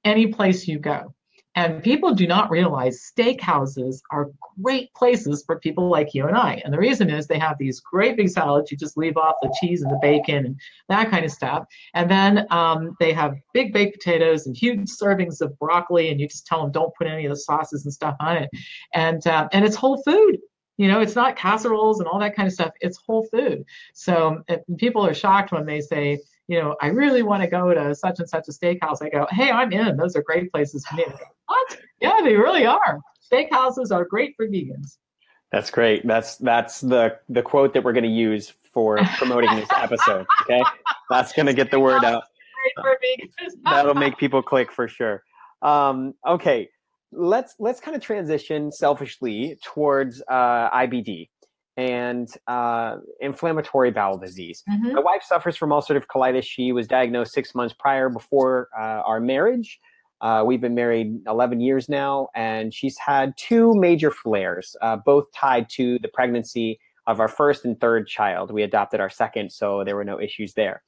any 0.04 0.28
place 0.28 0.68
you 0.68 0.80
go. 0.80 1.14
And 1.56 1.84
people 1.84 2.14
do 2.14 2.26
not 2.28 2.50
realize 2.50 3.12
steakhouses 3.14 4.00
are 4.10 4.32
great 4.64 4.94
places 4.94 5.44
for 5.46 5.60
people 5.60 5.90
like 5.90 6.14
you 6.14 6.28
and 6.28 6.38
I. 6.38 6.62
And 6.64 6.74
the 6.74 6.78
reason 6.78 7.10
is 7.10 7.28
they 7.28 7.40
have 7.40 7.58
these 7.58 7.82
great 7.82 8.16
big 8.16 8.30
salads. 8.30 8.72
You 8.72 8.78
just 8.78 8.98
leave 8.98 9.18
off 9.18 9.36
the 9.42 9.54
cheese 9.60 9.82
and 9.82 9.92
the 9.92 10.00
bacon 10.02 10.46
and 10.46 10.60
that 10.88 11.12
kind 11.12 11.26
of 11.26 11.32
stuff. 11.32 11.66
And 11.94 12.10
then 12.10 12.48
um, 12.52 12.96
they 13.02 13.12
have 13.12 13.36
big 13.54 13.74
baked 13.74 13.98
potatoes 13.98 14.48
and 14.48 14.56
huge 14.56 14.88
servings 14.90 15.42
of 15.42 15.58
broccoli. 15.60 16.10
And 16.10 16.22
you 16.22 16.28
just 16.28 16.48
tell 16.48 16.62
them 16.62 16.72
don't 16.72 16.96
put 16.96 17.08
any 17.08 17.26
of 17.26 17.32
the 17.32 17.36
sauces 17.36 17.84
and 17.84 17.94
stuff 17.94 18.16
on 18.22 18.38
it. 18.38 18.50
And 18.94 19.26
uh, 19.28 19.50
and 19.52 19.66
it's 19.66 19.76
whole 19.76 20.02
food. 20.04 20.38
You 20.78 20.88
know, 20.88 21.02
it's 21.02 21.16
not 21.16 21.36
casseroles 21.36 22.00
and 22.00 22.08
all 22.08 22.20
that 22.20 22.36
kind 22.36 22.48
of 22.48 22.54
stuff. 22.54 22.72
It's 22.80 22.98
whole 23.06 23.28
food. 23.32 23.66
So 23.94 24.42
people 24.78 25.06
are 25.06 25.14
shocked 25.14 25.52
when 25.52 25.66
they 25.66 25.82
say, 25.82 26.20
you 26.52 26.60
know, 26.60 26.76
I 26.82 26.88
really 26.88 27.24
want 27.24 27.42
to 27.44 27.48
go 27.48 27.74
to 27.74 27.96
such 27.96 28.20
and 28.20 28.28
such 28.28 28.50
a 28.50 28.52
steakhouse. 28.52 28.98
I 29.02 29.08
go, 29.08 29.26
hey, 29.32 29.52
I'm 29.52 29.72
in. 29.72 29.96
Those 29.96 30.18
are 30.18 30.22
great 30.22 30.52
places 30.52 30.86
for 30.86 30.98
me. 30.98 31.06
Go, 31.06 31.16
what? 31.46 31.80
Yeah, 32.02 32.20
they 32.22 32.36
really 32.36 32.66
are. 32.66 33.00
Steakhouses 33.32 33.90
are 33.96 34.04
great 34.04 34.34
for 34.36 34.46
vegans. 34.48 34.98
That's 35.54 35.72
great. 35.72 36.06
That's 36.06 36.36
that's 36.38 36.82
the 36.82 37.18
the 37.30 37.42
quote 37.42 37.74
that 37.74 37.86
we're 37.86 37.94
going 37.94 38.04
to 38.04 38.10
use 38.10 38.52
for 38.74 38.98
promoting 39.18 39.56
this 39.56 39.70
episode. 39.78 40.26
Okay, 40.42 40.62
that's 41.10 41.32
going 41.32 41.46
to 41.46 41.54
get 41.54 41.72
the 41.72 41.80
word 41.80 42.04
out. 42.04 42.24
That'll 43.64 43.96
make 43.96 44.18
people 44.18 44.42
click 44.42 44.74
for 44.74 44.90
sure. 44.90 45.24
Um, 45.62 46.16
okay, 46.28 46.70
let's 47.14 47.56
let's 47.60 47.80
kind 47.80 47.96
of 47.96 48.04
transition 48.04 48.74
selfishly 48.74 49.58
towards 49.64 50.22
uh, 50.28 50.70
IBD 50.72 51.30
and 51.78 52.30
uh, 52.48 52.98
inflammatory 53.20 53.92
bowel 53.92 54.18
disease. 54.18 54.64
Mm-hmm. 54.70 54.94
My 54.94 55.02
wife 55.02 55.24
suffers 55.24 55.56
from 55.56 55.70
ulcerative 55.70 56.06
colitis. 56.14 56.44
She 56.44 56.72
was 56.72 56.88
diagnosed 56.88 57.34
six 57.34 57.56
months 57.56 57.74
prior 57.78 58.10
before 58.10 58.70
uh, 58.78 59.02
our 59.06 59.20
marriage. 59.20 59.80
Uh, 60.20 60.44
we've 60.46 60.62
been 60.62 60.76
married 60.76 61.20
11 61.28 61.62
years 61.62 61.90
now, 61.90 62.28
and 62.36 62.74
she's 62.74 62.98
had 62.98 63.34
two 63.38 63.74
major 63.76 64.12
flares, 64.12 64.76
uh, 64.82 64.96
both 64.96 65.26
tied 65.34 65.68
to 65.70 65.98
the 66.00 66.08
pregnancy 66.10 66.80
of 67.08 67.20
our 67.20 67.28
first 67.28 67.66
and 67.66 67.80
third 67.80 68.08
child. 68.08 68.52
We 68.52 68.62
adopted 68.62 69.00
our 69.00 69.10
second, 69.10 69.52
so 69.52 69.84
there 69.84 69.96
were 69.96 70.04
no 70.04 70.20
issues 70.20 70.54
there. 70.54 70.84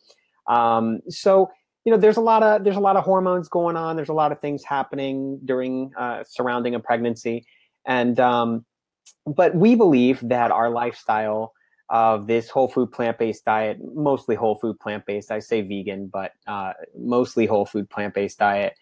Um, 0.47 0.99
so 1.09 1.49
you 1.85 1.91
know, 1.91 1.97
there's 1.97 2.17
a 2.17 2.21
lot 2.21 2.43
of 2.43 2.63
there's 2.63 2.77
a 2.77 2.81
lot 2.81 2.95
of 2.95 3.03
hormones 3.03 3.49
going 3.49 3.75
on. 3.75 3.95
There's 3.95 4.09
a 4.09 4.13
lot 4.13 4.31
of 4.31 4.39
things 4.39 4.63
happening 4.63 5.39
during 5.43 5.91
uh, 5.97 6.23
surrounding 6.25 6.75
a 6.75 6.79
pregnancy, 6.79 7.45
and 7.85 8.19
um, 8.19 8.65
but 9.25 9.55
we 9.55 9.75
believe 9.75 10.19
that 10.27 10.51
our 10.51 10.69
lifestyle 10.69 11.53
of 11.89 12.27
this 12.27 12.49
whole 12.49 12.67
food 12.67 12.91
plant 12.91 13.17
based 13.17 13.45
diet, 13.45 13.77
mostly 13.93 14.35
whole 14.35 14.55
food 14.55 14.79
plant 14.79 15.05
based, 15.05 15.31
I 15.31 15.39
say 15.39 15.61
vegan, 15.61 16.09
but 16.11 16.31
uh, 16.47 16.73
mostly 16.97 17.45
whole 17.45 17.65
food 17.65 17.89
plant 17.89 18.13
based 18.13 18.39
diet, 18.39 18.73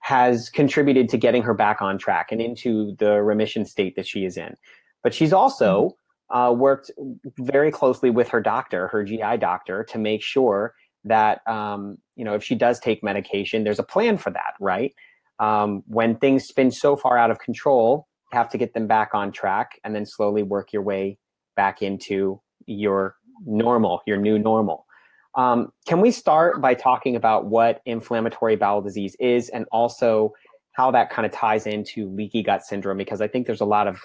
has 0.00 0.48
contributed 0.50 1.08
to 1.08 1.16
getting 1.16 1.42
her 1.42 1.54
back 1.54 1.80
on 1.80 1.96
track 1.98 2.32
and 2.32 2.40
into 2.40 2.94
the 2.98 3.22
remission 3.22 3.64
state 3.64 3.96
that 3.96 4.06
she 4.06 4.24
is 4.24 4.36
in. 4.36 4.56
But 5.02 5.14
she's 5.14 5.32
also 5.32 5.96
mm-hmm. 6.30 6.38
uh, 6.38 6.52
worked 6.52 6.90
very 7.38 7.70
closely 7.70 8.10
with 8.10 8.28
her 8.28 8.40
doctor, 8.40 8.88
her 8.88 9.04
GI 9.04 9.38
doctor, 9.38 9.84
to 9.84 9.98
make 9.98 10.22
sure 10.22 10.74
that 11.04 11.46
um, 11.48 11.98
you 12.16 12.24
know 12.24 12.34
if 12.34 12.44
she 12.44 12.54
does 12.54 12.78
take 12.78 13.02
medication, 13.02 13.64
there's 13.64 13.78
a 13.78 13.84
plan 13.84 14.18
for 14.18 14.30
that, 14.30 14.54
right? 14.60 14.94
Um, 15.38 15.82
when 15.86 16.16
things 16.16 16.44
spin 16.44 16.70
so 16.70 16.94
far 16.94 17.18
out 17.18 17.30
of 17.30 17.38
control, 17.40 18.06
have 18.32 18.48
to 18.50 18.58
get 18.58 18.74
them 18.74 18.86
back 18.86 19.14
on 19.14 19.30
track 19.30 19.78
and 19.84 19.94
then 19.94 20.06
slowly 20.06 20.42
work 20.42 20.72
your 20.72 20.82
way 20.82 21.18
back 21.54 21.82
into 21.82 22.40
your 22.66 23.16
normal, 23.44 24.00
your 24.06 24.16
new 24.16 24.38
normal. 24.38 24.86
Um, 25.34 25.72
can 25.86 26.00
we 26.00 26.10
start 26.10 26.60
by 26.60 26.74
talking 26.74 27.16
about 27.16 27.46
what 27.46 27.80
inflammatory 27.86 28.56
bowel 28.56 28.82
disease 28.82 29.16
is 29.18 29.48
and 29.50 29.66
also 29.72 30.32
how 30.72 30.90
that 30.90 31.10
kind 31.10 31.26
of 31.26 31.32
ties 31.32 31.66
into 31.66 32.08
leaky 32.10 32.42
gut 32.42 32.64
syndrome? 32.64 32.98
Because 32.98 33.20
I 33.20 33.28
think 33.28 33.46
there's 33.46 33.60
a 33.60 33.66
lot 33.66 33.86
of 33.86 33.98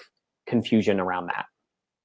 confusion 0.46 1.00
around 1.00 1.26
that. 1.26 1.46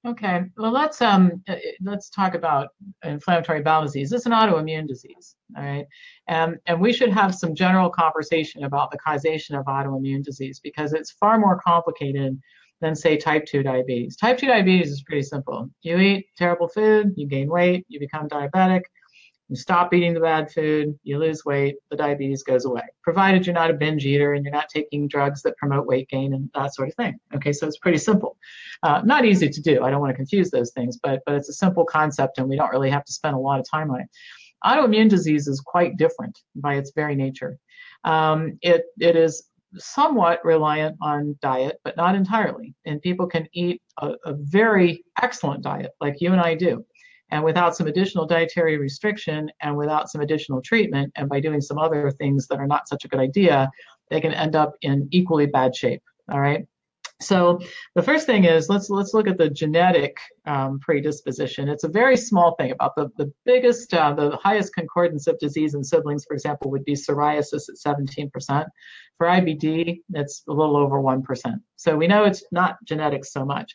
Okay, 0.05 0.41
well 0.57 0.71
let's 0.71 1.01
um 1.01 1.41
uh, 1.47 1.55
let's 1.81 2.09
talk 2.09 2.35
about 2.35 2.69
inflammatory 3.05 3.61
bowel 3.61 3.83
disease. 3.83 4.11
It's 4.11 4.25
an 4.25 4.33
autoimmune 4.33 4.85
disease, 4.85 5.37
all 5.55 5.63
right, 5.63 5.85
and 6.27 6.57
and 6.65 6.81
we 6.81 6.91
should 6.91 7.09
have 7.11 7.33
some 7.33 7.55
general 7.55 7.89
conversation 7.89 8.65
about 8.65 8.91
the 8.91 8.97
causation 8.97 9.55
of 9.55 9.65
autoimmune 9.65 10.21
disease 10.21 10.59
because 10.61 10.91
it's 10.91 11.11
far 11.11 11.39
more 11.39 11.57
complicated 11.65 12.37
than 12.81 12.95
say 12.95 13.15
type 13.15 13.45
2 13.45 13.63
diabetes. 13.63 14.17
Type 14.17 14.37
2 14.37 14.47
diabetes 14.47 14.91
is 14.91 15.03
pretty 15.03 15.21
simple. 15.23 15.69
You 15.83 15.97
eat 15.99 16.25
terrible 16.37 16.67
food, 16.67 17.13
you 17.15 17.25
gain 17.25 17.49
weight, 17.49 17.85
you 17.87 17.97
become 17.97 18.27
diabetic, 18.27 18.81
you 19.53 19.57
stop 19.57 19.93
eating 19.93 20.15
the 20.15 20.19
bad 20.19 20.51
food, 20.51 20.97
you 21.03 21.19
lose 21.19 21.45
weight, 21.45 21.75
the 21.91 21.95
diabetes 21.95 22.41
goes 22.41 22.65
away, 22.65 22.81
provided 23.03 23.45
you're 23.45 23.53
not 23.53 23.69
a 23.69 23.75
binge 23.75 24.03
eater 24.03 24.33
and 24.33 24.43
you're 24.43 24.51
not 24.51 24.67
taking 24.67 25.07
drugs 25.07 25.43
that 25.43 25.55
promote 25.57 25.85
weight 25.85 26.09
gain 26.09 26.33
and 26.33 26.49
that 26.55 26.73
sort 26.73 26.89
of 26.89 26.95
thing. 26.95 27.19
Okay, 27.35 27.53
so 27.53 27.67
it's 27.67 27.77
pretty 27.77 27.99
simple. 27.99 28.35
Uh, 28.81 29.03
not 29.05 29.25
easy 29.25 29.47
to 29.47 29.61
do. 29.61 29.83
I 29.83 29.91
don't 29.91 30.01
want 30.01 30.09
to 30.09 30.15
confuse 30.15 30.49
those 30.49 30.71
things, 30.71 30.97
but 31.03 31.21
but 31.27 31.35
it's 31.35 31.49
a 31.49 31.53
simple 31.53 31.85
concept 31.85 32.39
and 32.39 32.49
we 32.49 32.55
don't 32.55 32.71
really 32.71 32.89
have 32.89 33.05
to 33.05 33.13
spend 33.13 33.35
a 33.35 33.39
lot 33.39 33.59
of 33.59 33.69
time 33.69 33.91
on 33.91 34.01
it. 34.01 34.07
Autoimmune 34.65 35.07
disease 35.07 35.47
is 35.47 35.61
quite 35.61 35.97
different 35.97 36.39
by 36.55 36.73
its 36.73 36.91
very 36.95 37.13
nature. 37.15 37.59
Um, 38.05 38.57
it 38.63 38.85
it 38.99 39.15
is 39.15 39.49
somewhat 39.75 40.43
reliant 40.43 40.97
on 40.99 41.37
diet, 41.43 41.79
but 41.83 41.95
not 41.95 42.15
entirely. 42.15 42.73
And 42.85 42.99
people 43.03 43.27
can 43.27 43.47
eat 43.53 43.83
a, 43.99 44.13
a 44.25 44.33
very 44.33 45.03
excellent 45.21 45.61
diet, 45.61 45.91
like 46.01 46.21
you 46.21 46.31
and 46.31 46.41
I 46.41 46.55
do 46.55 46.83
and 47.34 47.43
without 47.43 47.76
some 47.76 47.88
additional 47.88 48.28
dietary 48.28 48.78
restriction 48.78 49.50
and 49.60 49.76
without 49.76 50.08
some 50.08 50.22
additional 50.22 50.62
treatment, 50.62 51.12
and 51.15 51.28
by 51.28 51.39
doing 51.39 51.62
some 51.62 51.80
other 51.80 52.12
things 52.12 52.46
that 52.48 52.60
are 52.60 52.67
not 52.67 52.88
such 52.88 53.06
a 53.06 53.08
good 53.08 53.19
idea, 53.19 53.72
they 54.12 54.22
can 54.22 54.32
end 54.34 54.56
up 54.56 54.76
in 54.84 55.08
equally 55.10 55.48
bad 55.48 55.76
shape. 55.76 56.04
All 56.32 56.39
right. 56.39 56.67
So 57.22 57.60
the 57.96 58.04
first 58.04 58.28
thing 58.28 58.43
is 58.43 58.69
let's 58.69 58.91
let's 58.91 59.15
look 59.15 59.28
at 59.28 59.39
the 59.39 59.50
genetic 59.50 60.15
um, 60.46 60.80
predisposition. 60.80 61.69
It's 61.69 61.86
a 61.86 61.88
very 61.88 62.17
small 62.17 62.54
thing. 62.56 62.72
About 62.74 62.96
the 62.96 63.10
the 63.17 63.34
biggest, 63.46 63.96
uh, 63.96 64.13
the 64.13 64.38
highest 64.38 64.76
concordance 64.76 65.26
of 65.26 65.39
disease 65.39 65.74
in 65.74 65.84
siblings, 65.84 66.26
for 66.26 66.36
example, 66.36 66.69
would 66.69 66.86
be 66.86 66.93
psoriasis 66.93 67.63
at 67.67 67.98
17%. 67.98 68.65
For 69.17 69.28
IBD, 69.28 70.02
it's 70.13 70.43
a 70.48 70.54
little 70.54 70.78
over 70.78 71.02
1%. 71.02 71.24
So 71.78 71.96
we 71.96 72.08
know 72.08 72.26
it's 72.26 72.43
not 72.52 72.78
genetics 72.86 73.32
so 73.32 73.43
much 73.43 73.74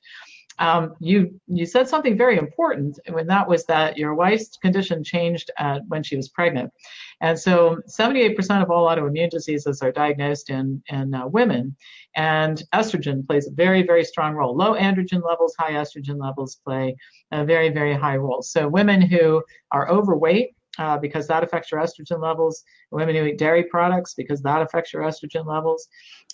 um, 0.59 0.94
you 1.01 1.40
you 1.47 1.66
said 1.66 1.88
something 1.88 2.16
very 2.16 2.37
important 2.37 2.99
when 3.11 3.27
that 3.29 3.49
was 3.49 3.64
that 3.66 3.97
your 3.97 4.14
wife's 4.14 4.57
condition 4.57 5.05
changed 5.05 5.51
when 5.88 6.03
she 6.03 6.16
was 6.16 6.29
pregnant, 6.29 6.73
and 7.21 7.38
so 7.38 7.79
78% 7.88 8.62
of 8.62 8.71
all 8.71 8.87
autoimmune 8.88 9.31
diseases 9.31 9.81
are 9.83 9.92
diagnosed 9.92 10.51
in 10.51 10.83
in 10.88 11.14
uh, 11.14 11.27
women, 11.27 11.77
and 12.16 12.62
estrogen 12.75 13.27
plays 13.27 13.47
a 13.47 13.53
very 13.53 13.83
very 13.83 14.05
strong 14.05 14.35
role. 14.35 14.57
Low 14.57 14.75
androgen 14.75 15.25
levels, 15.25 15.55
high 15.59 15.73
estrogen 15.73 16.21
levels 16.21 16.57
play 16.64 16.97
a 17.31 17.44
very 17.44 17.71
very 17.71 17.94
high 17.94 18.16
role. 18.16 18.42
So 18.42 18.68
women 18.68 19.01
who 19.01 19.42
are 19.73 19.88
overweight 19.88 20.55
uh, 20.78 20.98
because 20.98 21.26
that 21.26 21.42
affects 21.42 21.70
your 21.70 21.80
estrogen 21.80 22.20
levels. 22.20 22.64
Women 22.90 23.16
who 23.16 23.24
eat 23.24 23.38
dairy 23.38 23.64
products 23.64 24.14
because 24.14 24.40
that 24.42 24.62
affects 24.62 24.92
your 24.92 25.02
estrogen 25.02 25.46
levels. 25.46 25.88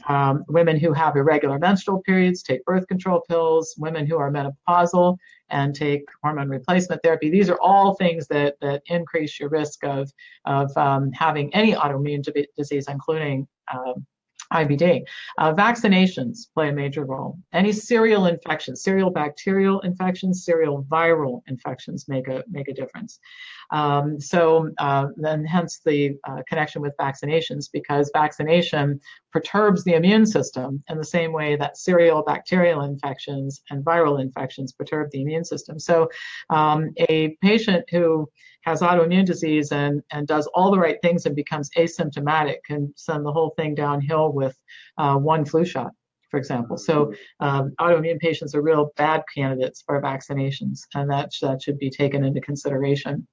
Um, 0.06 0.44
women 0.48 0.78
who 0.78 0.92
have 0.92 1.16
irregular 1.16 1.58
menstrual 1.58 2.02
periods 2.02 2.42
take 2.42 2.64
birth 2.64 2.86
control 2.86 3.22
pills. 3.28 3.74
Women 3.78 4.06
who 4.06 4.16
are 4.18 4.30
menopausal 4.30 5.16
and 5.50 5.74
take 5.74 6.04
hormone 6.22 6.48
replacement 6.48 7.02
therapy. 7.02 7.30
These 7.30 7.50
are 7.50 7.58
all 7.60 7.94
things 7.94 8.26
that 8.28 8.56
that 8.60 8.82
increase 8.86 9.38
your 9.38 9.48
risk 9.48 9.84
of 9.84 10.10
of 10.44 10.76
um, 10.76 11.12
having 11.12 11.54
any 11.54 11.74
autoimmune 11.74 12.24
disease, 12.56 12.86
including 12.88 13.46
um, 13.72 14.06
IBD. 14.52 15.02
Uh, 15.38 15.52
vaccinations 15.52 16.46
play 16.54 16.68
a 16.68 16.72
major 16.72 17.04
role. 17.04 17.38
Any 17.52 17.72
serial 17.72 18.26
infections, 18.26 18.82
serial 18.82 19.10
bacterial 19.10 19.80
infections, 19.80 20.44
serial 20.44 20.84
viral 20.84 21.42
infections 21.46 22.08
make 22.08 22.28
a 22.28 22.44
make 22.48 22.68
a 22.68 22.74
difference. 22.74 23.18
Um, 23.70 24.20
so 24.20 24.70
uh, 24.78 25.06
then, 25.16 25.44
hence 25.44 25.80
the 25.84 26.16
uh, 26.28 26.42
connection 26.48 26.82
with 26.82 26.94
vaccinations, 26.98 27.68
because 27.72 28.10
vaccination 28.12 29.00
perturbs 29.32 29.84
the 29.84 29.94
immune 29.94 30.26
system 30.26 30.82
in 30.88 30.98
the 30.98 31.04
same 31.04 31.32
way 31.32 31.56
that 31.56 31.76
serial 31.76 32.22
bacterial 32.22 32.82
infections 32.82 33.62
and 33.70 33.84
viral 33.84 34.20
infections 34.20 34.72
perturb 34.72 35.10
the 35.10 35.22
immune 35.22 35.44
system. 35.44 35.78
So, 35.78 36.08
um, 36.50 36.90
a 37.08 37.36
patient 37.42 37.84
who 37.90 38.28
has 38.62 38.80
autoimmune 38.80 39.26
disease 39.26 39.72
and, 39.72 40.02
and 40.10 40.26
does 40.26 40.46
all 40.54 40.70
the 40.70 40.78
right 40.78 40.98
things 41.02 41.26
and 41.26 41.36
becomes 41.36 41.70
asymptomatic 41.76 42.56
can 42.66 42.92
send 42.96 43.24
the 43.24 43.32
whole 43.32 43.50
thing 43.56 43.74
downhill 43.74 44.32
with 44.32 44.58
uh, 44.98 45.16
one 45.16 45.44
flu 45.44 45.64
shot 45.64 45.92
for 46.34 46.38
example. 46.38 46.76
So 46.76 47.14
um, 47.38 47.74
autoimmune 47.78 48.18
patients 48.18 48.56
are 48.56 48.60
real 48.60 48.90
bad 48.96 49.22
candidates 49.32 49.84
for 49.86 50.02
vaccinations, 50.02 50.80
and 50.96 51.08
that, 51.08 51.30
that 51.42 51.62
should 51.62 51.78
be 51.78 51.88
taken 51.88 52.24
into 52.24 52.40
consideration. 52.40 53.24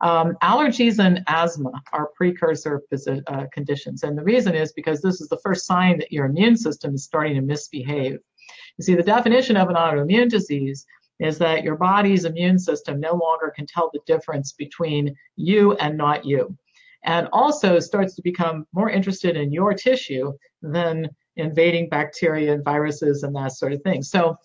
Um, 0.00 0.36
allergies 0.42 0.98
and 0.98 1.22
asthma 1.28 1.70
are 1.92 2.10
precursor 2.16 2.82
uh, 3.28 3.44
conditions, 3.52 4.02
and 4.02 4.18
the 4.18 4.24
reason 4.24 4.56
is 4.56 4.72
because 4.72 5.00
this 5.00 5.20
is 5.20 5.28
the 5.28 5.38
first 5.44 5.64
sign 5.64 5.98
that 5.98 6.10
your 6.10 6.26
immune 6.26 6.56
system 6.56 6.92
is 6.96 7.04
starting 7.04 7.36
to 7.36 7.40
misbehave. 7.40 8.18
You 8.78 8.82
see, 8.82 8.96
the 8.96 9.04
definition 9.04 9.56
of 9.56 9.68
an 9.68 9.76
autoimmune 9.76 10.28
disease 10.28 10.84
is 11.20 11.38
that 11.38 11.62
your 11.62 11.76
body's 11.76 12.24
immune 12.24 12.58
system 12.58 12.98
no 12.98 13.12
longer 13.12 13.52
can 13.54 13.66
tell 13.66 13.90
the 13.92 14.00
difference 14.06 14.54
between 14.54 15.14
you 15.36 15.74
and 15.74 15.96
not 15.96 16.24
you 16.24 16.58
and 17.04 17.28
also 17.32 17.78
starts 17.78 18.14
to 18.14 18.22
become 18.22 18.66
more 18.72 18.90
interested 18.90 19.36
in 19.36 19.52
your 19.52 19.72
tissue 19.72 20.32
than 20.62 21.08
invading 21.36 21.88
bacteria 21.88 22.52
and 22.52 22.64
viruses 22.64 23.22
and 23.22 23.34
that 23.34 23.52
sort 23.52 23.72
of 23.72 23.82
thing. 23.82 24.02
So 24.02 24.36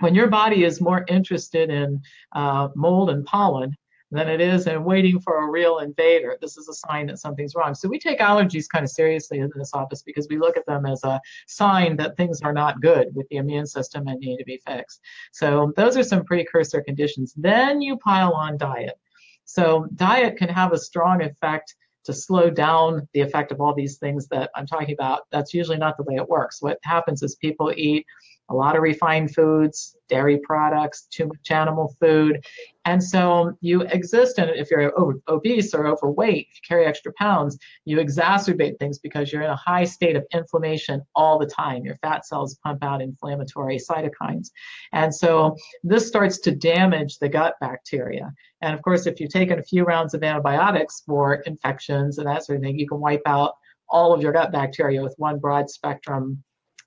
when 0.00 0.14
your 0.14 0.28
body 0.28 0.64
is 0.64 0.80
more 0.80 1.04
interested 1.08 1.70
in 1.70 2.02
uh, 2.34 2.68
mold 2.74 3.10
and 3.10 3.24
pollen 3.24 3.76
than 4.10 4.28
it 4.28 4.40
is 4.40 4.66
in 4.66 4.84
waiting 4.84 5.20
for 5.20 5.44
a 5.44 5.50
real 5.50 5.78
invader, 5.78 6.36
this 6.40 6.56
is 6.56 6.68
a 6.68 6.74
sign 6.74 7.06
that 7.06 7.18
something's 7.18 7.54
wrong. 7.54 7.74
So 7.74 7.88
we 7.88 7.98
take 7.98 8.20
allergies 8.20 8.68
kind 8.68 8.84
of 8.84 8.90
seriously 8.90 9.38
in 9.38 9.50
this 9.54 9.72
office 9.74 10.02
because 10.02 10.28
we 10.28 10.38
look 10.38 10.56
at 10.56 10.66
them 10.66 10.86
as 10.86 11.02
a 11.04 11.20
sign 11.46 11.96
that 11.96 12.16
things 12.16 12.40
are 12.42 12.52
not 12.52 12.80
good 12.80 13.14
with 13.14 13.28
the 13.28 13.36
immune 13.36 13.66
system 13.66 14.06
and 14.06 14.20
need 14.20 14.36
to 14.36 14.44
be 14.44 14.60
fixed. 14.66 15.00
So 15.32 15.72
those 15.76 15.96
are 15.96 16.04
some 16.04 16.24
precursor 16.24 16.82
conditions. 16.82 17.34
Then 17.36 17.80
you 17.80 17.96
pile 17.96 18.32
on 18.32 18.56
diet. 18.56 18.98
So 19.46 19.88
diet 19.94 20.36
can 20.36 20.48
have 20.48 20.72
a 20.72 20.78
strong 20.78 21.22
effect 21.22 21.74
to 22.04 22.12
slow 22.12 22.50
down 22.50 23.08
the 23.12 23.20
effect 23.20 23.50
of 23.52 23.60
all 23.60 23.74
these 23.74 23.96
things 23.96 24.26
that 24.28 24.50
I'm 24.54 24.66
talking 24.66 24.94
about. 24.94 25.22
That's 25.30 25.54
usually 25.54 25.78
not 25.78 25.96
the 25.96 26.04
way 26.04 26.16
it 26.16 26.28
works. 26.28 26.62
What 26.62 26.78
happens 26.82 27.22
is 27.22 27.34
people 27.36 27.72
eat 27.76 28.06
a 28.50 28.54
lot 28.54 28.76
of 28.76 28.82
refined 28.82 29.34
foods, 29.34 29.96
dairy 30.08 30.38
products, 30.38 31.06
too 31.10 31.26
much 31.26 31.50
animal 31.50 31.96
food. 31.98 32.44
And 32.84 33.02
so 33.02 33.56
you 33.62 33.82
exist, 33.82 34.38
and 34.38 34.50
if 34.50 34.70
you're 34.70 34.92
obese 35.28 35.72
or 35.72 35.86
overweight, 35.86 36.48
if 36.50 36.56
you 36.56 36.60
carry 36.68 36.84
extra 36.84 37.12
pounds, 37.18 37.58
you 37.86 37.96
exacerbate 37.96 38.78
things 38.78 38.98
because 38.98 39.32
you're 39.32 39.42
in 39.42 39.50
a 39.50 39.56
high 39.56 39.84
state 39.84 40.16
of 40.16 40.26
inflammation 40.32 41.00
all 41.14 41.38
the 41.38 41.46
time. 41.46 41.84
Your 41.84 41.96
fat 41.96 42.26
cells 42.26 42.58
pump 42.62 42.84
out 42.84 43.00
inflammatory 43.00 43.78
cytokines. 43.78 44.50
And 44.92 45.14
so 45.14 45.56
this 45.82 46.06
starts 46.06 46.38
to 46.40 46.50
damage 46.50 47.18
the 47.18 47.28
gut 47.28 47.54
bacteria. 47.60 48.30
And 48.60 48.74
of 48.74 48.82
course, 48.82 49.06
if 49.06 49.20
you've 49.20 49.30
taken 49.30 49.58
a 49.58 49.62
few 49.62 49.84
rounds 49.84 50.12
of 50.12 50.22
antibiotics 50.22 51.02
for 51.06 51.36
infections 51.46 52.18
and 52.18 52.26
that 52.26 52.44
sort 52.44 52.56
of 52.56 52.62
thing, 52.62 52.78
you 52.78 52.86
can 52.86 53.00
wipe 53.00 53.22
out 53.24 53.54
all 53.88 54.12
of 54.12 54.20
your 54.20 54.32
gut 54.32 54.52
bacteria 54.52 55.02
with 55.02 55.14
one 55.16 55.38
broad 55.38 55.70
spectrum 55.70 56.42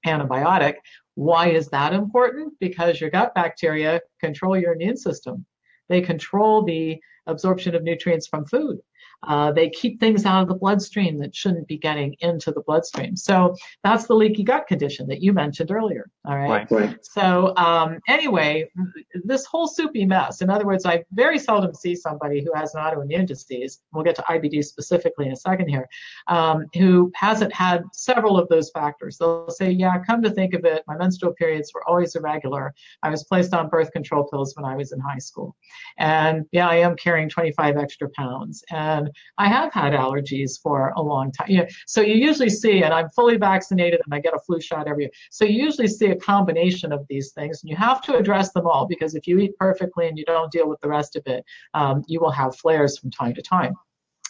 antibiotic. 0.06 0.76
Why 1.18 1.48
is 1.50 1.70
that 1.70 1.94
important? 1.94 2.54
Because 2.60 3.02
your 3.02 3.10
gut 3.10 3.34
bacteria 3.34 4.02
control 4.20 4.56
your 4.56 4.74
immune 4.74 4.98
system. 4.98 5.48
They 5.90 6.00
control 6.00 6.64
the 6.64 7.00
absorption 7.26 7.74
of 7.74 7.82
nutrients 7.82 8.28
from 8.28 8.46
food. 8.46 8.78
Uh, 9.24 9.52
they 9.52 9.70
keep 9.70 10.00
things 10.00 10.26
out 10.26 10.44
of 10.44 10.48
the 10.48 10.56
bloodstream 10.56 11.18
that 11.18 11.36
shouldn't 11.36 11.68
be 11.68 11.78
getting 11.78 12.16
into 12.20 12.52
the 12.52 12.62
bloodstream. 12.62 13.16
So 13.16 13.56
that's 13.84 14.06
the 14.06 14.14
leaky 14.14 14.44
gut 14.44 14.68
condition 14.68 15.08
that 15.08 15.22
you 15.22 15.34
mentioned 15.34 15.72
earlier. 15.72 16.10
All 16.26 16.38
right. 16.38 16.50
Right. 16.50 16.72
right. 16.72 16.98
So 17.02 17.56
um, 17.58 18.00
anyway, 18.08 18.70
this 19.14 19.46
whole 19.46 19.68
soupy 19.68 20.06
mess. 20.06 20.42
In 20.42 20.50
other 20.50 20.66
words, 20.66 20.86
I 20.86 21.04
very 21.12 21.40
seldom 21.40 21.74
see 21.74 21.96
somebody 21.96 22.44
who 22.44 22.52
has 22.54 22.76
an 22.76 22.82
autoimmune 22.82 23.26
disease. 23.26 23.82
We'll 23.92 24.04
get 24.04 24.16
to 24.18 24.22
IBD 24.24 24.64
specifically 24.64 25.26
in 25.26 25.32
a 25.32 25.36
second 25.38 25.68
here, 25.68 25.88
um, 26.28 26.66
who 26.76 27.12
hasn't 27.16 27.54
had 27.54 27.84
several 27.94 28.38
of 28.38 28.48
those 28.50 28.70
factors. 28.70 29.18
They'll 29.18 29.50
say, 29.50 29.72
"Yeah, 29.72 29.98
come 30.00 30.22
to 30.22 30.30
think 30.30 30.54
of 30.54 30.66
it, 30.66 30.84
my 30.88 30.96
menstrual 30.96 31.34
periods 31.34 31.72
were 31.74 31.88
always 31.88 32.16
irregular. 32.16 32.74
I 33.04 33.10
was 33.10 33.24
placed 33.24 33.54
on 33.54 33.70
birth 33.70 33.92
control 33.92 34.26
pills 34.26 34.56
when 34.56 34.66
I 34.66 34.76
was 34.76 34.92
in 34.92 35.00
high 35.00 35.18
school, 35.18 35.56
and 35.98 36.46
yeah, 36.52 36.68
I 36.68 36.76
am 36.76 36.96
carrying 36.96 37.30
25 37.30 37.78
extra 37.78 38.10
pounds, 38.10 38.64
and 38.70 39.07
I 39.38 39.48
have 39.48 39.74
had 39.74 39.94
allergies 39.94 40.62
for 40.62 40.94
a 40.96 41.02
long 41.02 41.32
time. 41.32 41.50
You 41.50 41.58
know, 41.60 41.68
so 41.86 42.02
you 42.02 42.16
usually 42.16 42.50
see, 42.50 42.84
and 42.84 42.94
I'm 42.94 43.10
fully 43.10 43.38
vaccinated 43.38 44.02
and 44.06 44.14
I 44.14 44.20
get 44.20 44.34
a 44.34 44.40
flu 44.40 44.60
shot 44.62 44.88
every 44.88 45.06
year. 45.06 45.12
So 45.32 45.46
you 45.46 45.64
usually 45.64 45.88
see 45.88 46.08
a 46.08 46.16
combination 46.16 46.92
of 46.92 47.06
these 47.10 47.32
things, 47.32 47.62
and 47.62 47.70
you 47.70 47.76
have 47.76 48.02
to 48.04 48.16
address 48.16 48.52
them 48.52 48.68
all 48.68 48.88
because 48.88 49.16
if 49.16 49.28
you 49.28 49.40
eat 49.40 49.58
perfectly 49.58 50.08
and 50.08 50.18
you 50.18 50.26
don't 50.26 50.52
deal 50.52 50.70
with 50.70 50.80
the 50.82 50.90
rest 50.90 51.16
of 51.16 51.24
it, 51.28 51.44
um, 51.74 52.04
you 52.08 52.20
will 52.20 52.32
have 52.32 52.56
flares 52.56 52.98
from 52.98 53.12
time 53.12 53.34
to 53.34 53.42
time 53.42 53.74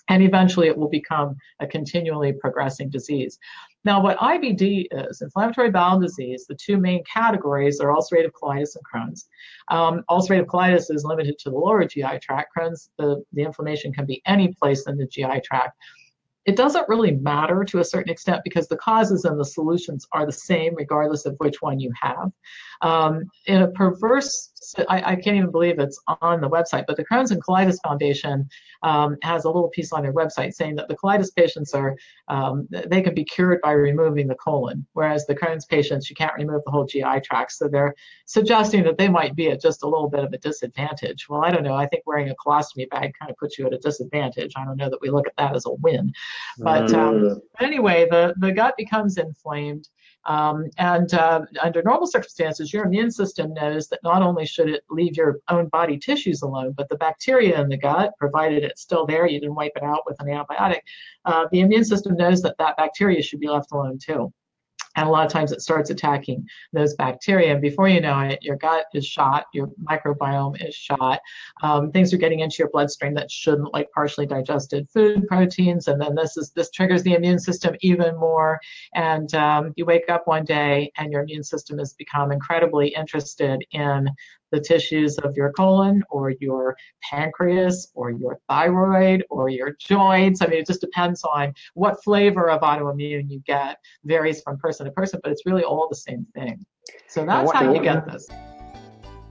and 0.09 0.23
eventually 0.23 0.67
it 0.67 0.77
will 0.77 0.89
become 0.89 1.35
a 1.59 1.67
continually 1.67 2.33
progressing 2.33 2.89
disease. 2.89 3.39
Now, 3.87 4.01
what 4.01 4.17
IBD 4.17 4.87
is, 4.91 5.21
inflammatory 5.21 5.71
bowel 5.71 5.97
disease, 5.97 6.45
the 6.45 6.55
two 6.55 6.75
main 6.75 7.05
categories 7.05 7.79
are 7.79 7.87
ulcerative 7.87 8.31
colitis 8.31 8.75
and 8.75 8.83
Crohn's. 8.83 9.29
Um, 9.69 10.03
ulcerative 10.09 10.47
colitis 10.47 10.93
is 10.93 11.05
limited 11.05 11.39
to 11.39 11.49
the 11.49 11.55
lower 11.55 11.85
GI 11.85 12.19
tract. 12.21 12.51
Crohn's, 12.53 12.89
the, 12.97 13.23
the 13.31 13.43
inflammation 13.43 13.93
can 13.93 14.05
be 14.05 14.21
any 14.25 14.49
place 14.49 14.85
in 14.87 14.97
the 14.97 15.07
GI 15.07 15.39
tract. 15.41 15.77
It 16.47 16.55
doesn't 16.55 16.87
really 16.87 17.11
matter 17.11 17.63
to 17.65 17.79
a 17.79 17.83
certain 17.83 18.11
extent 18.11 18.41
because 18.43 18.67
the 18.67 18.77
causes 18.77 19.25
and 19.25 19.37
the 19.37 19.45
solutions 19.45 20.07
are 20.13 20.25
the 20.25 20.31
same 20.31 20.73
regardless 20.75 21.25
of 21.25 21.35
which 21.37 21.61
one 21.61 21.79
you 21.79 21.91
have. 22.01 22.31
Um, 22.81 23.23
in 23.45 23.61
a 23.63 23.67
perverse 23.67 24.51
I, 24.89 25.13
I, 25.13 25.15
can't 25.15 25.37
even 25.37 25.51
believe 25.51 25.79
it's 25.79 25.99
on 26.21 26.41
the 26.41 26.49
website, 26.49 26.85
but 26.87 26.97
the 26.97 27.05
Crohn's 27.05 27.31
and 27.31 27.43
Colitis 27.43 27.77
Foundation 27.83 28.49
um, 28.83 29.17
has 29.23 29.45
a 29.45 29.49
little 29.49 29.69
piece 29.69 29.91
on 29.91 30.03
their 30.03 30.13
website 30.13 30.53
saying 30.53 30.75
that 30.75 30.87
the 30.87 30.95
colitis 30.95 31.33
patients 31.33 31.73
are, 31.73 31.95
um, 32.27 32.67
they 32.87 33.01
can 33.01 33.13
be 33.13 33.23
cured 33.23 33.61
by 33.61 33.71
removing 33.71 34.27
the 34.27 34.35
colon, 34.35 34.85
whereas 34.93 35.25
the 35.25 35.35
Crohn's 35.35 35.65
patients, 35.65 36.09
you 36.09 36.15
can't 36.15 36.35
remove 36.35 36.61
the 36.65 36.71
whole 36.71 36.85
GI 36.85 37.21
tract. 37.23 37.53
So 37.53 37.67
they're 37.67 37.95
suggesting 38.25 38.83
that 38.83 38.97
they 38.97 39.07
might 39.07 39.35
be 39.35 39.49
at 39.49 39.61
just 39.61 39.83
a 39.83 39.87
little 39.87 40.09
bit 40.09 40.23
of 40.23 40.33
a 40.33 40.37
disadvantage. 40.37 41.27
Well, 41.29 41.43
I 41.43 41.51
don't 41.51 41.63
know. 41.63 41.75
I 41.75 41.87
think 41.87 42.03
wearing 42.05 42.29
a 42.29 42.35
colostomy 42.35 42.89
bag 42.89 43.13
kind 43.19 43.31
of 43.31 43.37
puts 43.37 43.57
you 43.57 43.65
at 43.67 43.73
a 43.73 43.77
disadvantage. 43.77 44.53
I 44.55 44.65
don't 44.65 44.77
know 44.77 44.89
that 44.89 45.01
we 45.01 45.09
look 45.09 45.27
at 45.27 45.37
that 45.37 45.55
as 45.55 45.65
a 45.65 45.71
win. 45.71 46.11
But, 46.57 46.93
um, 46.93 47.41
but 47.57 47.65
anyway, 47.65 48.07
the, 48.09 48.33
the 48.37 48.51
gut 48.51 48.75
becomes 48.77 49.17
inflamed. 49.17 49.87
Um, 50.25 50.69
and 50.77 51.13
uh, 51.13 51.41
under 51.63 51.81
normal 51.81 52.05
circumstances, 52.05 52.73
your 52.73 52.85
immune 52.85 53.11
system 53.11 53.53
knows 53.53 53.87
that 53.87 54.03
not 54.03 54.21
only 54.21 54.45
should 54.45 54.69
it 54.69 54.83
leave 54.89 55.15
your 55.15 55.39
own 55.47 55.69
body 55.69 55.97
tissues 55.97 56.41
alone, 56.41 56.73
but 56.75 56.89
the 56.89 56.97
bacteria 56.97 57.61
in 57.61 57.69
the 57.69 57.77
gut, 57.77 58.11
provided 58.19 58.63
it's 58.63 58.81
still 58.81 59.05
there, 59.05 59.25
you 59.25 59.39
didn't 59.39 59.55
wipe 59.55 59.71
it 59.77 59.83
out 59.83 60.01
with 60.05 60.19
an 60.19 60.27
antibiotic, 60.27 60.81
uh, 61.23 61.45
the 61.51 61.61
immune 61.61 61.85
system 61.85 62.17
knows 62.17 62.41
that 62.41 62.57
that 62.57 62.75
bacteria 62.75 63.21
should 63.21 63.39
be 63.39 63.47
left 63.47 63.71
alone 63.71 63.97
too. 63.97 64.31
And 64.97 65.07
a 65.07 65.11
lot 65.11 65.25
of 65.25 65.31
times 65.31 65.51
it 65.51 65.61
starts 65.61 65.89
attacking 65.89 66.45
those 66.73 66.95
bacteria. 66.95 67.53
And 67.53 67.61
before 67.61 67.87
you 67.87 68.01
know 68.01 68.19
it, 68.19 68.39
your 68.41 68.57
gut 68.57 68.87
is 68.93 69.05
shot, 69.05 69.45
your 69.53 69.67
microbiome 69.89 70.67
is 70.67 70.75
shot. 70.75 71.19
Um, 71.61 71.91
things 71.91 72.13
are 72.13 72.17
getting 72.17 72.39
into 72.39 72.57
your 72.59 72.69
bloodstream 72.69 73.13
that 73.13 73.31
shouldn't, 73.31 73.73
like 73.73 73.89
partially 73.91 74.25
digested 74.25 74.89
food 74.89 75.27
proteins. 75.27 75.87
And 75.87 76.01
then 76.01 76.15
this 76.15 76.35
is 76.35 76.51
this 76.51 76.71
triggers 76.71 77.03
the 77.03 77.13
immune 77.13 77.39
system 77.39 77.75
even 77.81 78.17
more. 78.17 78.59
And 78.95 79.33
um, 79.35 79.73
you 79.75 79.85
wake 79.85 80.09
up 80.09 80.27
one 80.27 80.43
day 80.43 80.91
and 80.97 81.11
your 81.11 81.21
immune 81.21 81.43
system 81.43 81.77
has 81.77 81.93
become 81.93 82.31
incredibly 82.31 82.89
interested 82.89 83.63
in 83.71 84.09
the 84.51 84.59
tissues 84.59 85.17
of 85.19 85.35
your 85.35 85.51
colon 85.53 86.03
or 86.09 86.31
your 86.39 86.75
pancreas 87.01 87.91
or 87.93 88.11
your 88.11 88.39
thyroid 88.47 89.23
or 89.29 89.49
your 89.49 89.75
joints. 89.79 90.41
I 90.41 90.47
mean, 90.47 90.59
it 90.59 90.67
just 90.67 90.81
depends 90.81 91.23
on 91.23 91.53
what 91.73 92.03
flavor 92.03 92.49
of 92.49 92.61
autoimmune 92.61 93.29
you 93.29 93.41
get, 93.45 93.77
varies 94.03 94.41
from 94.41 94.57
person 94.57 94.85
to 94.85 94.91
person, 94.91 95.19
but 95.23 95.31
it's 95.31 95.45
really 95.45 95.63
all 95.63 95.87
the 95.89 95.95
same 95.95 96.25
thing. 96.33 96.65
So 97.07 97.25
that's 97.25 97.51
how 97.51 97.73
you 97.73 97.81
get 97.81 98.05
this. 98.05 98.27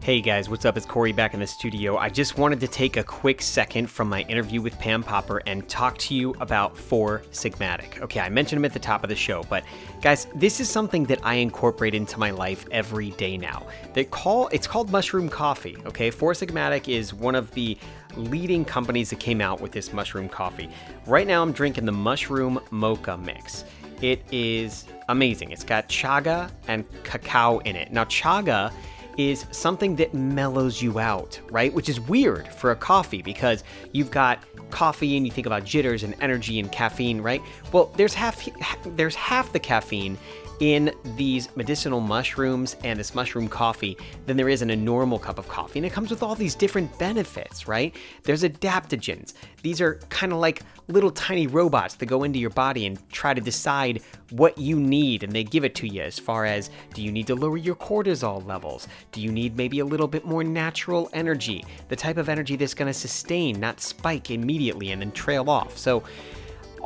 Hey 0.07 0.21
guys, 0.21 0.49
what's 0.49 0.65
up? 0.65 0.77
It's 0.77 0.87
Corey 0.87 1.11
back 1.11 1.35
in 1.35 1.41
the 1.41 1.49
studio. 1.49 1.97
I 1.97 2.11
just 2.11 2.39
wanted 2.39 2.61
to 2.61 2.69
take 2.69 2.97
a 2.97 3.03
quick 3.03 3.43
second 3.43 3.91
from 3.91 4.09
my 4.09 4.21
interview 4.29 4.63
with 4.63 4.79
Pam 4.79 5.03
Popper 5.03 5.43
and 5.47 5.69
talk 5.69 5.99
to 5.99 6.15
you 6.15 6.33
about 6.39 6.79
Four 6.79 7.25
Sigmatic. 7.33 8.01
Okay, 8.01 8.21
I 8.21 8.29
mentioned 8.29 8.61
them 8.61 8.65
at 8.67 8.73
the 8.73 8.79
top 8.79 9.03
of 9.03 9.09
the 9.09 9.17
show, 9.17 9.43
but 9.51 9.65
guys, 10.03 10.29
this 10.33 10.61
is 10.61 10.71
something 10.71 11.03
that 11.07 11.19
I 11.25 11.35
incorporate 11.35 11.93
into 11.93 12.21
my 12.21 12.31
life 12.31 12.69
every 12.71 13.11
day 13.11 13.37
now. 13.37 13.67
They 13.95 14.05
call 14.05 14.47
it's 14.53 14.69
called 14.69 14.93
mushroom 14.93 15.29
coffee. 15.29 15.77
Okay, 15.87 16.13
Four 16.13 16.35
Sigmatic 16.35 16.87
is 16.87 17.13
one 17.13 17.35
of 17.35 17.51
the 17.51 17.77
leading 18.15 18.65
companies 18.65 19.11
that 19.11 19.19
came 19.19 19.41
out 19.41 19.61
with 19.61 19.73
this 19.73 19.93
mushroom 19.93 20.29
coffee. 20.29 20.71
Right 21.09 21.27
now, 21.27 21.43
I'm 21.43 21.51
drinking 21.51 21.85
the 21.85 21.91
mushroom 21.91 22.61
mocha 22.71 23.19
mix. 23.19 23.65
It 24.01 24.23
is 24.31 24.85
amazing. 25.09 25.51
It's 25.51 25.65
got 25.65 25.89
chaga 25.89 26.49
and 26.69 26.85
cacao 27.03 27.59
in 27.59 27.75
it. 27.75 27.91
Now, 27.93 28.05
chaga 28.05 28.73
is 29.17 29.47
something 29.51 29.97
that 29.97 30.15
mellows 30.15 30.83
you 30.83 30.99
out, 30.99 31.41
right? 31.51 31.73
Which 31.73 31.89
is 31.89 32.01
weird 32.01 32.49
for 32.49 32.71
a 32.71 32.77
coffee 32.77 33.23
because 33.23 33.65
you've 33.93 34.11
got 34.11 34.43
coffee 34.71 35.17
and 35.17 35.27
you 35.27 35.33
think 35.33 35.47
about 35.47 35.65
jitters 35.65 36.03
and 36.03 36.15
energy 36.21 36.59
and 36.61 36.71
caffeine, 36.71 37.21
right? 37.21 37.43
Well, 37.73 37.93
there's 37.97 38.15
half 38.15 38.47
there's 38.85 39.15
half 39.15 39.53
the 39.53 39.61
caffeine 39.61 40.19
in 40.61 40.93
these 41.17 41.55
medicinal 41.57 42.01
mushrooms 42.01 42.77
and 42.85 42.99
this 42.99 43.15
mushroom 43.15 43.49
coffee 43.49 43.97
than 44.27 44.37
there 44.37 44.49
is 44.49 44.63
in 44.63 44.71
a 44.71 44.77
normal 44.77 45.19
cup 45.19 45.39
of 45.39 45.49
coffee. 45.49 45.79
And 45.79 45.87
it 45.87 45.93
comes 45.93 46.11
with 46.11 46.23
all 46.23 46.35
these 46.35 46.55
different 46.55 46.99
benefits, 46.99 47.69
right? 47.69 47.95
There's 48.23 48.43
adaptogens. 48.43 49.35
These 49.63 49.81
are 49.81 49.97
kind 50.09 50.33
of 50.33 50.39
like 50.39 50.63
little 50.89 51.11
tiny 51.11 51.47
robots 51.47 51.95
that 51.97 52.07
go 52.07 52.23
into 52.23 52.39
your 52.39 52.51
body 52.51 52.87
and 52.87 52.99
try 53.11 53.35
to 53.35 53.41
decide 53.41 54.01
what 54.31 54.57
you 54.57 54.79
need 54.79 55.23
and 55.23 55.33
they 55.33 55.45
give 55.45 55.65
it 55.65 55.75
to 55.75 55.89
you 55.89 56.03
as 56.03 56.19
far 56.19 56.47
as 56.47 56.71
do 56.95 57.03
you 57.03 57.13
need 57.13 57.27
to 57.27 57.35
lower 57.35 57.57
your 57.57 57.75
cortisol 57.75 58.45
levels? 58.47 58.89
Do 59.13 59.21
you 59.21 59.31
need 59.31 59.57
maybe 59.57 59.81
a 59.81 59.85
little 59.85 60.09
bit 60.09 60.25
more 60.25 60.45
natural 60.45 61.11
energy? 61.13 61.65
The 61.89 61.97
type 61.97 62.17
of 62.17 62.29
energy 62.29 62.57
that's 62.57 62.75
going 62.75 62.89
to 62.91 62.99
sustain, 62.99 63.61
not 63.61 63.81
spike 63.81 64.31
immediately 64.31 64.93
and 64.93 65.03
then 65.03 65.13
trail 65.13 65.51
off. 65.51 65.77
So 65.77 66.03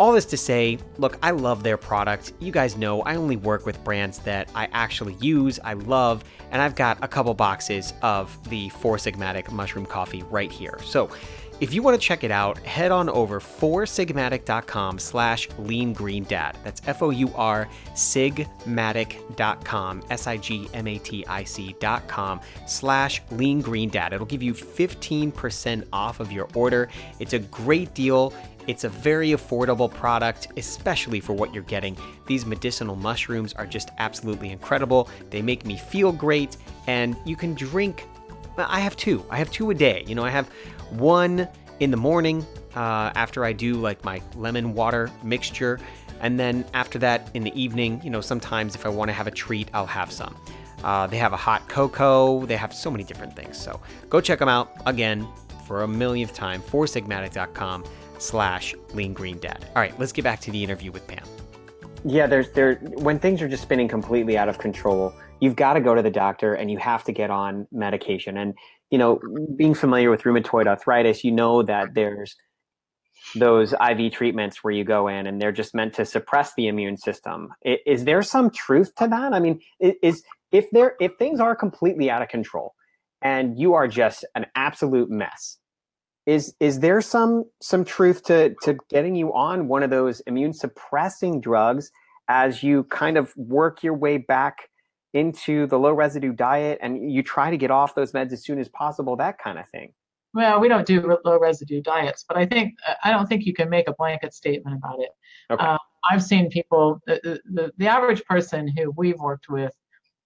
all 0.01 0.13
this 0.13 0.25
to 0.25 0.37
say, 0.39 0.79
look, 0.97 1.19
I 1.23 1.31
love 1.31 1.63
their 1.63 1.77
product. 1.77 2.33
You 2.41 2.53
guys 2.53 2.75
know 2.75 3.03
I 3.03 3.17
only 3.17 3.37
work 3.37 3.67
with 3.67 3.85
brands 3.85 4.19
that 4.21 4.49
I 4.55 4.67
actually 4.73 5.13
use, 5.21 5.61
I 5.63 5.75
love, 5.75 6.25
and 6.51 6.63
I've 6.63 6.75
got 6.75 6.97
a 7.03 7.09
couple 7.09 7.35
boxes 7.35 7.93
of 8.01 8.35
the 8.49 8.71
Four 8.71 8.97
Sigmatic 8.97 9.53
mushroom 9.53 9.85
coffee 9.85 10.23
right 10.31 10.51
here. 10.51 10.79
So 10.83 11.11
if 11.61 11.75
you 11.75 11.83
want 11.83 12.01
to 12.01 12.07
check 12.07 12.25
it 12.25 12.31
out, 12.31 12.57
head 12.61 12.91
on 12.91 13.11
over 13.11 13.39
foursigmatic.com 13.39 14.99
slash 14.99 15.47
leangreendad. 15.51 16.55
That's 16.65 16.81
F-O-U-R 16.87 17.69
sigmatic.com, 17.93 18.43
S-I-G-M-A-T-I-C 20.09 21.77
dot 21.79 22.09
com 22.09 22.41
slash 22.67 23.23
leangreendad. 23.33 24.15
It'll 24.15 24.25
give 24.25 24.43
you 24.43 24.55
15% 24.55 25.85
off 25.93 26.21
of 26.21 26.33
your 26.33 26.49
order. 26.55 26.89
It's 27.19 27.35
a 27.35 27.41
great 27.41 27.93
deal. 27.93 28.33
It's 28.67 28.85
a 28.85 28.89
very 28.89 29.31
affordable 29.31 29.93
product, 29.93 30.49
especially 30.57 31.21
for 31.21 31.33
what 31.33 31.53
you're 31.53 31.63
getting. 31.65 31.97
These 32.27 32.47
medicinal 32.47 32.97
mushrooms 32.97 33.53
are 33.55 33.67
just 33.67 33.91
absolutely 33.99 34.51
incredible. 34.51 35.09
They 35.31 35.43
make 35.43 35.65
me 35.65 35.77
feel 35.77 36.13
great, 36.13 36.57
and 36.87 37.17
you 37.25 37.37
can 37.37 37.55
drink. 37.55 38.07
I 38.57 38.81
have 38.81 38.97
two. 38.97 39.25
I 39.31 39.39
have 39.39 39.51
two 39.51 39.71
a 39.71 39.75
day. 39.75 40.05
You 40.07 40.15
know, 40.15 40.25
I 40.25 40.31
have 40.31 40.49
one 40.91 41.49
in 41.81 41.91
the 41.91 41.97
morning 41.97 42.47
uh, 42.77 43.11
after 43.15 43.45
I 43.45 43.53
do 43.53 43.75
like 43.75 44.05
my 44.05 44.23
lemon 44.37 44.75
water 44.75 45.11
mixture. 45.23 45.81
And 46.21 46.39
then 46.39 46.65
after 46.75 46.99
that 46.99 47.31
in 47.33 47.43
the 47.43 47.61
evening, 47.61 48.01
you 48.05 48.11
know, 48.11 48.21
sometimes 48.21 48.75
if 48.75 48.85
I 48.85 48.91
want 48.91 49.09
to 49.09 49.13
have 49.15 49.27
a 49.27 49.31
treat, 49.31 49.71
I'll 49.73 49.87
have 49.87 50.13
some. 50.13 50.37
Uh, 50.85 51.07
they 51.07 51.17
have 51.17 51.33
a 51.33 51.37
hot 51.37 51.67
cocoa. 51.69 52.45
They 52.47 52.57
have 52.57 52.75
so 52.75 52.91
many 52.91 53.05
different 53.05 53.35
things. 53.35 53.59
So 53.59 53.81
go 54.09 54.21
check 54.21 54.39
them 54.39 54.49
out 54.49 54.73
again 54.87 55.27
for 55.67 55.83
a 55.83 55.89
millionth 55.89 56.35
time, 56.35 56.63
foursigmatic.com 56.63 57.85
slash 58.21 58.75
lean 58.95 59.13
green 59.13 59.39
dad. 59.39 59.65
All 59.75 59.83
right, 59.83 59.99
let's 59.99 60.13
get 60.13 60.23
back 60.23 60.41
to 60.41 60.51
the 60.51 60.63
interview 60.63 60.93
with 60.93 61.07
Pam. 61.07 61.25
Yeah, 62.05 62.27
there's 62.27 62.51
there 62.53 62.77
when 62.77 63.19
things 63.19 63.43
are 63.43 63.49
just 63.49 63.63
spinning 63.63 63.89
completely 63.89 64.39
out 64.39 64.49
of 64.49 64.59
control, 64.59 65.15
you've 65.41 65.57
got 65.57 65.75
to 65.75 65.81
go 65.81 65.95
to 65.95 66.03
the 66.03 66.11
doctor 66.11 66.55
and 66.55 66.71
you 66.71 66.79
have 66.79 67.05
to 67.05 67.13
get 67.13 67.31
on 67.31 67.67
medication. 67.73 68.39
And 68.39 68.55
you 68.91 68.99
know, 68.99 69.21
being 69.57 69.75
familiar 69.75 70.11
with 70.11 70.23
rheumatoid 70.23 70.67
arthritis, 70.67 71.23
you 71.23 71.31
know 71.31 71.63
that 71.63 71.95
there's 71.95 72.37
those 73.37 73.73
IV 73.75 74.13
treatments 74.13 74.65
where 74.65 74.73
you 74.73 74.85
go 74.85 75.09
in 75.09 75.27
and 75.27 75.41
they're 75.41 75.53
just 75.53 75.75
meant 75.75 75.95
to 75.95 76.05
suppress 76.05 76.55
the 76.55 76.69
immune 76.69 76.97
system. 76.97 77.51
Is, 77.63 78.05
there 78.05 78.23
some 78.23 78.51
truth 78.51 78.95
to 78.97 79.07
that? 79.09 79.33
I 79.33 79.39
mean, 79.39 79.61
is 79.79 80.25
if 80.53 80.69
there 80.71 80.97
if 81.01 81.13
things 81.19 81.39
are 81.39 81.55
completely 81.55 82.11
out 82.11 82.23
of 82.23 82.29
control 82.29 82.75
and 83.23 83.59
you 83.59 83.75
are 83.75 83.87
just 83.87 84.25
an 84.35 84.47
absolute 84.55 85.11
mess, 85.11 85.59
is 86.27 86.55
is 86.61 86.81
there 86.81 87.01
some 87.01 87.45
some 87.61 87.85
truth 87.85 88.23
to 88.25 88.55
to 88.63 88.77
getting 88.89 89.15
you 89.15 89.33
on 89.33 89.69
one 89.69 89.83
of 89.83 89.91
those 89.91 90.21
immune 90.21 90.53
suppressing 90.53 91.41
drugs 91.41 91.91
as 92.29 92.63
you 92.63 92.85
kind 92.85 93.17
of 93.17 93.35
work 93.37 93.83
your 93.83 93.95
way 93.95 94.19
back 94.19 94.69
into 95.13 95.67
the 95.67 95.79
low 95.79 95.93
residue 95.93 96.33
diet 96.33 96.79
and 96.81 97.11
you 97.11 97.23
try 97.23 97.51
to 97.51 97.57
get 97.57 97.71
off 97.71 97.95
those 97.95 98.13
meds 98.13 98.33
as 98.33 98.45
soon 98.45 98.59
as 98.61 98.69
possible 98.69 99.17
that 99.17 99.39
kind 99.39 99.59
of 99.59 99.69
thing? 99.71 99.93
Well 100.35 100.61
we 100.61 100.69
don't 100.69 100.87
do 100.87 101.19
low 101.25 101.39
residue 101.39 101.81
diets 101.81 102.25
but 102.29 102.37
i 102.37 102.47
think 102.47 102.75
i 103.03 103.11
don't 103.11 103.27
think 103.27 103.45
you 103.45 103.53
can 103.53 103.69
make 103.69 103.89
a 103.89 103.95
blanket 103.95 104.33
statement 104.35 104.77
about 104.77 105.01
it. 105.01 105.11
Okay. 105.51 105.65
uh, 105.65 105.79
i've 106.11 106.23
seen 106.23 106.49
people 106.51 107.01
the, 107.07 107.41
the, 107.47 107.73
the 107.79 107.89
average 107.89 108.25
person 108.25 108.73
who 108.77 108.93
we've 108.97 109.19
worked 109.19 109.49
with 109.49 109.73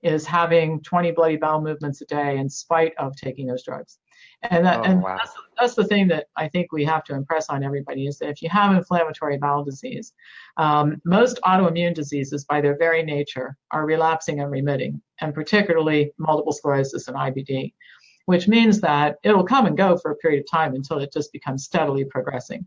is 0.03 0.27
having 0.27 0.83
20 0.83 1.13
bloody 1.13 1.37
bowel 1.37 1.63
movements 1.63 2.03
a 2.03 2.05
day 2.05 2.37
in 2.37 2.51
spite 2.51 2.93
of 2.99 3.17
taking 3.17 3.47
those 3.47 3.65
drugs 3.65 3.99
and 4.51 4.65
that, 4.65 4.81
oh, 4.81 4.83
and 4.83 5.03
wow. 5.03 5.17
that's, 5.17 5.33
that's 5.59 5.75
the 5.75 5.85
thing 5.85 6.09
that 6.09 6.27
I 6.37 6.49
think 6.49 6.73
we 6.73 6.85
have 6.85 7.05
to 7.05 7.15
impress 7.15 7.49
on 7.49 7.65
everybody 7.65 8.07
is 8.07 8.19
that 8.19 8.29
if 8.29 8.43
you 8.43 8.49
have 8.51 8.75
inflammatory 8.75 9.39
bowel 9.39 9.65
disease, 9.65 10.13
um, 10.57 11.01
most 11.05 11.41
autoimmune 11.45 11.95
diseases, 11.95 12.45
by 12.45 12.61
their 12.61 12.77
very 12.77 13.03
nature, 13.03 13.57
are 13.71 13.87
relapsing 13.87 14.41
and 14.41 14.51
remitting, 14.51 15.01
and 15.21 15.35
particularly 15.35 16.13
multiple 16.19 16.53
sclerosis 16.53 17.09
and 17.09 17.17
IBD, 17.17 17.73
which 18.27 18.49
means 18.49 18.81
that 18.81 19.17
it'll 19.23 19.45
come 19.45 19.67
and 19.67 19.77
go 19.77 19.97
for 19.97 20.11
a 20.11 20.17
period 20.17 20.41
of 20.41 20.51
time 20.51 20.75
until 20.75 20.99
it 20.99 21.13
just 21.13 21.33
becomes 21.33 21.65
steadily 21.65 22.05
progressing. 22.05 22.67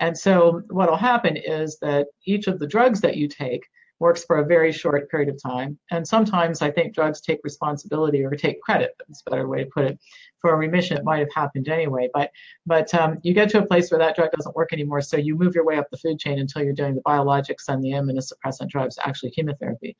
And 0.00 0.16
so, 0.16 0.62
what 0.70 0.90
will 0.90 0.96
happen 0.96 1.36
is 1.36 1.78
that 1.80 2.08
each 2.26 2.46
of 2.46 2.58
the 2.58 2.66
drugs 2.66 3.00
that 3.02 3.16
you 3.16 3.28
take 3.28 3.64
works 4.02 4.24
for 4.24 4.38
a 4.38 4.44
very 4.44 4.72
short 4.72 5.08
period 5.10 5.28
of 5.28 5.40
time. 5.40 5.78
And 5.92 6.06
sometimes 6.06 6.60
I 6.60 6.72
think 6.72 6.92
drugs 6.92 7.20
take 7.20 7.38
responsibility 7.44 8.24
or 8.24 8.32
take 8.32 8.60
credit, 8.60 8.96
that's 8.98 9.22
a 9.24 9.30
better 9.30 9.46
way 9.46 9.62
to 9.62 9.70
put 9.70 9.84
it, 9.84 9.98
for 10.42 10.52
a 10.52 10.56
remission. 10.56 10.98
It 10.98 11.04
might 11.04 11.20
have 11.20 11.32
happened 11.34 11.68
anyway. 11.68 12.10
But 12.12 12.30
but 12.66 12.92
um, 12.94 13.18
you 13.22 13.32
get 13.32 13.48
to 13.50 13.60
a 13.60 13.66
place 13.66 13.90
where 13.90 13.98
that 13.98 14.14
drug 14.14 14.30
doesn't 14.32 14.54
work 14.54 14.74
anymore. 14.74 15.00
So 15.00 15.16
you 15.16 15.36
move 15.36 15.54
your 15.54 15.64
way 15.64 15.78
up 15.78 15.88
the 15.90 15.96
food 15.96 16.18
chain 16.18 16.38
until 16.38 16.62
you're 16.62 16.74
doing 16.74 16.94
the 16.94 17.00
biologics 17.00 17.68
and 17.68 17.82
the 17.82 17.92
immunosuppressant 17.92 18.68
drugs, 18.68 18.98
actually 19.02 19.30
chemotherapy. 19.30 19.96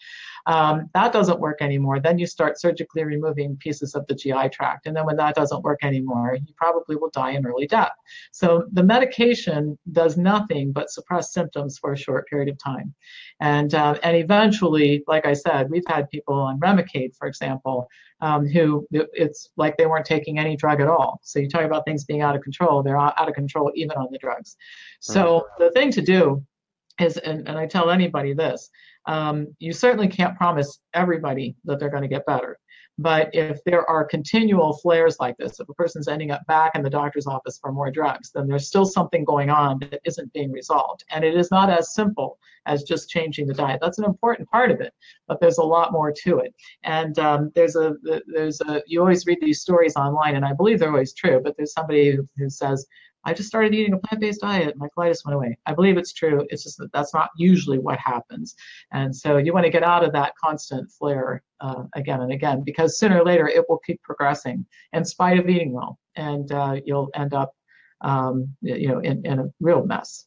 Um, 0.47 0.91
that 0.93 1.13
doesn't 1.13 1.41
work 1.41 1.63
anymore. 1.63 2.01
Then 2.01 2.19
you 2.19 2.27
start 2.27 2.61
surgically 2.61 3.05
removing 3.05 3.57
pieces 3.57 3.95
of 3.95 4.07
the 4.09 4.15
GI 4.15 4.51
tract. 4.51 4.87
And 4.87 4.95
then 4.97 5.07
when 5.07 5.17
that 5.17 5.35
doesn't 5.35 5.63
work 5.63 5.81
anymore, 5.83 6.35
you 6.35 6.53
probably 6.57 6.97
will 6.97 7.11
die 7.11 7.31
an 7.31 7.47
early 7.47 7.67
death. 7.67 7.93
So 8.33 8.67
the 8.73 8.83
medication 8.83 9.79
does 9.93 10.17
nothing 10.17 10.73
but 10.73 10.91
suppress 10.91 11.33
symptoms 11.33 11.79
for 11.79 11.93
a 11.93 11.97
short 11.97 12.29
period 12.29 12.49
of 12.49 12.59
time. 12.59 12.95
And, 13.41 13.75
uh, 13.75 13.99
and 14.03 14.17
eventually, 14.17 15.05
like 15.07 15.27
I 15.27 15.35
said, 15.35 15.71
we've 15.71 15.87
had 15.87 16.11
people 16.11 16.35
on 16.35 16.59
Remicade, 16.61 17.17
for 17.17 17.29
example, 17.29 17.89
um, 18.23 18.47
who 18.47 18.87
it's 18.93 19.51
like 19.57 19.77
they 19.77 19.87
weren't 19.87 20.07
taking 20.07 20.39
any 20.39 20.57
drug 20.57 20.81
at 20.81 20.87
all. 20.87 21.21
So 21.23 21.41
you 21.41 21.49
talk 21.49 21.63
about 21.63 21.85
things 21.85 22.05
being 22.05 22.23
out 22.23 22.37
of 22.37 22.43
control, 22.43 22.83
they're 22.83 22.97
out 22.97 23.29
of 23.29 23.35
control 23.35 23.71
even 23.75 23.97
on 23.99 24.09
the 24.11 24.19
drugs. 24.19 24.57
So 25.01 25.49
the 25.59 25.71
thing 25.73 25.91
to 25.91 26.01
do 26.01 26.43
is, 27.01 27.19
and, 27.19 27.49
and 27.49 27.59
I 27.59 27.67
tell 27.67 27.91
anybody 27.91 28.33
this, 28.33 28.71
um, 29.07 29.49
you 29.59 29.73
certainly 29.73 30.07
can't 30.07 30.37
promise 30.37 30.79
everybody 30.95 31.57
that 31.65 31.81
they're 31.81 31.91
going 31.91 32.05
to 32.05 32.09
get 32.09 32.25
better. 32.25 32.59
But 32.99 33.35
if 33.35 33.63
there 33.65 33.89
are 33.89 34.05
continual 34.05 34.75
flares 34.75 35.17
like 35.19 35.37
this, 35.39 35.59
if 35.59 35.69
a 35.69 35.75
person's 35.75 36.09
ending 36.09 36.31
up 36.31 36.47
back 36.47 36.73
in 36.75 36.83
the 36.83 36.91
doctor's 36.91 37.27
office 37.27 37.59
for 37.59 37.73
more 37.73 37.91
drugs, 37.91 38.31
then 38.33 38.47
there's 38.47 38.69
still 38.69 38.85
something 38.85 39.25
going 39.25 39.51
on 39.51 39.79
that 39.81 40.01
isn't 40.05 40.33
being 40.33 40.53
resolved. 40.53 41.05
And 41.11 41.25
it 41.25 41.35
is 41.35 41.51
not 41.51 41.71
as 41.71 41.95
simple 41.95 42.39
as 42.67 42.83
just 42.83 43.09
changing 43.09 43.47
the 43.47 43.55
diet. 43.55 43.81
That's 43.81 43.99
an 43.99 44.05
important 44.05 44.49
part 44.51 44.71
of 44.71 44.81
it, 44.81 44.93
but 45.27 45.41
there's 45.41 45.59
a 45.59 45.65
lot 45.65 45.93
more 45.93 46.13
to 46.25 46.39
it. 46.39 46.55
And 46.85 47.19
um, 47.19 47.51
there's 47.55 47.77
a 47.77 47.95
there's 48.27 48.61
a 48.61 48.83
you 48.87 49.01
always 49.01 49.27
read 49.27 49.39
these 49.41 49.61
stories 49.61 49.97
online, 49.97 50.37
and 50.37 50.45
I 50.45 50.53
believe 50.53 50.79
they're 50.79 50.91
always 50.91 51.15
true. 51.15 51.41
But 51.43 51.57
there's 51.57 51.73
somebody 51.73 52.15
who, 52.15 52.29
who 52.37 52.51
says, 52.51 52.87
I 53.25 53.33
just 53.33 53.49
started 53.49 53.75
eating 53.75 53.93
a 53.95 53.99
plant-based 53.99 54.41
diet. 54.41 54.77
My 54.77 54.89
colitis 54.97 55.25
went 55.25 55.35
away. 55.35 55.57
I 55.67 55.75
believe 55.75 55.97
it's 55.97 56.13
true. 56.13 56.47
It's 56.51 56.65
just 56.65 56.79
that 56.79 56.93
that's 56.93 57.15
not 57.15 57.31
usually 57.37 57.79
what 57.79 57.99
happens. 57.99 58.55
And 58.93 59.15
so 59.15 59.37
you 59.37 59.53
want 59.53 59.65
to 59.65 59.71
get 59.71 59.83
out 59.83 60.05
of 60.05 60.13
that 60.13 60.35
constant 60.43 60.91
flare 60.91 61.43
uh, 61.61 61.85
again 61.95 62.21
and 62.21 62.33
again 62.33 62.63
because 62.65 62.99
sooner 62.99 63.21
or 63.21 63.25
later 63.25 63.49
it 63.49 63.65
will 63.69 63.79
keep 63.79 64.03
progressing 64.03 64.67
in 64.93 65.05
spite 65.05 65.39
of 65.39 65.49
eating 65.49 65.73
well, 65.73 65.99
and 66.17 66.51
uh, 66.53 66.77
you'll 66.85 67.11
end 67.15 67.35
up, 67.35 67.55
um, 68.01 68.49
you 68.61 68.89
know, 68.89 68.99
in, 68.99 69.25
in 69.25 69.39
a 69.39 69.45
real 69.61 69.85
mess. 69.85 70.27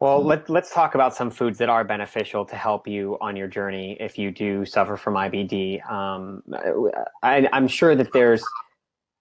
Well, 0.00 0.24
let, 0.24 0.48
let's 0.48 0.72
talk 0.72 0.94
about 0.94 1.14
some 1.16 1.28
foods 1.28 1.58
that 1.58 1.68
are 1.68 1.82
beneficial 1.82 2.44
to 2.44 2.54
help 2.54 2.86
you 2.86 3.18
on 3.20 3.34
your 3.34 3.48
journey 3.48 3.96
if 3.98 4.16
you 4.16 4.30
do 4.30 4.64
suffer 4.64 4.96
from 4.96 5.14
IBD. 5.14 5.90
Um, 5.90 6.42
I, 7.24 7.48
I'm 7.52 7.66
sure 7.66 7.96
that 7.96 8.12
there's 8.12 8.44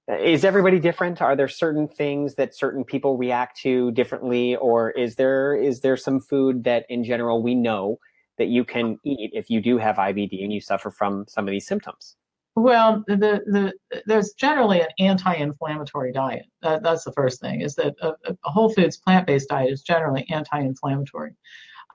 is 0.07 0.45
everybody 0.45 0.79
different? 0.79 1.21
Are 1.21 1.35
there 1.35 1.47
certain 1.47 1.87
things 1.87 2.35
that 2.35 2.55
certain 2.55 2.83
people 2.83 3.17
react 3.17 3.59
to 3.61 3.91
differently? 3.91 4.55
Or 4.55 4.91
is 4.91 5.15
there 5.15 5.55
is 5.55 5.81
there 5.81 5.97
some 5.97 6.19
food 6.19 6.63
that 6.63 6.85
in 6.89 7.03
general 7.03 7.43
we 7.43 7.55
know 7.55 7.99
that 8.37 8.47
you 8.47 8.63
can 8.63 8.99
eat 9.03 9.31
if 9.33 9.49
you 9.49 9.59
do 9.59 9.77
have 9.77 9.95
ibd 9.97 10.43
and 10.43 10.53
you 10.53 10.61
suffer 10.61 10.91
from 10.91 11.25
some 11.27 11.47
of 11.47 11.51
these 11.51 11.67
symptoms? 11.67 12.15
Well 12.55 13.03
the, 13.07 13.41
the 13.45 14.01
there's 14.05 14.33
generally 14.33 14.81
an 14.81 14.87
anti-inflammatory 14.99 16.13
diet. 16.13 16.45
That, 16.61 16.83
that's 16.83 17.03
the 17.03 17.11
first 17.11 17.41
thing 17.41 17.61
is 17.61 17.75
that 17.75 17.95
a, 18.01 18.13
a 18.23 18.35
whole 18.43 18.69
foods 18.73 18.97
plant-based 18.97 19.49
diet 19.49 19.71
is 19.71 19.81
generally 19.81 20.25
anti-inflammatory. 20.29 21.35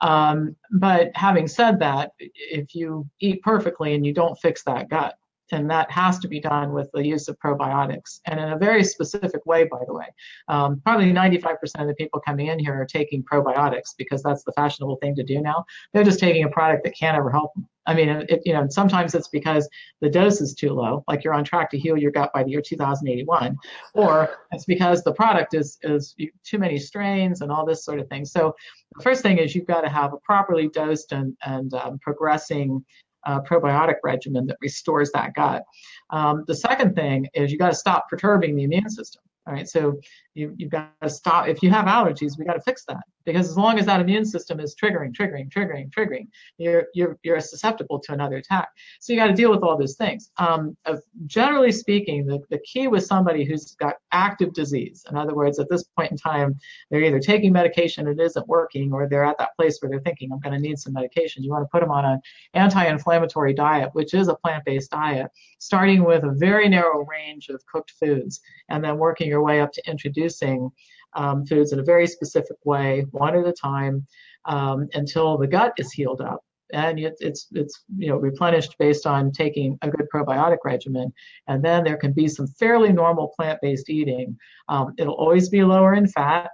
Um, 0.03 0.57
but 0.73 1.13
having 1.15 1.47
said 1.47 1.79
that 1.79 2.13
if 2.19 2.75
you 2.75 3.09
eat 3.21 3.41
perfectly 3.43 3.95
and 3.95 4.05
you 4.05 4.13
don't 4.13 4.39
fix 4.41 4.65
that 4.65 4.91
gut 4.91 5.15
and 5.53 5.71
that 5.71 5.91
has 5.91 6.19
to 6.21 6.29
be 6.29 6.41
done 6.41 6.73
with 6.73 6.91
the 6.93 7.05
use 7.05 7.29
of 7.29 7.39
probiotics 7.39 8.21
and 8.27 8.41
in 8.41 8.51
a 8.51 8.59
very 8.59 8.85
specific 8.85 9.45
way 9.47 9.65
by 9.65 9.79
the 9.87 9.95
way. 9.95 10.07
Um, 10.49 10.81
probably 10.85 11.13
95% 11.13 11.57
of 11.77 11.87
the 11.87 11.95
people 11.95 12.21
coming 12.21 12.49
in 12.49 12.59
here 12.59 12.75
are 12.81 12.87
taking 12.87 13.23
probiotics 13.23 13.95
because 13.97 14.23
that's 14.23 14.45
the 14.45 14.53
fashionable 14.53 14.97
thing 14.97 15.15
to 15.17 15.23
do 15.23 15.41
now. 15.41 15.65
They're 15.93 16.05
just 16.05 16.21
taking 16.21 16.45
a 16.45 16.49
product 16.49 16.85
that 16.85 16.97
can't 16.97 17.17
ever 17.17 17.31
help 17.31 17.55
them. 17.55 17.69
I 17.87 17.95
mean 17.95 18.09
it, 18.09 18.43
you 18.45 18.53
know 18.53 18.67
sometimes 18.71 19.15
it's 19.15 19.29
because 19.29 19.69
the 20.01 20.09
dose 20.09 20.41
is 20.41 20.55
too 20.55 20.73
low 20.73 21.03
like 21.09 21.25
you're 21.25 21.35
on 21.35 21.43
track 21.43 21.69
to 21.73 21.79
heal 21.79 21.97
your 21.97 22.13
gut 22.13 22.31
by 22.33 22.45
the 22.45 22.51
year 22.51 22.63
2081 22.65 23.57
or 23.95 24.37
it's 24.53 24.65
because 24.65 25.03
the 25.03 25.13
product 25.13 25.55
is 25.55 25.79
is 25.83 26.15
too 26.45 26.59
many 26.59 26.79
strains 26.79 27.41
and 27.41 27.51
all 27.51 27.67
this 27.67 27.85
sort 27.85 27.99
of 27.99 28.09
thing. 28.09 28.25
So 28.25 28.55
the 28.97 29.03
first 29.03 29.23
thing 29.23 29.39
is 29.39 29.55
you've 29.55 29.67
got 29.67 29.81
to 29.83 29.89
have 29.89 30.13
a 30.13 30.19
properly 30.19 30.69
dosed 30.69 31.13
and, 31.13 31.37
and 31.45 31.73
um, 31.75 31.99
progressing 31.99 32.85
uh, 33.25 33.41
probiotic 33.41 33.97
regimen 34.03 34.47
that 34.47 34.57
restores 34.61 35.11
that 35.13 35.35
gut. 35.35 35.65
Um, 36.11 36.45
the 36.47 36.55
second 36.55 36.95
thing 36.95 37.29
is 37.35 37.53
you 37.53 37.59
got 37.59 37.71
to 37.71 37.77
stop 37.77 38.09
perturbing 38.09 38.57
the 38.57 38.65
immune 38.65 38.91
system. 38.91 39.23
All 39.47 39.53
right, 39.53 39.69
so 39.69 39.99
you, 40.35 40.55
you've 40.57 40.71
got 40.71 40.93
to 41.03 41.11
stop. 41.11 41.49
If 41.49 41.63
you 41.63 41.71
have 41.71 41.87
allergies, 41.87 42.39
we 42.39 42.45
got 42.45 42.55
to 42.55 42.63
fix 42.63 42.85
that 42.87 43.03
because 43.25 43.49
as 43.49 43.57
long 43.57 43.79
as 43.79 43.87
that 43.87 44.01
immune 44.01 44.25
system 44.25 44.61
is 44.61 44.75
triggering, 44.75 45.13
triggering, 45.13 45.51
triggering, 45.51 45.91
triggering, 45.91 46.27
you're 46.59 46.87
you're 46.95 47.19
you're 47.23 47.41
susceptible 47.41 47.99
to 48.01 48.13
another 48.13 48.37
attack. 48.37 48.69
So 49.01 49.13
you 49.13 49.19
got 49.19 49.29
to 49.29 49.35
deal 49.35 49.51
with 49.51 49.63
all 49.63 49.77
those 49.77 49.97
things. 49.97 50.31
Um, 50.39 50.77
uh, 50.87 50.97
generally 51.27 51.73
speaking, 51.73 52.27
the, 52.27 52.41
the 52.51 52.59
key 52.59 52.89
with 52.89 53.05
somebody 53.05 53.45
who's 53.45 53.75
got 53.77 53.97
active 54.13 54.53
disease, 54.53 55.05
in 55.11 55.17
other 55.17 55.35
words, 55.35 55.59
at 55.59 55.69
this 55.69 55.85
point 55.97 56.11
in 56.11 56.17
time, 56.17 56.59
they're 56.91 57.03
either 57.03 57.21
taking 57.21 57.53
medication 57.53 58.09
it 58.09 58.21
isn't 58.21 58.49
working, 58.49 58.93
or 58.93 59.09
they're 59.09 59.25
at 59.25 59.39
that 59.39 59.55
place 59.57 59.79
where 59.81 59.91
they're 59.91 60.01
thinking, 60.01 60.33
I'm 60.33 60.41
going 60.41 60.55
to 60.55 60.61
need 60.61 60.79
some 60.79 60.93
medication. 60.93 61.43
You 61.43 61.51
want 61.51 61.65
to 61.65 61.69
put 61.71 61.81
them 61.81 61.91
on 61.91 62.05
an 62.05 62.21
anti-inflammatory 62.55 63.55
diet, 63.55 63.91
which 63.93 64.15
is 64.15 64.29
a 64.29 64.35
plant-based 64.35 64.91
diet, 64.91 65.31
starting 65.59 66.05
with 66.05 66.25
a 66.25 66.33
very 66.33 66.69
narrow 66.69 67.05
range 67.05 67.49
of 67.49 67.65
cooked 67.67 67.93
foods, 67.93 68.41
and 68.69 68.83
then 68.83 68.99
working 68.99 69.29
your 69.29 69.43
way 69.43 69.61
up 69.61 69.73
to 69.73 69.91
introducing 70.23 70.71
um, 71.15 71.45
foods 71.47 71.73
in 71.73 71.79
a 71.79 71.85
very 71.85 72.07
specific 72.07 72.57
way, 72.65 73.05
one 73.11 73.37
at 73.37 73.47
a 73.47 73.53
time, 73.53 74.07
um, 74.47 74.89
until 74.95 75.37
the 75.37 75.47
gut 75.47 75.73
is 75.79 75.93
healed 75.93 76.21
up. 76.21 76.41
And 76.73 76.99
it, 76.99 77.15
it's 77.21 77.49
it's 77.53 77.85
you 77.99 78.09
know 78.09 78.17
replenished 78.17 78.77
based 78.79 79.07
on 79.07 79.31
taking 79.31 79.79
a 79.83 79.91
good 79.91 80.07
probiotic 80.15 80.59
regimen, 80.65 81.13
and 81.47 81.63
then 81.63 81.85
there 81.85 81.99
can 81.99 82.13
be 82.13 82.29
some 82.29 82.47
fairly 82.47 82.93
normal 82.93 83.29
plant-based 83.37 83.91
eating. 83.91 84.39
Um, 84.71 84.95
it'll 84.97 85.15
always 85.15 85.51
be 85.51 85.63
lower 85.65 85.93
in 85.95 86.07
fat, 86.09 86.51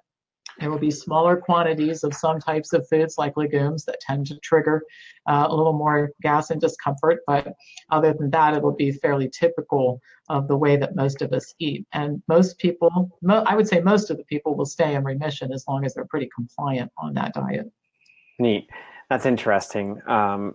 there 0.58 0.70
will 0.70 0.78
be 0.78 0.90
smaller 0.90 1.36
quantities 1.36 2.04
of 2.04 2.14
some 2.14 2.40
types 2.40 2.72
of 2.72 2.88
foods 2.88 3.16
like 3.18 3.36
legumes 3.36 3.84
that 3.84 4.00
tend 4.00 4.26
to 4.26 4.38
trigger 4.38 4.82
uh, 5.26 5.46
a 5.48 5.54
little 5.54 5.72
more 5.72 6.10
gas 6.22 6.50
and 6.50 6.60
discomfort, 6.60 7.20
but 7.26 7.54
other 7.90 8.12
than 8.12 8.30
that, 8.30 8.54
it 8.54 8.62
will 8.62 8.74
be 8.74 8.92
fairly 8.92 9.28
typical 9.28 10.00
of 10.28 10.48
the 10.48 10.56
way 10.56 10.76
that 10.76 10.96
most 10.96 11.22
of 11.22 11.32
us 11.32 11.54
eat. 11.58 11.86
And 11.92 12.22
most 12.28 12.58
people, 12.58 13.16
mo- 13.22 13.44
I 13.46 13.56
would 13.56 13.68
say 13.68 13.80
most 13.80 14.10
of 14.10 14.16
the 14.16 14.24
people 14.24 14.54
will 14.54 14.66
stay 14.66 14.94
in 14.94 15.04
remission 15.04 15.52
as 15.52 15.64
long 15.68 15.84
as 15.84 15.94
they're 15.94 16.04
pretty 16.06 16.28
compliant 16.34 16.90
on 16.98 17.14
that 17.14 17.34
diet. 17.34 17.70
Neat. 18.38 18.68
That's 19.08 19.24
interesting. 19.24 20.02
Um, 20.06 20.54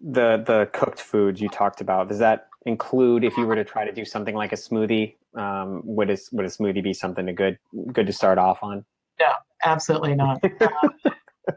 the 0.00 0.42
the 0.46 0.68
cooked 0.72 1.00
foods 1.00 1.40
you 1.40 1.48
talked 1.48 1.80
about 1.80 2.08
does 2.08 2.18
that 2.18 2.48
include 2.66 3.24
if 3.24 3.36
you 3.38 3.46
were 3.46 3.54
to 3.54 3.64
try 3.64 3.86
to 3.86 3.92
do 3.92 4.04
something 4.04 4.34
like 4.34 4.52
a 4.52 4.56
smoothie? 4.56 5.14
Um, 5.34 5.80
would 5.84 6.10
a 6.10 6.18
would 6.32 6.44
a 6.44 6.48
smoothie 6.48 6.82
be 6.82 6.92
something 6.92 7.24
to 7.24 7.32
good 7.32 7.58
good 7.92 8.06
to 8.06 8.12
start 8.12 8.36
off 8.36 8.58
on? 8.62 8.84
No, 9.20 9.32
absolutely 9.64 10.14
not. 10.14 10.42
uh, 10.60 10.68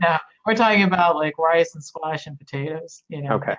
no, 0.01 0.17
we're 0.45 0.55
talking 0.55 0.83
about 0.83 1.15
like 1.15 1.37
rice 1.37 1.73
and 1.75 1.83
squash 1.83 2.27
and 2.27 2.37
potatoes. 2.37 3.03
You 3.09 3.21
know. 3.21 3.33
Okay. 3.33 3.55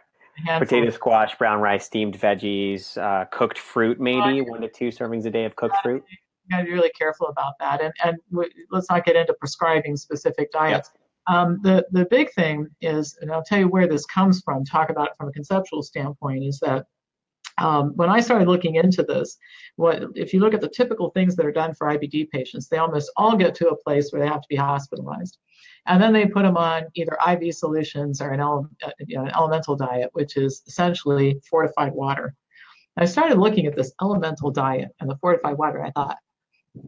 Potato 0.47 0.91
squash, 0.91 1.37
brown 1.37 1.61
rice, 1.61 1.85
steamed 1.85 2.19
veggies, 2.19 2.97
uh, 2.97 3.27
cooked 3.27 3.59
fruit, 3.59 4.01
maybe 4.01 4.41
one 4.41 4.63
to 4.63 4.69
two 4.69 4.89
servings 4.89 5.27
a 5.27 5.31
day 5.31 5.45
of 5.45 5.55
cooked 5.57 5.77
fruit. 5.83 6.03
You 6.09 6.57
got 6.57 6.59
to 6.61 6.65
be 6.65 6.73
really 6.73 6.91
careful 6.91 7.27
about 7.27 7.55
that, 7.61 7.83
and 7.83 7.93
and 8.03 8.17
we, 8.31 8.51
let's 8.71 8.89
not 8.89 9.05
get 9.05 9.17
into 9.17 9.35
prescribing 9.35 9.97
specific 9.97 10.51
diets. 10.51 10.91
Um, 11.27 11.61
the 11.63 11.87
the 11.93 12.07
big 12.07 12.33
thing 12.33 12.69
is, 12.81 13.19
and 13.21 13.31
I'll 13.31 13.45
tell 13.45 13.59
you 13.59 13.69
where 13.69 13.87
this 13.87 14.07
comes 14.07 14.41
from. 14.43 14.65
Talk 14.65 14.89
about 14.89 15.09
it 15.09 15.13
from 15.19 15.29
a 15.29 15.33
conceptual 15.33 15.83
standpoint. 15.83 16.45
Is 16.45 16.59
that 16.61 16.87
um, 17.61 17.93
when 17.95 18.09
I 18.09 18.21
started 18.21 18.49
looking 18.49 18.77
into 18.77 19.03
this, 19.03 19.37
what 19.77 20.03
if 20.15 20.33
you 20.33 20.41
look 20.41 20.55
at 20.55 20.61
the 20.61 20.69
typical 20.69 21.11
things 21.11 21.37
that 21.37 21.47
are 21.47 21.53
done 21.53 21.75
for 21.75 21.89
IBD 21.89 22.31
patients, 22.31 22.69
they 22.69 22.79
almost 22.79 23.13
all 23.17 23.37
get 23.37 23.55
to 23.57 23.69
a 23.69 23.77
place 23.77 24.11
where 24.11 24.21
they 24.21 24.29
have 24.29 24.41
to 24.41 24.49
be 24.49 24.57
hospitalized, 24.57 25.39
and 25.87 26.03
then 26.03 26.13
they 26.13 26.27
put 26.27 26.43
them 26.43 26.57
on 26.57 26.85
either 26.95 27.17
IV 27.31 27.55
solutions 27.55 28.21
or 28.21 28.31
an, 28.31 28.41
ele- 28.41 28.69
uh, 28.83 28.91
you 29.07 29.17
know, 29.17 29.25
an 29.25 29.33
elemental 29.35 29.77
diet, 29.77 30.11
which 30.15 30.37
is 30.37 30.63
essentially 30.67 31.41
fortified 31.49 31.93
water. 31.93 32.35
I 32.97 33.05
started 33.05 33.39
looking 33.39 33.67
at 33.67 33.77
this 33.77 33.93
elemental 34.03 34.51
diet 34.51 34.91
and 35.01 35.09
the 35.09 35.17
fortified 35.17 35.57
water. 35.57 35.83
I 35.83 35.91
thought, 35.91 36.19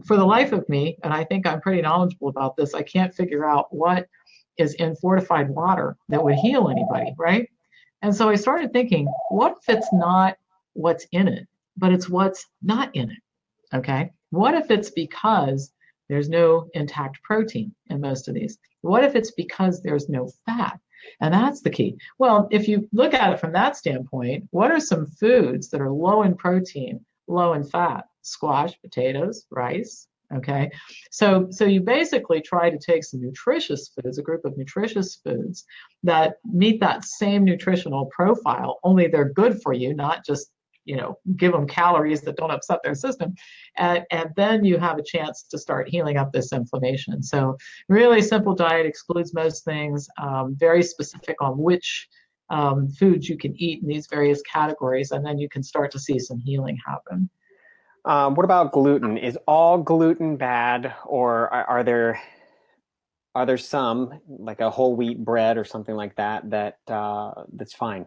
for 0.07 0.17
the 0.17 0.25
life 0.25 0.53
of 0.53 0.69
me, 0.69 0.99
and 1.05 1.13
I 1.13 1.25
think 1.25 1.47
I'm 1.47 1.61
pretty 1.61 1.83
knowledgeable 1.83 2.29
about 2.29 2.57
this, 2.57 2.75
I 2.75 2.83
can't 2.83 3.15
figure 3.15 3.49
out 3.49 3.67
what 3.71 4.09
is 4.59 4.75
in 4.75 4.97
fortified 4.97 5.49
water 5.49 5.97
that 6.09 6.23
would 6.23 6.35
heal 6.35 6.69
anybody, 6.69 7.15
right? 7.19 7.49
And 8.03 8.15
so 8.15 8.29
I 8.29 8.35
started 8.35 8.73
thinking, 8.73 9.07
what 9.31 9.59
if 9.61 9.77
it's 9.77 9.93
not 9.93 10.37
what's 10.75 11.07
in 11.13 11.29
it, 11.29 11.47
but 11.77 11.93
it's 11.93 12.09
what's 12.09 12.47
not 12.63 12.95
in 12.95 13.11
it. 13.11 13.19
Okay. 13.75 14.11
What 14.31 14.55
if 14.55 14.71
it's 14.71 14.91
because 14.91 15.73
there's 16.09 16.29
no 16.29 16.69
intact 16.75 17.23
protein 17.23 17.75
in 17.89 18.01
most 18.01 18.29
of 18.29 18.35
these? 18.35 18.59
What 18.83 19.05
if 19.05 19.15
it's 19.15 19.31
because 19.33 19.83
there's 19.83 20.09
no 20.09 20.29
fat? 20.47 20.79
And 21.21 21.35
that's 21.35 21.63
the 21.63 21.71
key. 21.71 21.97
Well, 22.19 22.49
if 22.51 22.69
you 22.69 22.89
look 22.93 23.15
at 23.15 23.33
it 23.33 23.41
from 23.41 23.53
that 23.53 23.77
standpoint, 23.77 24.45
what 24.51 24.71
are 24.71 24.81
some 24.81 25.07
foods 25.07 25.69
that 25.71 25.81
are 25.81 25.91
low 25.91 26.23
in 26.23 26.37
protein, 26.37 27.05
low 27.27 27.55
in 27.55 27.65
fat? 27.65 28.05
Squash, 28.23 28.81
potatoes, 28.81 29.47
rice. 29.51 30.07
Okay. 30.35 30.71
So 31.11 31.49
so 31.51 31.65
you 31.65 31.81
basically 31.81 32.41
try 32.41 32.71
to 32.71 32.79
take 32.79 33.05
some 33.05 33.21
nutritious 33.21 33.89
foods, 33.89 34.19
a 34.19 34.23
group 34.23 34.45
of 34.45 34.57
nutritious 34.57 35.17
foods 35.17 35.65
that 36.05 36.37
meet 36.45 36.81
that 36.81 37.05
same 37.05 37.45
nutritional 37.45 38.07
profile, 38.07 38.79
only 38.83 39.09
they're 39.09 39.29
good 39.29 39.61
for 39.61 39.73
you, 39.73 39.95
not 39.95 40.25
just 40.25 40.51
you 40.85 40.97
know 40.97 41.19
give 41.37 41.53
them 41.53 41.67
calories 41.67 42.23
that 42.23 42.37
don't 42.37 42.51
upset 42.51 42.81
their 42.83 42.95
system. 42.95 43.35
And, 43.77 44.05
and 44.11 44.31
then 44.37 44.65
you 44.65 44.79
have 44.79 44.99
a 44.99 45.03
chance 45.03 45.45
to 45.45 45.59
start 45.59 45.89
healing 45.89 46.17
up 46.17 46.33
this 46.33 46.53
inflammation. 46.53 47.23
So 47.23 47.57
really 47.89 48.23
simple 48.23 48.55
diet 48.55 48.87
excludes 48.87 49.35
most 49.35 49.65
things 49.65 50.09
um, 50.21 50.57
very 50.59 50.83
specific 50.83 51.37
on 51.41 51.59
which 51.59 52.09
um, 52.51 52.89
foods 52.91 53.29
you 53.29 53.39
can 53.39 53.55
eat 53.57 53.83
in 53.83 53.89
these 53.89 54.07
various 54.11 54.43
categories 54.43 55.11
and 55.11 55.25
then 55.25 55.39
you 55.39 55.49
can 55.49 55.63
start 55.63 55.91
to 55.93 55.99
see 55.99 56.19
some 56.19 56.39
healing 56.39 56.79
happen. 56.87 57.31
Um, 58.05 58.35
what 58.35 58.45
about 58.45 58.73
gluten? 58.73 59.17
Is 59.17 59.39
all 59.47 59.79
gluten 59.79 60.37
bad 60.37 60.93
or 61.07 61.53
are, 61.53 61.65
are 61.65 61.85
there 61.85 62.21
are 63.35 63.47
there 63.47 63.59
some 63.59 64.21
like 64.27 64.61
a 64.61 64.69
whole 64.69 64.95
wheat 64.95 65.25
bread 65.25 65.57
or 65.57 65.65
something 65.65 65.95
like 65.95 66.15
that 66.17 66.51
that 66.51 66.79
uh, 66.89 67.33
that's 67.55 67.73
fine 67.73 68.07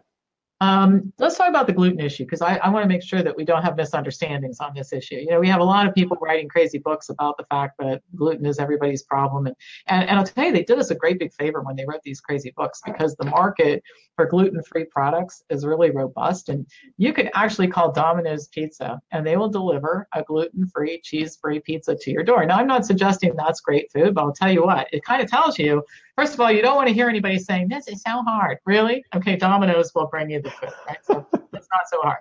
um, 0.60 1.12
let's 1.18 1.36
talk 1.36 1.48
about 1.50 1.66
the 1.66 1.72
gluten 1.72 2.00
issue 2.00 2.24
because 2.24 2.40
I, 2.40 2.56
I 2.56 2.70
want 2.70 2.82
to 2.82 2.88
make 2.88 3.02
sure 3.02 3.22
that 3.22 3.36
we 3.36 3.44
don't 3.44 3.62
have 3.62 3.76
misunderstandings 3.76 4.58
on 4.58 4.72
this 4.74 4.90
issue. 4.92 5.16
You 5.16 5.26
know, 5.26 5.40
we 5.40 5.48
have 5.48 5.60
a 5.60 5.64
lot 5.64 5.86
of 5.86 5.94
people 5.94 6.16
writing 6.20 6.48
crazy 6.48 6.78
books 6.78 7.10
about 7.10 7.36
the 7.36 7.44
fact 7.50 7.74
that 7.78 8.00
gluten 8.14 8.46
is 8.46 8.58
everybody's 8.58 9.02
problem. 9.02 9.46
And, 9.46 9.56
and, 9.86 10.08
and 10.08 10.18
I'll 10.18 10.24
tell 10.24 10.46
you, 10.46 10.52
they 10.52 10.62
did 10.62 10.78
us 10.78 10.90
a 10.90 10.94
great 10.94 11.18
big 11.18 11.34
favor 11.34 11.60
when 11.60 11.76
they 11.76 11.84
wrote 11.86 12.00
these 12.04 12.22
crazy 12.22 12.54
books 12.56 12.80
because 12.86 13.14
the 13.16 13.26
market 13.26 13.82
for 14.14 14.24
gluten 14.24 14.62
free 14.62 14.86
products 14.86 15.42
is 15.50 15.66
really 15.66 15.90
robust. 15.90 16.48
And 16.48 16.66
you 16.96 17.12
can 17.12 17.28
actually 17.34 17.68
call 17.68 17.92
Domino's 17.92 18.48
Pizza 18.48 18.98
and 19.10 19.26
they 19.26 19.36
will 19.36 19.50
deliver 19.50 20.08
a 20.14 20.22
gluten 20.22 20.66
free, 20.68 21.02
cheese 21.02 21.36
free 21.38 21.60
pizza 21.60 21.94
to 21.94 22.10
your 22.10 22.22
door. 22.22 22.46
Now, 22.46 22.56
I'm 22.56 22.66
not 22.66 22.86
suggesting 22.86 23.34
that's 23.36 23.60
great 23.60 23.92
food, 23.92 24.14
but 24.14 24.22
I'll 24.22 24.32
tell 24.32 24.50
you 24.50 24.64
what, 24.64 24.88
it 24.90 25.04
kind 25.04 25.22
of 25.22 25.28
tells 25.28 25.58
you 25.58 25.84
First 26.16 26.34
of 26.34 26.40
all, 26.40 26.50
you 26.50 26.62
don't 26.62 26.76
want 26.76 26.88
to 26.88 26.94
hear 26.94 27.08
anybody 27.08 27.38
saying 27.38 27.68
this 27.68 27.88
is 27.88 28.02
so 28.02 28.22
hard. 28.22 28.58
Really? 28.64 29.04
Okay, 29.14 29.36
Domino's 29.36 29.92
will 29.94 30.06
bring 30.06 30.30
you 30.30 30.40
the 30.40 30.50
food, 30.50 30.70
right? 30.88 30.98
So 31.02 31.26
it's 31.52 31.68
not 31.70 31.82
so 31.90 32.00
hard. 32.00 32.18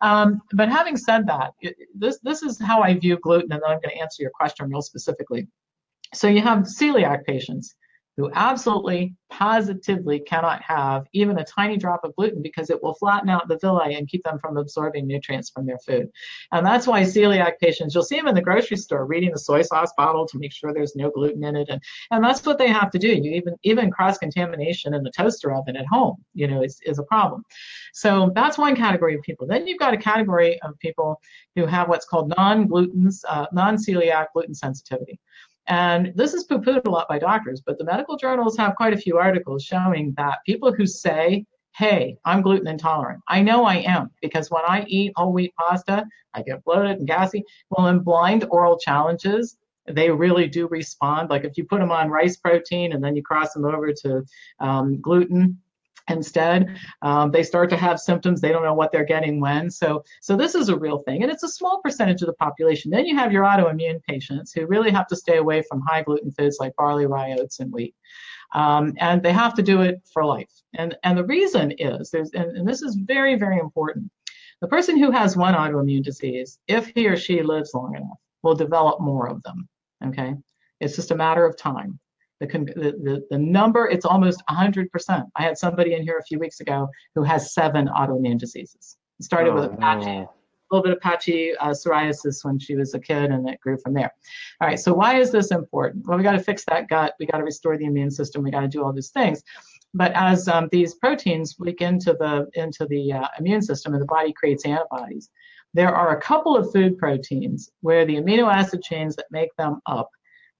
Um, 0.00 0.40
but 0.52 0.68
having 0.68 0.96
said 0.96 1.26
that, 1.26 1.52
this 1.94 2.18
this 2.22 2.42
is 2.42 2.60
how 2.60 2.82
I 2.82 2.94
view 2.94 3.18
gluten, 3.20 3.52
and 3.52 3.60
then 3.62 3.70
I'm 3.70 3.80
going 3.80 3.94
to 3.94 4.00
answer 4.00 4.22
your 4.22 4.30
question 4.30 4.70
real 4.70 4.82
specifically. 4.82 5.48
So 6.14 6.28
you 6.28 6.40
have 6.42 6.60
celiac 6.60 7.24
patients 7.24 7.74
who 8.16 8.30
absolutely 8.34 9.14
positively 9.30 10.20
cannot 10.20 10.60
have 10.60 11.06
even 11.14 11.38
a 11.38 11.44
tiny 11.44 11.78
drop 11.78 12.04
of 12.04 12.14
gluten 12.16 12.42
because 12.42 12.68
it 12.68 12.82
will 12.82 12.92
flatten 12.94 13.30
out 13.30 13.48
the 13.48 13.58
villi 13.58 13.94
and 13.94 14.06
keep 14.08 14.22
them 14.24 14.38
from 14.38 14.58
absorbing 14.58 15.06
nutrients 15.06 15.48
from 15.48 15.64
their 15.64 15.78
food. 15.78 16.10
And 16.52 16.66
that's 16.66 16.86
why 16.86 17.02
celiac 17.02 17.58
patients, 17.58 17.94
you'll 17.94 18.04
see 18.04 18.16
them 18.16 18.28
in 18.28 18.34
the 18.34 18.42
grocery 18.42 18.76
store 18.76 19.06
reading 19.06 19.32
the 19.32 19.38
soy 19.38 19.62
sauce 19.62 19.92
bottle 19.96 20.26
to 20.28 20.38
make 20.38 20.52
sure 20.52 20.74
there's 20.74 20.94
no 20.94 21.10
gluten 21.10 21.42
in 21.44 21.56
it. 21.56 21.68
And, 21.70 21.80
and 22.10 22.22
that's 22.22 22.44
what 22.44 22.58
they 22.58 22.68
have 22.68 22.90
to 22.90 22.98
do. 22.98 23.08
You 23.08 23.32
even 23.32 23.54
even 23.62 23.90
cross-contamination 23.90 24.92
in 24.92 25.02
the 25.02 25.10
toaster 25.10 25.54
oven 25.54 25.76
at 25.76 25.86
home, 25.86 26.16
you 26.34 26.46
know, 26.46 26.62
is, 26.62 26.78
is 26.84 26.98
a 26.98 27.04
problem. 27.04 27.44
So 27.94 28.30
that's 28.34 28.58
one 28.58 28.76
category 28.76 29.14
of 29.14 29.22
people. 29.22 29.46
Then 29.46 29.66
you've 29.66 29.78
got 29.78 29.94
a 29.94 29.98
category 29.98 30.60
of 30.60 30.78
people 30.78 31.20
who 31.56 31.64
have 31.66 31.88
what's 31.88 32.06
called 32.06 32.32
non-glutens, 32.36 33.20
uh, 33.28 33.46
non-celiac 33.52 34.26
gluten 34.34 34.54
sensitivity. 34.54 35.18
And 35.68 36.12
this 36.16 36.34
is 36.34 36.44
poo 36.44 36.58
pooed 36.58 36.86
a 36.86 36.90
lot 36.90 37.08
by 37.08 37.18
doctors, 37.18 37.62
but 37.64 37.78
the 37.78 37.84
medical 37.84 38.16
journals 38.16 38.56
have 38.56 38.76
quite 38.76 38.92
a 38.92 38.98
few 38.98 39.18
articles 39.18 39.64
showing 39.64 40.12
that 40.16 40.38
people 40.44 40.72
who 40.72 40.86
say 40.86 41.46
hey, 41.76 42.16
I'm 42.24 42.42
gluten 42.42 42.68
intolerant. 42.68 43.22
I 43.28 43.40
know 43.40 43.64
I 43.64 43.76
am 43.76 44.10
because 44.20 44.50
when 44.50 44.62
I 44.66 44.84
eat 44.88 45.12
whole 45.16 45.32
wheat 45.32 45.54
pasta, 45.56 46.04
I 46.34 46.42
get 46.42 46.64
bloated 46.64 46.98
and 46.98 47.06
gassy. 47.06 47.44
Well, 47.70 47.88
in 47.88 48.00
blind 48.00 48.44
oral 48.50 48.78
challenges, 48.78 49.56
they 49.86 50.10
really 50.10 50.46
do 50.48 50.68
respond. 50.68 51.30
Like 51.30 51.44
if 51.44 51.56
you 51.56 51.64
put 51.64 51.80
them 51.80 51.90
on 51.90 52.10
rice 52.10 52.36
protein 52.36 52.92
and 52.92 53.02
then 53.02 53.16
you 53.16 53.22
cross 53.22 53.52
them 53.54 53.64
over 53.64 53.92
to 53.92 54.22
um, 54.60 55.00
gluten, 55.00 55.58
instead. 56.12 56.76
Um, 57.02 57.30
they 57.30 57.42
start 57.42 57.70
to 57.70 57.76
have 57.76 57.98
symptoms. 57.98 58.40
They 58.40 58.52
don't 58.52 58.64
know 58.64 58.74
what 58.74 58.92
they're 58.92 59.04
getting 59.04 59.40
when. 59.40 59.70
So 59.70 60.04
so 60.20 60.36
this 60.36 60.54
is 60.54 60.68
a 60.68 60.78
real 60.78 60.98
thing 60.98 61.22
and 61.22 61.32
it's 61.32 61.42
a 61.42 61.48
small 61.48 61.80
percentage 61.82 62.22
of 62.22 62.26
the 62.26 62.34
population. 62.34 62.90
Then 62.90 63.06
you 63.06 63.16
have 63.16 63.32
your 63.32 63.44
autoimmune 63.44 64.02
patients 64.04 64.52
who 64.52 64.66
really 64.66 64.90
have 64.90 65.08
to 65.08 65.16
stay 65.16 65.38
away 65.38 65.62
from 65.62 65.80
high 65.80 66.02
gluten 66.02 66.30
foods 66.30 66.58
like 66.60 66.76
barley 66.76 67.06
rye 67.06 67.36
oats 67.40 67.60
and 67.60 67.72
wheat. 67.72 67.94
Um, 68.54 68.94
and 68.98 69.22
they 69.22 69.32
have 69.32 69.54
to 69.54 69.62
do 69.62 69.80
it 69.80 70.00
for 70.12 70.24
life. 70.24 70.52
And 70.74 70.96
and 71.02 71.18
the 71.18 71.24
reason 71.24 71.72
is 71.78 72.10
there's 72.10 72.30
and, 72.30 72.56
and 72.56 72.68
this 72.68 72.82
is 72.82 72.94
very 72.96 73.36
very 73.36 73.58
important. 73.58 74.10
The 74.60 74.68
person 74.68 74.96
who 74.96 75.10
has 75.10 75.36
one 75.36 75.54
autoimmune 75.54 76.04
disease 76.04 76.60
if 76.68 76.92
he 76.94 77.08
or 77.08 77.16
she 77.16 77.42
lives 77.42 77.72
long 77.74 77.96
enough 77.96 78.18
will 78.42 78.54
develop 78.54 79.00
more 79.00 79.28
of 79.28 79.42
them 79.42 79.68
okay? 80.04 80.34
It's 80.80 80.96
just 80.96 81.10
a 81.10 81.16
matter 81.16 81.44
of 81.46 81.56
time 81.56 81.98
the, 82.46 82.96
the, 83.02 83.26
the 83.30 83.38
number, 83.38 83.88
it's 83.88 84.04
almost 84.04 84.42
100%. 84.50 85.26
I 85.36 85.42
had 85.42 85.58
somebody 85.58 85.94
in 85.94 86.02
here 86.02 86.18
a 86.18 86.24
few 86.24 86.38
weeks 86.38 86.60
ago 86.60 86.88
who 87.14 87.22
has 87.22 87.54
seven 87.54 87.88
autoimmune 87.88 88.38
diseases. 88.38 88.96
It 89.20 89.24
started 89.24 89.50
oh, 89.50 89.54
with 89.54 89.64
a 89.64 89.76
patchy, 89.76 90.06
no. 90.06 90.22
a 90.22 90.28
little 90.70 90.82
bit 90.82 90.92
of 90.92 91.00
patchy 91.00 91.54
uh, 91.56 91.70
psoriasis 91.70 92.44
when 92.44 92.58
she 92.58 92.74
was 92.74 92.94
a 92.94 93.00
kid, 93.00 93.30
and 93.30 93.48
it 93.48 93.60
grew 93.60 93.78
from 93.78 93.94
there. 93.94 94.12
All 94.60 94.68
right, 94.68 94.78
so 94.78 94.92
why 94.92 95.18
is 95.20 95.30
this 95.30 95.50
important? 95.50 96.06
Well, 96.06 96.18
we 96.18 96.24
got 96.24 96.32
to 96.32 96.40
fix 96.40 96.64
that 96.68 96.88
gut. 96.88 97.14
We 97.20 97.26
got 97.26 97.38
to 97.38 97.44
restore 97.44 97.76
the 97.76 97.84
immune 97.84 98.10
system. 98.10 98.42
We 98.42 98.50
got 98.50 98.60
to 98.60 98.68
do 98.68 98.84
all 98.84 98.92
these 98.92 99.10
things. 99.10 99.42
But 99.94 100.12
as 100.14 100.48
um, 100.48 100.68
these 100.72 100.94
proteins 100.94 101.56
leak 101.58 101.82
into 101.82 102.14
the 102.14 102.48
into 102.54 102.86
the 102.86 103.12
uh, 103.12 103.28
immune 103.38 103.62
system 103.62 103.92
and 103.92 104.00
the 104.00 104.06
body 104.06 104.32
creates 104.32 104.64
antibodies, 104.64 105.30
there 105.74 105.94
are 105.94 106.16
a 106.16 106.20
couple 106.20 106.56
of 106.56 106.72
food 106.72 106.98
proteins 106.98 107.70
where 107.80 108.04
the 108.04 108.16
amino 108.16 108.52
acid 108.52 108.82
chains 108.82 109.16
that 109.16 109.26
make 109.30 109.54
them 109.56 109.80
up 109.86 110.10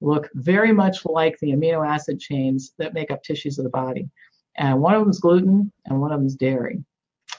look 0.02 0.28
very 0.34 0.72
much 0.72 1.04
like 1.04 1.38
the 1.38 1.52
amino 1.52 1.86
acid 1.86 2.20
chains 2.20 2.72
that 2.78 2.94
make 2.94 3.10
up 3.10 3.22
tissues 3.22 3.58
of 3.58 3.64
the 3.64 3.70
body. 3.70 4.08
And 4.56 4.80
one 4.80 4.94
of 4.94 5.00
them 5.00 5.10
is 5.10 5.20
gluten 5.20 5.72
and 5.86 6.00
one 6.00 6.12
of 6.12 6.18
them 6.18 6.26
is 6.26 6.36
dairy. 6.36 6.84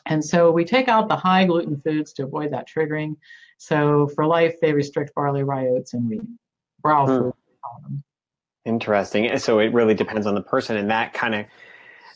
And 0.05 0.23
so 0.23 0.51
we 0.51 0.65
take 0.65 0.87
out 0.87 1.07
the 1.07 1.15
high 1.15 1.45
gluten 1.45 1.79
foods 1.81 2.13
to 2.13 2.23
avoid 2.23 2.51
that 2.51 2.67
triggering. 2.67 3.15
So 3.57 4.07
for 4.15 4.25
life, 4.25 4.55
they 4.61 4.73
restrict 4.73 5.13
barley, 5.15 5.43
rye, 5.43 5.67
oats, 5.67 5.93
and 5.93 6.09
wheat. 6.09 6.21
Brow 6.81 7.05
hmm. 7.05 7.11
food. 7.17 8.03
Interesting. 8.65 9.37
So 9.39 9.59
it 9.59 9.73
really 9.73 9.93
depends 9.93 10.25
on 10.25 10.35
the 10.35 10.41
person, 10.41 10.77
and 10.77 10.89
that 10.89 11.13
kind 11.13 11.35
of 11.35 11.45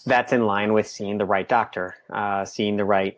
that's 0.05 0.31
in 0.31 0.45
line 0.45 0.71
with 0.73 0.87
seeing 0.87 1.17
the 1.17 1.25
right 1.25 1.47
doctor, 1.47 1.95
uh, 2.11 2.45
seeing 2.45 2.77
the 2.77 2.85
right 2.85 3.17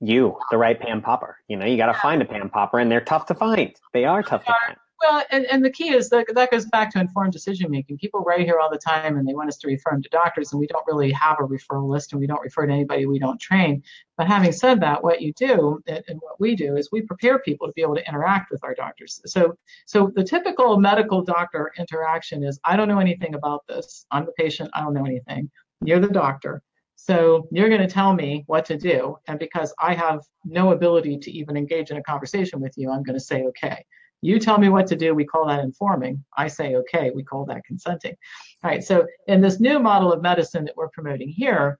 you, 0.00 0.36
the 0.50 0.58
right 0.58 0.78
Pam 0.78 1.00
Popper. 1.00 1.38
You 1.48 1.56
know, 1.56 1.64
you 1.64 1.76
got 1.76 1.86
to 1.86 1.94
find 1.94 2.20
a 2.22 2.24
Pam 2.24 2.50
Popper, 2.50 2.80
and 2.80 2.90
they're 2.90 3.00
tough 3.00 3.26
to 3.26 3.34
find. 3.34 3.74
They 3.92 4.04
are 4.04 4.22
tough 4.22 4.44
to 4.44 4.54
find. 4.66 4.76
Well, 5.08 5.22
and, 5.30 5.46
and 5.46 5.64
the 5.64 5.70
key 5.70 5.90
is 5.94 6.08
that 6.08 6.26
that 6.34 6.50
goes 6.50 6.66
back 6.66 6.90
to 6.90 6.98
informed 6.98 7.32
decision 7.32 7.70
making. 7.70 7.98
People 7.98 8.22
write 8.22 8.40
here 8.40 8.58
all 8.58 8.68
the 8.68 8.76
time 8.76 9.16
and 9.16 9.26
they 9.26 9.34
want 9.34 9.48
us 9.48 9.56
to 9.58 9.68
refer 9.68 9.92
them 9.92 10.02
to 10.02 10.08
doctors, 10.08 10.50
and 10.50 10.58
we 10.58 10.66
don't 10.66 10.84
really 10.88 11.12
have 11.12 11.36
a 11.38 11.44
referral 11.44 11.88
list 11.88 12.12
and 12.12 12.20
we 12.20 12.26
don't 12.26 12.42
refer 12.42 12.66
to 12.66 12.72
anybody 12.72 13.06
we 13.06 13.20
don't 13.20 13.40
train. 13.40 13.84
But 14.16 14.26
having 14.26 14.50
said 14.50 14.80
that, 14.80 15.04
what 15.04 15.22
you 15.22 15.32
do 15.34 15.80
and 15.86 16.18
what 16.20 16.40
we 16.40 16.56
do 16.56 16.76
is 16.76 16.90
we 16.90 17.02
prepare 17.02 17.38
people 17.38 17.68
to 17.68 17.72
be 17.74 17.82
able 17.82 17.94
to 17.94 18.08
interact 18.08 18.50
with 18.50 18.64
our 18.64 18.74
doctors. 18.74 19.20
So, 19.26 19.56
so 19.86 20.10
the 20.16 20.24
typical 20.24 20.76
medical 20.76 21.22
doctor 21.22 21.70
interaction 21.78 22.42
is 22.42 22.58
I 22.64 22.76
don't 22.76 22.88
know 22.88 22.98
anything 22.98 23.36
about 23.36 23.64
this. 23.68 24.06
I'm 24.10 24.26
the 24.26 24.32
patient, 24.32 24.70
I 24.74 24.80
don't 24.80 24.94
know 24.94 25.06
anything. 25.06 25.48
You're 25.84 26.00
the 26.00 26.08
doctor. 26.08 26.62
So 26.96 27.46
you're 27.52 27.68
going 27.68 27.80
to 27.80 27.86
tell 27.86 28.12
me 28.12 28.42
what 28.48 28.64
to 28.64 28.76
do. 28.76 29.18
And 29.28 29.38
because 29.38 29.72
I 29.78 29.94
have 29.94 30.22
no 30.44 30.72
ability 30.72 31.18
to 31.18 31.30
even 31.30 31.56
engage 31.56 31.92
in 31.92 31.96
a 31.96 32.02
conversation 32.02 32.60
with 32.60 32.74
you, 32.76 32.90
I'm 32.90 33.04
going 33.04 33.18
to 33.18 33.24
say, 33.24 33.44
okay. 33.44 33.84
You 34.22 34.38
tell 34.38 34.58
me 34.58 34.68
what 34.68 34.86
to 34.88 34.96
do, 34.96 35.14
we 35.14 35.24
call 35.24 35.46
that 35.46 35.62
informing. 35.62 36.24
I 36.36 36.48
say, 36.48 36.74
okay, 36.76 37.10
we 37.14 37.22
call 37.22 37.44
that 37.46 37.64
consenting. 37.64 38.16
All 38.62 38.70
right, 38.70 38.82
so 38.82 39.06
in 39.28 39.40
this 39.40 39.60
new 39.60 39.78
model 39.78 40.12
of 40.12 40.22
medicine 40.22 40.64
that 40.64 40.76
we're 40.76 40.88
promoting 40.88 41.28
here, 41.28 41.78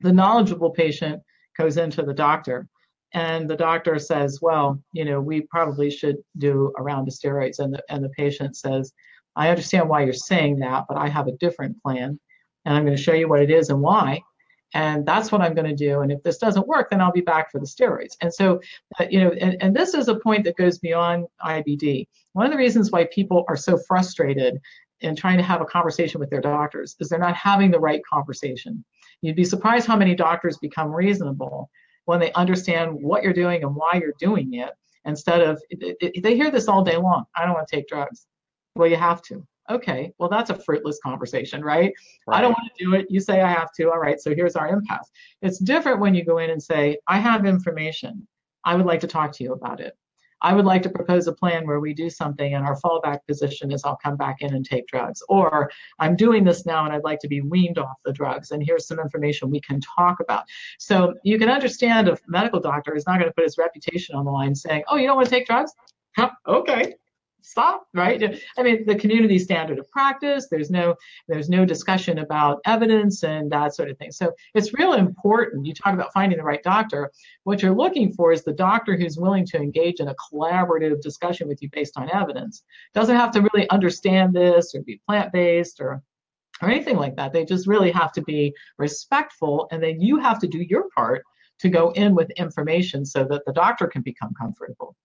the 0.00 0.12
knowledgeable 0.12 0.70
patient 0.70 1.22
goes 1.56 1.76
into 1.76 2.02
the 2.02 2.14
doctor 2.14 2.68
and 3.14 3.48
the 3.48 3.56
doctor 3.56 3.98
says, 3.98 4.40
well, 4.40 4.82
you 4.92 5.04
know, 5.04 5.20
we 5.20 5.42
probably 5.42 5.90
should 5.90 6.16
do 6.38 6.72
a 6.78 6.82
round 6.82 7.08
of 7.08 7.14
steroids. 7.14 7.58
And 7.58 7.74
the, 7.74 7.82
and 7.90 8.02
the 8.02 8.08
patient 8.10 8.56
says, 8.56 8.92
I 9.36 9.48
understand 9.48 9.88
why 9.88 10.02
you're 10.04 10.12
saying 10.14 10.60
that, 10.60 10.86
but 10.88 10.96
I 10.96 11.08
have 11.08 11.28
a 11.28 11.36
different 11.36 11.80
plan. 11.82 12.18
And 12.64 12.74
I'm 12.74 12.84
going 12.84 12.96
to 12.96 13.02
show 13.02 13.12
you 13.12 13.28
what 13.28 13.42
it 13.42 13.50
is 13.50 13.68
and 13.68 13.80
why 13.80 14.20
and 14.74 15.06
that's 15.06 15.30
what 15.30 15.40
i'm 15.40 15.54
going 15.54 15.68
to 15.68 15.74
do 15.76 16.00
and 16.00 16.12
if 16.12 16.22
this 16.22 16.38
doesn't 16.38 16.66
work 16.66 16.90
then 16.90 17.00
i'll 17.00 17.12
be 17.12 17.20
back 17.20 17.50
for 17.50 17.58
the 17.58 17.66
steroids. 17.66 18.16
And 18.20 18.32
so 18.32 18.60
uh, 18.98 19.06
you 19.10 19.20
know 19.20 19.30
and, 19.30 19.56
and 19.60 19.76
this 19.76 19.94
is 19.94 20.08
a 20.08 20.14
point 20.14 20.44
that 20.44 20.56
goes 20.56 20.78
beyond 20.78 21.26
ibd 21.44 22.06
one 22.32 22.46
of 22.46 22.52
the 22.52 22.58
reasons 22.58 22.90
why 22.90 23.06
people 23.12 23.44
are 23.48 23.56
so 23.56 23.78
frustrated 23.86 24.58
in 25.00 25.16
trying 25.16 25.36
to 25.36 25.42
have 25.42 25.60
a 25.60 25.66
conversation 25.66 26.20
with 26.20 26.30
their 26.30 26.40
doctors 26.40 26.96
is 27.00 27.08
they're 27.08 27.18
not 27.18 27.34
having 27.34 27.72
the 27.72 27.80
right 27.80 28.00
conversation. 28.06 28.84
You'd 29.20 29.34
be 29.34 29.44
surprised 29.44 29.86
how 29.86 29.96
many 29.96 30.14
doctors 30.14 30.58
become 30.58 30.92
reasonable 30.92 31.68
when 32.04 32.20
they 32.20 32.32
understand 32.32 32.92
what 32.92 33.22
you're 33.22 33.32
doing 33.32 33.62
and 33.62 33.74
why 33.74 34.00
you're 34.00 34.14
doing 34.18 34.54
it 34.54 34.70
instead 35.04 35.40
of 35.40 35.60
it, 35.70 35.96
it, 36.00 36.22
they 36.22 36.36
hear 36.36 36.50
this 36.50 36.68
all 36.68 36.82
day 36.82 36.96
long 36.96 37.24
i 37.36 37.44
don't 37.44 37.54
want 37.54 37.66
to 37.66 37.76
take 37.76 37.88
drugs. 37.88 38.26
Well 38.76 38.88
you 38.88 38.96
have 38.96 39.22
to 39.22 39.46
okay, 39.72 40.12
well, 40.18 40.28
that's 40.28 40.50
a 40.50 40.54
fruitless 40.54 40.98
conversation, 41.02 41.62
right? 41.62 41.92
right? 42.26 42.38
I 42.38 42.40
don't 42.40 42.52
want 42.52 42.70
to 42.76 42.84
do 42.84 42.94
it. 42.94 43.06
You 43.10 43.20
say 43.20 43.40
I 43.40 43.50
have 43.50 43.72
to. 43.74 43.90
All 43.90 43.98
right, 43.98 44.20
so 44.20 44.34
here's 44.34 44.56
our 44.56 44.68
impasse. 44.68 45.10
It's 45.40 45.58
different 45.58 46.00
when 46.00 46.14
you 46.14 46.24
go 46.24 46.38
in 46.38 46.50
and 46.50 46.62
say, 46.62 46.98
I 47.08 47.18
have 47.18 47.44
information. 47.46 48.26
I 48.64 48.74
would 48.76 48.86
like 48.86 49.00
to 49.00 49.06
talk 49.06 49.32
to 49.32 49.44
you 49.44 49.52
about 49.52 49.80
it. 49.80 49.96
I 50.42 50.54
would 50.54 50.64
like 50.64 50.82
to 50.82 50.90
propose 50.90 51.28
a 51.28 51.32
plan 51.32 51.66
where 51.66 51.78
we 51.78 51.94
do 51.94 52.10
something 52.10 52.54
and 52.54 52.66
our 52.66 52.78
fallback 52.80 53.20
position 53.28 53.70
is 53.70 53.82
I'll 53.84 53.98
come 54.02 54.16
back 54.16 54.38
in 54.40 54.54
and 54.54 54.64
take 54.64 54.88
drugs. 54.88 55.22
Or 55.28 55.70
I'm 56.00 56.16
doing 56.16 56.42
this 56.44 56.66
now 56.66 56.84
and 56.84 56.92
I'd 56.92 57.04
like 57.04 57.20
to 57.20 57.28
be 57.28 57.40
weaned 57.40 57.78
off 57.78 57.96
the 58.04 58.12
drugs. 58.12 58.50
And 58.50 58.62
here's 58.62 58.88
some 58.88 58.98
information 58.98 59.50
we 59.50 59.60
can 59.60 59.80
talk 59.80 60.18
about. 60.20 60.44
So 60.78 61.14
you 61.22 61.38
can 61.38 61.48
understand 61.48 62.08
a 62.08 62.18
medical 62.26 62.60
doctor 62.60 62.96
is 62.96 63.06
not 63.06 63.18
going 63.18 63.30
to 63.30 63.34
put 63.34 63.44
his 63.44 63.56
reputation 63.56 64.16
on 64.16 64.24
the 64.24 64.32
line 64.32 64.54
saying, 64.54 64.82
oh, 64.88 64.96
you 64.96 65.06
don't 65.06 65.16
want 65.16 65.28
to 65.28 65.34
take 65.34 65.46
drugs? 65.46 65.72
Huh, 66.16 66.30
okay, 66.46 66.94
stop 67.42 67.86
right? 67.94 68.22
I 68.58 68.62
mean 68.62 68.86
the 68.86 68.94
community 68.94 69.38
standard 69.38 69.78
of 69.78 69.90
practice 69.90 70.48
there's 70.50 70.70
no 70.70 70.94
there's 71.28 71.48
no 71.48 71.64
discussion 71.64 72.18
about 72.18 72.60
evidence 72.64 73.22
and 73.24 73.50
that 73.52 73.74
sort 73.74 73.90
of 73.90 73.98
thing. 73.98 74.12
So 74.12 74.32
it's 74.54 74.74
real 74.74 74.94
important 74.94 75.66
you 75.66 75.74
talk 75.74 75.94
about 75.94 76.12
finding 76.12 76.38
the 76.38 76.44
right 76.44 76.62
doctor 76.62 77.10
what 77.44 77.62
you're 77.62 77.74
looking 77.74 78.12
for 78.12 78.32
is 78.32 78.44
the 78.44 78.52
doctor 78.52 78.96
who's 78.96 79.18
willing 79.18 79.46
to 79.46 79.56
engage 79.56 80.00
in 80.00 80.08
a 80.08 80.14
collaborative 80.14 81.00
discussion 81.00 81.48
with 81.48 81.60
you 81.62 81.68
based 81.72 81.98
on 81.98 82.10
evidence. 82.10 82.62
Doesn't 82.94 83.16
have 83.16 83.32
to 83.32 83.48
really 83.52 83.68
understand 83.70 84.34
this 84.34 84.74
or 84.74 84.82
be 84.82 85.00
plant-based 85.06 85.80
or 85.80 86.02
or 86.60 86.70
anything 86.70 86.96
like 86.96 87.16
that. 87.16 87.32
They 87.32 87.44
just 87.44 87.66
really 87.66 87.90
have 87.90 88.12
to 88.12 88.22
be 88.22 88.54
respectful 88.78 89.66
and 89.72 89.82
then 89.82 90.00
you 90.00 90.18
have 90.18 90.38
to 90.40 90.46
do 90.46 90.62
your 90.62 90.88
part 90.94 91.24
to 91.58 91.68
go 91.68 91.90
in 91.90 92.14
with 92.14 92.30
information 92.32 93.04
so 93.04 93.24
that 93.24 93.44
the 93.46 93.52
doctor 93.52 93.86
can 93.86 94.02
become 94.02 94.32
comfortable 94.38 94.96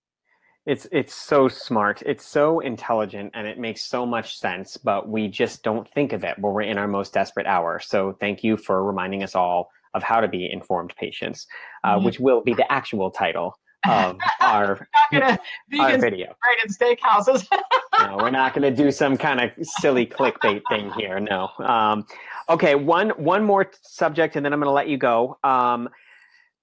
it's 0.68 0.86
it's 0.92 1.16
so 1.16 1.48
smart. 1.48 2.04
It's 2.06 2.26
so 2.26 2.60
intelligent 2.60 3.32
and 3.34 3.48
it 3.48 3.58
makes 3.58 3.82
so 3.82 4.06
much 4.06 4.38
sense, 4.38 4.76
but 4.76 5.08
we 5.08 5.30
just 5.30 5.64
don't 5.64 5.90
think 5.94 6.12
of 6.12 6.26
it 6.26 6.38
when 6.38 6.54
we're 6.54 6.64
in 6.64 6.78
our 6.78 6.90
most 6.90 7.14
desperate 7.14 7.48
hour. 7.48 7.80
So 7.80 8.18
thank 8.20 8.44
you 8.44 8.58
for 8.58 8.84
reminding 8.84 9.24
us 9.24 9.34
all 9.34 9.72
of 9.94 10.04
how 10.04 10.20
to 10.20 10.28
be 10.28 10.52
informed 10.52 10.94
patients, 11.00 11.48
uh, 11.86 11.96
mm-hmm. 11.96 12.06
which 12.06 12.20
will 12.20 12.42
be 12.42 12.54
the 12.54 12.70
actual 12.70 13.10
title 13.10 13.58
of 13.88 14.18
our, 14.42 14.90
our 15.14 15.98
video. 15.98 16.36
Right 16.46 16.58
in 16.66 16.74
steakhouses. 16.74 17.48
no, 18.02 18.18
we're 18.18 18.30
not 18.30 18.54
going 18.54 18.64
to 18.64 18.84
do 18.84 18.92
some 18.92 19.16
kind 19.16 19.40
of 19.40 19.52
silly 19.80 20.06
clickbait 20.06 20.64
thing 20.70 20.92
here. 20.98 21.22
No. 21.22 21.50
Um, 21.60 22.06
okay, 22.50 22.76
one 22.76 23.12
one 23.12 23.46
more 23.46 23.72
subject, 23.84 24.36
and 24.36 24.46
then 24.46 24.52
I'm 24.52 24.60
going 24.60 24.68
to 24.68 24.74
let 24.74 24.90
you 24.90 24.98
go. 24.98 25.38
Um, 25.46 25.88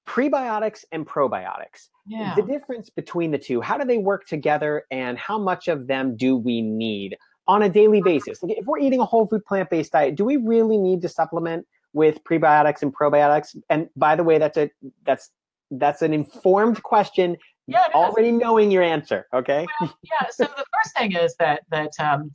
prebiotics 0.06 0.84
and 0.92 1.06
probiotics 1.06 1.88
yeah. 2.06 2.34
the 2.34 2.42
difference 2.42 2.90
between 2.90 3.30
the 3.30 3.38
two 3.38 3.60
how 3.60 3.78
do 3.78 3.84
they 3.84 3.98
work 3.98 4.26
together 4.26 4.84
and 4.90 5.18
how 5.18 5.38
much 5.38 5.68
of 5.68 5.86
them 5.86 6.16
do 6.16 6.36
we 6.36 6.60
need 6.60 7.16
on 7.46 7.62
a 7.62 7.68
daily 7.68 8.00
basis? 8.00 8.42
Like 8.42 8.56
if 8.56 8.64
we're 8.64 8.78
eating 8.78 9.00
a 9.00 9.04
whole 9.04 9.26
food 9.26 9.44
plant-based 9.44 9.92
diet 9.92 10.14
do 10.14 10.24
we 10.24 10.36
really 10.36 10.78
need 10.78 11.02
to 11.02 11.08
supplement 11.08 11.66
with 11.92 12.22
prebiotics 12.24 12.82
and 12.82 12.94
probiotics? 12.94 13.56
And 13.70 13.88
by 13.96 14.16
the 14.16 14.24
way 14.24 14.38
that's 14.38 14.56
a 14.58 14.70
that's 15.04 15.30
that's 15.70 16.02
an 16.02 16.12
informed 16.12 16.82
question 16.82 17.36
yeah, 17.66 17.84
already 17.94 18.30
knowing 18.30 18.70
your 18.70 18.82
answer 18.82 19.26
okay? 19.32 19.66
Well, 19.80 19.96
yeah 20.02 20.28
so 20.30 20.44
the 20.44 20.64
first 20.74 20.96
thing 20.96 21.12
is 21.16 21.34
that 21.36 21.62
that 21.70 21.92
um, 21.98 22.30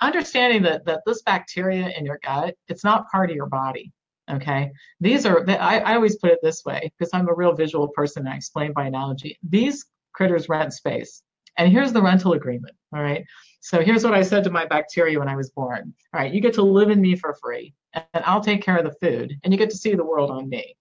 understanding 0.00 0.62
that 0.62 0.84
that 0.86 1.00
this 1.06 1.22
bacteria 1.22 1.90
in 1.96 2.04
your 2.06 2.20
gut 2.22 2.54
it's 2.68 2.84
not 2.84 3.10
part 3.10 3.30
of 3.30 3.36
your 3.36 3.46
body 3.46 3.92
Okay. 4.30 4.70
These 5.00 5.24
are, 5.26 5.48
I, 5.48 5.80
I 5.80 5.94
always 5.94 6.16
put 6.16 6.30
it 6.30 6.40
this 6.42 6.64
way 6.64 6.92
because 6.98 7.10
I'm 7.14 7.28
a 7.28 7.34
real 7.34 7.54
visual 7.54 7.88
person 7.88 8.26
and 8.26 8.34
I 8.34 8.36
explain 8.36 8.72
by 8.72 8.86
analogy. 8.86 9.38
These 9.42 9.86
critters 10.12 10.48
rent 10.48 10.72
space. 10.72 11.22
And 11.56 11.72
here's 11.72 11.92
the 11.92 12.02
rental 12.02 12.34
agreement. 12.34 12.76
All 12.94 13.02
right. 13.02 13.24
So 13.60 13.80
here's 13.80 14.04
what 14.04 14.14
I 14.14 14.22
said 14.22 14.44
to 14.44 14.50
my 14.50 14.66
bacteria 14.66 15.18
when 15.18 15.28
I 15.28 15.36
was 15.36 15.50
born. 15.50 15.94
All 16.14 16.20
right. 16.20 16.32
You 16.32 16.40
get 16.40 16.54
to 16.54 16.62
live 16.62 16.90
in 16.90 17.00
me 17.00 17.16
for 17.16 17.34
free 17.42 17.74
and 17.94 18.24
I'll 18.24 18.40
take 18.40 18.62
care 18.62 18.76
of 18.76 18.84
the 18.84 18.96
food 19.00 19.36
and 19.42 19.52
you 19.52 19.58
get 19.58 19.70
to 19.70 19.76
see 19.76 19.94
the 19.94 20.04
world 20.04 20.30
on 20.30 20.48
me. 20.48 20.76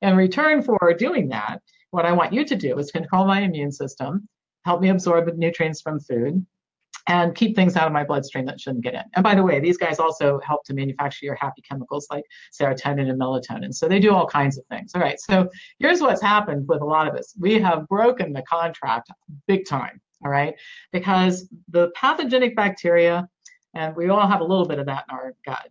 In 0.00 0.16
return 0.16 0.62
for 0.62 0.94
doing 0.98 1.28
that, 1.28 1.60
what 1.90 2.06
I 2.06 2.12
want 2.12 2.32
you 2.32 2.44
to 2.44 2.56
do 2.56 2.78
is 2.78 2.90
control 2.90 3.26
my 3.26 3.40
immune 3.40 3.72
system, 3.72 4.28
help 4.64 4.80
me 4.80 4.88
absorb 4.88 5.26
the 5.26 5.32
nutrients 5.32 5.82
from 5.82 6.00
food, 6.00 6.44
and 7.08 7.34
keep 7.34 7.56
things 7.56 7.76
out 7.76 7.86
of 7.86 7.92
my 7.92 8.04
bloodstream 8.04 8.46
that 8.46 8.60
shouldn't 8.60 8.84
get 8.84 8.94
in. 8.94 9.02
And 9.14 9.22
by 9.22 9.34
the 9.34 9.42
way, 9.42 9.60
these 9.60 9.76
guys 9.76 9.98
also 9.98 10.40
help 10.40 10.64
to 10.64 10.74
manufacture 10.74 11.26
your 11.26 11.34
happy 11.34 11.62
chemicals 11.62 12.06
like 12.10 12.24
serotonin 12.52 13.10
and 13.10 13.20
melatonin. 13.20 13.74
So 13.74 13.88
they 13.88 13.98
do 13.98 14.14
all 14.14 14.26
kinds 14.26 14.58
of 14.58 14.64
things. 14.66 14.92
All 14.94 15.00
right. 15.00 15.18
So 15.20 15.48
here's 15.78 16.00
what's 16.00 16.22
happened 16.22 16.68
with 16.68 16.80
a 16.80 16.84
lot 16.84 17.08
of 17.08 17.14
us 17.14 17.34
we 17.38 17.60
have 17.60 17.88
broken 17.88 18.32
the 18.32 18.42
contract 18.42 19.10
big 19.46 19.66
time. 19.66 20.00
All 20.24 20.30
right. 20.30 20.54
Because 20.92 21.48
the 21.68 21.90
pathogenic 21.96 22.54
bacteria, 22.54 23.28
and 23.74 23.96
we 23.96 24.08
all 24.08 24.28
have 24.28 24.40
a 24.40 24.44
little 24.44 24.66
bit 24.66 24.78
of 24.78 24.86
that 24.86 25.04
in 25.08 25.16
our 25.16 25.34
gut. 25.44 25.68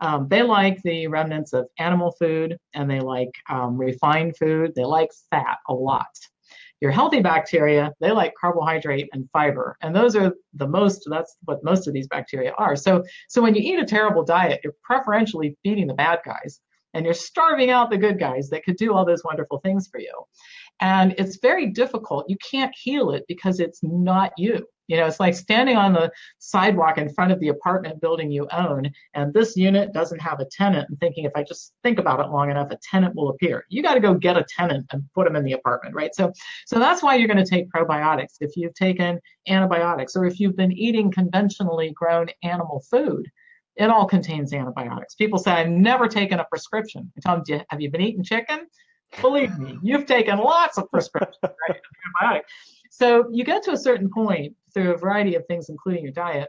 Um, 0.00 0.26
they 0.28 0.42
like 0.42 0.82
the 0.82 1.06
remnants 1.06 1.52
of 1.52 1.68
animal 1.78 2.10
food 2.18 2.58
and 2.74 2.90
they 2.90 2.98
like 2.98 3.30
um, 3.48 3.76
refined 3.76 4.36
food. 4.36 4.72
They 4.74 4.84
like 4.84 5.10
fat 5.30 5.58
a 5.68 5.74
lot. 5.74 6.08
Your 6.82 6.90
healthy 6.90 7.20
bacteria, 7.20 7.92
they 8.00 8.10
like 8.10 8.34
carbohydrate 8.34 9.08
and 9.12 9.30
fiber. 9.32 9.76
And 9.82 9.94
those 9.94 10.16
are 10.16 10.34
the 10.54 10.66
most, 10.66 11.06
that's 11.08 11.36
what 11.44 11.62
most 11.62 11.86
of 11.86 11.94
these 11.94 12.08
bacteria 12.08 12.52
are. 12.58 12.74
So, 12.74 13.04
so 13.28 13.40
when 13.40 13.54
you 13.54 13.62
eat 13.62 13.78
a 13.78 13.86
terrible 13.86 14.24
diet, 14.24 14.60
you're 14.64 14.74
preferentially 14.82 15.56
feeding 15.62 15.86
the 15.86 15.94
bad 15.94 16.18
guys 16.24 16.60
and 16.94 17.04
you're 17.04 17.14
starving 17.14 17.70
out 17.70 17.90
the 17.90 17.98
good 17.98 18.18
guys 18.18 18.48
that 18.50 18.64
could 18.64 18.76
do 18.76 18.92
all 18.94 19.04
those 19.04 19.24
wonderful 19.24 19.58
things 19.58 19.88
for 19.88 20.00
you. 20.00 20.12
And 20.80 21.14
it's 21.18 21.36
very 21.36 21.66
difficult. 21.68 22.28
You 22.28 22.36
can't 22.38 22.74
heal 22.76 23.12
it 23.12 23.24
because 23.28 23.60
it's 23.60 23.80
not 23.82 24.32
you. 24.36 24.66
You 24.88 24.96
know, 24.96 25.06
it's 25.06 25.20
like 25.20 25.34
standing 25.34 25.76
on 25.76 25.92
the 25.92 26.10
sidewalk 26.38 26.98
in 26.98 27.08
front 27.08 27.32
of 27.32 27.40
the 27.40 27.48
apartment 27.48 28.00
building 28.00 28.30
you 28.30 28.46
own, 28.52 28.90
and 29.14 29.32
this 29.32 29.56
unit 29.56 29.92
doesn't 29.92 30.20
have 30.20 30.40
a 30.40 30.44
tenant, 30.46 30.88
and 30.88 30.98
thinking 30.98 31.24
if 31.24 31.32
I 31.34 31.44
just 31.44 31.72
think 31.82 31.98
about 31.98 32.20
it 32.20 32.30
long 32.30 32.50
enough, 32.50 32.70
a 32.70 32.78
tenant 32.90 33.14
will 33.14 33.30
appear. 33.30 33.64
You 33.68 33.82
got 33.82 33.94
to 33.94 34.00
go 34.00 34.12
get 34.12 34.36
a 34.36 34.44
tenant 34.44 34.86
and 34.90 35.04
put 35.14 35.24
them 35.24 35.36
in 35.36 35.44
the 35.44 35.52
apartment, 35.52 35.94
right? 35.94 36.14
So, 36.14 36.32
so 36.66 36.78
that's 36.78 37.02
why 37.02 37.14
you're 37.14 37.28
going 37.28 37.42
to 37.42 37.50
take 37.50 37.70
probiotics. 37.70 38.34
If 38.40 38.56
you've 38.56 38.74
taken 38.74 39.20
antibiotics, 39.48 40.16
or 40.16 40.26
if 40.26 40.40
you've 40.40 40.56
been 40.56 40.72
eating 40.72 41.10
conventionally 41.10 41.92
grown 41.92 42.26
animal 42.42 42.84
food, 42.90 43.30
it 43.76 43.90
all 43.90 44.06
contains 44.06 44.52
antibiotics. 44.52 45.14
People 45.14 45.38
say, 45.38 45.52
I've 45.52 45.68
never 45.68 46.08
taken 46.08 46.40
a 46.40 46.44
prescription. 46.44 47.10
I 47.16 47.20
tell 47.20 47.42
them, 47.42 47.64
have 47.68 47.80
you 47.80 47.90
been 47.90 48.00
eating 48.00 48.22
chicken? 48.22 48.66
Believe 49.20 49.58
me, 49.58 49.78
you've 49.82 50.06
taken 50.06 50.38
lots 50.38 50.78
of 50.78 50.90
prescriptions, 50.90 51.36
right? 52.22 52.42
So 52.90 53.26
you 53.30 53.44
get 53.44 53.62
to 53.64 53.72
a 53.72 53.76
certain 53.76 54.10
point 54.10 54.54
through 54.72 54.94
a 54.94 54.96
variety 54.96 55.34
of 55.34 55.44
things, 55.46 55.68
including 55.68 56.02
your 56.02 56.12
diet, 56.12 56.48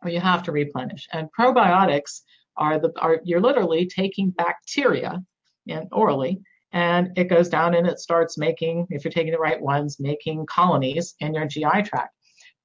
where 0.00 0.12
you 0.12 0.20
have 0.20 0.42
to 0.44 0.52
replenish. 0.52 1.06
And 1.12 1.28
probiotics 1.38 2.20
are 2.56 2.78
the 2.78 2.92
are 3.00 3.20
you're 3.24 3.40
literally 3.40 3.86
taking 3.86 4.30
bacteria 4.30 5.22
in 5.66 5.88
orally 5.92 6.40
and 6.72 7.16
it 7.16 7.24
goes 7.24 7.48
down 7.48 7.74
and 7.74 7.86
it 7.86 7.98
starts 7.98 8.36
making, 8.36 8.86
if 8.90 9.04
you're 9.04 9.12
taking 9.12 9.32
the 9.32 9.38
right 9.38 9.60
ones, 9.60 9.98
making 9.98 10.46
colonies 10.46 11.14
in 11.20 11.34
your 11.34 11.46
GI 11.46 11.82
tract. 11.84 12.14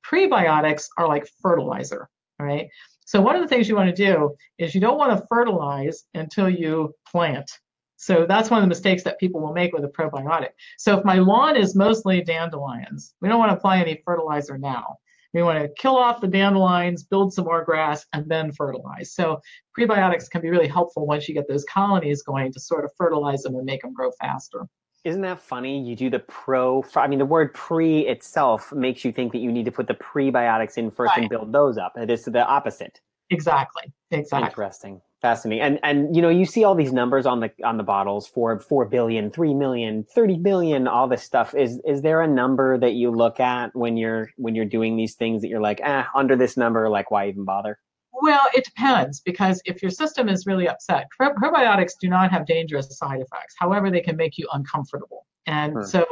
Prebiotics 0.05 0.87
are 0.97 1.07
like 1.07 1.27
fertilizer, 1.41 2.09
right? 2.39 2.67
So 3.05 3.21
one 3.21 3.35
of 3.35 3.41
the 3.41 3.47
things 3.47 3.67
you 3.67 3.75
want 3.75 3.93
to 3.93 4.05
do 4.05 4.35
is 4.57 4.73
you 4.73 4.81
don't 4.81 4.97
want 4.97 5.17
to 5.17 5.25
fertilize 5.27 6.05
until 6.13 6.49
you 6.49 6.93
plant. 7.09 7.51
So 7.97 8.25
that's 8.27 8.49
one 8.49 8.59
of 8.59 8.63
the 8.63 8.69
mistakes 8.69 9.03
that 9.03 9.19
people 9.19 9.41
will 9.41 9.53
make 9.53 9.73
with 9.73 9.83
a 9.83 9.87
probiotic. 9.87 10.49
So 10.77 10.97
if 10.97 11.05
my 11.05 11.15
lawn 11.15 11.55
is 11.55 11.75
mostly 11.75 12.23
dandelions, 12.23 13.13
we 13.21 13.29
don't 13.29 13.37
want 13.37 13.51
to 13.51 13.57
apply 13.57 13.79
any 13.79 14.01
fertilizer 14.05 14.57
now. 14.57 14.97
We 15.33 15.43
want 15.43 15.59
to 15.59 15.69
kill 15.77 15.95
off 15.95 16.19
the 16.19 16.27
dandelions, 16.27 17.03
build 17.03 17.33
some 17.33 17.45
more 17.45 17.63
grass, 17.63 18.05
and 18.11 18.27
then 18.27 18.51
fertilize. 18.51 19.13
So 19.13 19.39
prebiotics 19.77 20.29
can 20.29 20.41
be 20.41 20.49
really 20.49 20.67
helpful 20.67 21.05
once 21.05 21.27
you 21.27 21.33
get 21.33 21.47
those 21.47 21.63
colonies 21.65 22.23
going 22.23 22.51
to 22.53 22.59
sort 22.59 22.85
of 22.85 22.91
fertilize 22.97 23.43
them 23.43 23.55
and 23.55 23.65
make 23.65 23.81
them 23.81 23.93
grow 23.93 24.11
faster. 24.19 24.67
Isn't 25.03 25.21
that 25.21 25.39
funny? 25.39 25.81
You 25.81 25.95
do 25.95 26.09
the 26.09 26.19
pro. 26.19 26.83
I 26.95 27.07
mean, 27.07 27.19
the 27.19 27.25
word 27.25 27.53
pre 27.53 28.01
itself 28.07 28.71
makes 28.71 29.03
you 29.03 29.11
think 29.11 29.31
that 29.31 29.39
you 29.39 29.51
need 29.51 29.65
to 29.65 29.71
put 29.71 29.87
the 29.87 29.95
prebiotics 29.95 30.77
in 30.77 30.91
first 30.91 31.09
right. 31.09 31.21
and 31.21 31.29
build 31.29 31.51
those 31.51 31.77
up. 31.77 31.93
It 31.97 32.09
is 32.11 32.23
the 32.25 32.45
opposite. 32.45 33.01
Exactly. 33.29 33.91
Exactly. 34.11 34.47
Interesting 34.47 35.01
fascinating 35.21 35.61
and 35.61 35.79
and 35.83 36.15
you 36.15 36.21
know 36.21 36.29
you 36.29 36.45
see 36.45 36.63
all 36.63 36.73
these 36.73 36.91
numbers 36.91 37.27
on 37.27 37.39
the 37.39 37.51
on 37.63 37.77
the 37.77 37.83
bottles 37.83 38.27
for 38.27 38.59
4 38.59 38.85
billion 38.85 39.29
3 39.29 39.53
million 39.53 40.03
30 40.03 40.37
billion 40.39 40.87
all 40.87 41.07
this 41.07 41.21
stuff 41.21 41.53
is 41.53 41.79
is 41.85 42.01
there 42.01 42.21
a 42.21 42.27
number 42.27 42.77
that 42.79 42.93
you 42.93 43.11
look 43.11 43.39
at 43.39 43.73
when 43.75 43.97
you're 43.97 44.31
when 44.37 44.55
you're 44.55 44.65
doing 44.65 44.97
these 44.97 45.13
things 45.13 45.43
that 45.43 45.47
you're 45.47 45.61
like 45.61 45.79
ah 45.85 46.09
under 46.15 46.35
this 46.35 46.57
number 46.57 46.89
like 46.89 47.11
why 47.11 47.27
even 47.27 47.45
bother 47.45 47.77
well 48.13 48.47
it 48.53 48.65
depends 48.65 49.19
because 49.21 49.61
if 49.65 49.81
your 49.81 49.91
system 49.91 50.29
is 50.29 50.45
really 50.45 50.67
upset 50.67 51.07
probiotics 51.19 51.93
do 51.99 52.09
not 52.09 52.31
have 52.31 52.45
dangerous 52.45 52.97
side 52.97 53.21
effects 53.21 53.55
however 53.57 53.89
they 53.89 54.01
can 54.01 54.15
make 54.15 54.37
you 54.37 54.47
uncomfortable 54.53 55.25
and 55.47 55.73
hmm. 55.73 55.83
so 55.83 56.05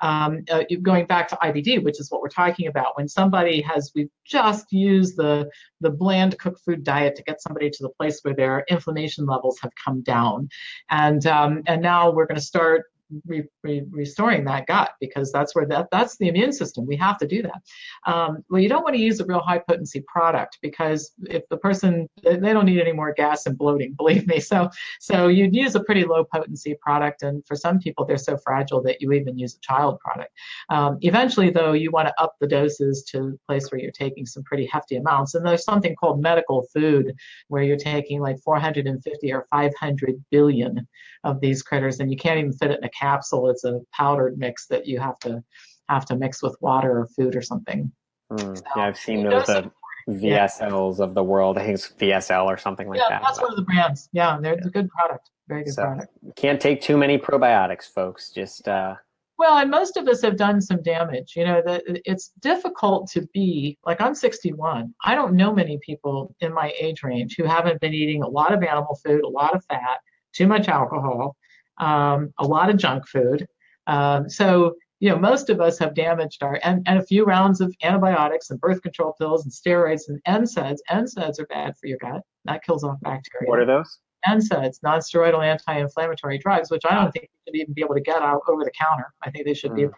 um, 0.00 0.44
uh, 0.50 0.62
going 0.82 1.06
back 1.06 1.28
to 1.28 1.36
IBD, 1.36 1.82
which 1.82 2.00
is 2.00 2.10
what 2.10 2.20
we're 2.20 2.28
talking 2.28 2.66
about, 2.66 2.96
when 2.96 3.08
somebody 3.08 3.60
has, 3.62 3.92
we've 3.94 4.10
just 4.24 4.72
used 4.72 5.16
the, 5.16 5.48
the 5.80 5.90
bland 5.90 6.38
cooked 6.38 6.60
food 6.64 6.84
diet 6.84 7.16
to 7.16 7.22
get 7.22 7.40
somebody 7.40 7.70
to 7.70 7.82
the 7.82 7.88
place 7.90 8.20
where 8.22 8.34
their 8.34 8.64
inflammation 8.68 9.26
levels 9.26 9.58
have 9.60 9.72
come 9.82 10.02
down. 10.02 10.48
And, 10.90 11.26
um, 11.26 11.62
and 11.66 11.80
now 11.80 12.10
we're 12.10 12.26
going 12.26 12.38
to 12.38 12.44
start 12.44 12.84
re, 13.26 13.44
re, 13.62 13.82
restoring 13.90 14.44
that 14.44 14.66
gut 14.66 14.92
because 15.00 15.32
that's 15.32 15.54
where 15.54 15.66
that 15.66 15.88
that's 15.90 16.16
the 16.18 16.28
immune 16.28 16.52
system. 16.52 16.86
We 16.86 16.96
have 16.96 17.18
to 17.18 17.26
do 17.26 17.42
that. 17.42 17.62
Um, 18.10 18.44
well, 18.50 18.60
you 18.60 18.68
don't 18.68 18.82
want 18.82 18.94
to 18.94 19.00
use 19.00 19.20
a 19.20 19.24
real 19.26 19.40
high 19.40 19.58
potency 19.58 20.04
product 20.06 20.58
because 20.62 21.12
if 21.24 21.42
the 21.48 21.56
person 21.56 22.08
they 22.22 22.52
don't 22.52 22.66
need 22.66 22.80
any 22.80 22.92
more 22.92 23.12
gas 23.12 23.46
and 23.46 23.56
bloating, 23.56 23.94
believe 23.96 24.26
me. 24.26 24.40
So 24.40 24.70
so 25.00 25.28
you'd 25.28 25.54
use 25.54 25.74
a 25.74 25.82
pretty 25.84 26.04
low 26.04 26.24
potency 26.24 26.76
product, 26.80 27.22
and 27.22 27.46
for 27.46 27.56
some 27.56 27.78
people 27.78 28.04
they're 28.04 28.18
so 28.18 28.36
fragile 28.36 28.82
that 28.82 29.00
you 29.00 29.12
even 29.12 29.38
use 29.38 29.56
a 29.56 29.60
child 29.60 29.98
product. 30.00 30.32
Um, 30.70 30.98
eventually, 31.02 31.50
though, 31.50 31.72
you 31.72 31.90
want 31.90 32.08
to 32.08 32.22
up 32.22 32.34
the 32.40 32.46
doses 32.46 33.04
to 33.10 33.18
a 33.18 33.52
place 33.52 33.70
where 33.70 33.80
you're 33.80 33.90
taking 33.90 34.26
some 34.26 34.42
pretty 34.44 34.66
hefty 34.66 34.96
amounts. 34.96 35.34
And 35.34 35.46
there's 35.46 35.64
something 35.64 35.94
called 35.96 36.20
medical 36.20 36.66
food 36.74 37.14
where 37.48 37.62
you're 37.62 37.76
taking 37.76 38.20
like 38.20 38.38
450 38.40 39.32
or 39.32 39.46
500 39.50 40.24
billion 40.30 40.86
of 41.26 41.40
these 41.40 41.62
critters, 41.62 42.00
and 42.00 42.10
you 42.10 42.16
can't 42.16 42.38
even 42.38 42.52
fit 42.52 42.70
it 42.70 42.78
in 42.78 42.84
a 42.84 42.90
capsule. 42.90 43.50
It's 43.50 43.64
a 43.64 43.80
powdered 43.92 44.38
mix 44.38 44.66
that 44.68 44.86
you 44.86 44.98
have 45.00 45.18
to 45.20 45.42
have 45.88 46.06
to 46.06 46.16
mix 46.16 46.42
with 46.42 46.56
water 46.60 47.00
or 47.00 47.08
food 47.16 47.36
or 47.36 47.42
something. 47.42 47.90
Mm, 48.32 48.56
so, 48.56 48.64
yeah, 48.76 48.82
I've 48.84 48.96
seen 48.96 49.28
those 49.28 49.48
uh, 49.48 49.68
VSLs 50.08 50.98
yeah. 50.98 51.04
of 51.04 51.14
the 51.14 51.22
world. 51.22 51.58
I 51.58 51.64
think 51.64 51.74
it's 51.74 51.92
VSL 52.00 52.44
or 52.46 52.56
something 52.56 52.88
like 52.88 52.98
yeah, 52.98 53.08
that. 53.10 53.22
That's 53.22 53.38
but, 53.38 53.44
one 53.44 53.52
of 53.52 53.56
the 53.56 53.64
brands. 53.64 54.08
Yeah, 54.12 54.38
they're 54.40 54.54
a 54.54 54.70
good 54.70 54.88
product. 54.88 55.30
Very 55.48 55.64
good 55.64 55.74
so, 55.74 55.82
product. 55.82 56.08
Can't 56.36 56.60
take 56.60 56.80
too 56.80 56.96
many 56.96 57.18
probiotics, 57.18 57.92
folks. 57.92 58.30
Just 58.30 58.68
uh, 58.68 58.94
well, 59.38 59.58
and 59.58 59.70
most 59.70 59.96
of 59.96 60.08
us 60.08 60.22
have 60.22 60.36
done 60.36 60.60
some 60.60 60.82
damage. 60.82 61.34
You 61.36 61.44
know, 61.44 61.62
that 61.66 61.82
it's 61.86 62.32
difficult 62.40 63.10
to 63.12 63.26
be 63.34 63.78
like 63.84 64.00
I'm 64.00 64.14
61. 64.14 64.94
I 65.04 65.14
don't 65.14 65.34
know 65.34 65.52
many 65.52 65.78
people 65.84 66.34
in 66.40 66.54
my 66.54 66.72
age 66.80 67.02
range 67.02 67.34
who 67.36 67.44
haven't 67.44 67.80
been 67.80 67.94
eating 67.94 68.22
a 68.22 68.28
lot 68.28 68.52
of 68.52 68.62
animal 68.62 68.98
food, 69.04 69.22
a 69.22 69.28
lot 69.28 69.54
of 69.54 69.64
fat, 69.66 69.98
too 70.36 70.46
much 70.46 70.68
alcohol, 70.68 71.36
um, 71.78 72.32
a 72.38 72.44
lot 72.44 72.70
of 72.70 72.76
junk 72.76 73.06
food. 73.08 73.46
Um, 73.86 74.28
so, 74.28 74.74
you 75.00 75.10
know, 75.10 75.18
most 75.18 75.50
of 75.50 75.60
us 75.60 75.78
have 75.78 75.94
damaged 75.94 76.42
our, 76.42 76.58
and, 76.62 76.82
and 76.86 76.98
a 76.98 77.02
few 77.02 77.24
rounds 77.24 77.60
of 77.60 77.74
antibiotics 77.82 78.50
and 78.50 78.60
birth 78.60 78.82
control 78.82 79.14
pills 79.18 79.44
and 79.44 79.52
steroids 79.52 80.08
and 80.08 80.22
NSAIDs. 80.24 80.78
NSAIDs 80.90 81.38
are 81.40 81.46
bad 81.46 81.74
for 81.78 81.86
your 81.86 81.98
gut. 81.98 82.22
That 82.44 82.64
kills 82.64 82.82
off 82.84 82.98
bacteria. 83.02 83.48
What 83.48 83.60
are 83.60 83.66
those? 83.66 83.98
NSAIDs, 84.26 84.78
non-steroidal 84.82 85.44
anti-inflammatory 85.44 86.38
drugs, 86.38 86.70
which 86.70 86.82
I 86.88 86.94
don't 86.94 87.12
think 87.12 87.24
you 87.24 87.38
should 87.46 87.60
even 87.60 87.74
be 87.74 87.82
able 87.82 87.94
to 87.94 88.00
get 88.00 88.22
out 88.22 88.40
over 88.48 88.64
the 88.64 88.72
counter. 88.72 89.12
I 89.22 89.30
think 89.30 89.46
they 89.46 89.54
should 89.54 89.72
mm. 89.72 89.76
be 89.76 89.88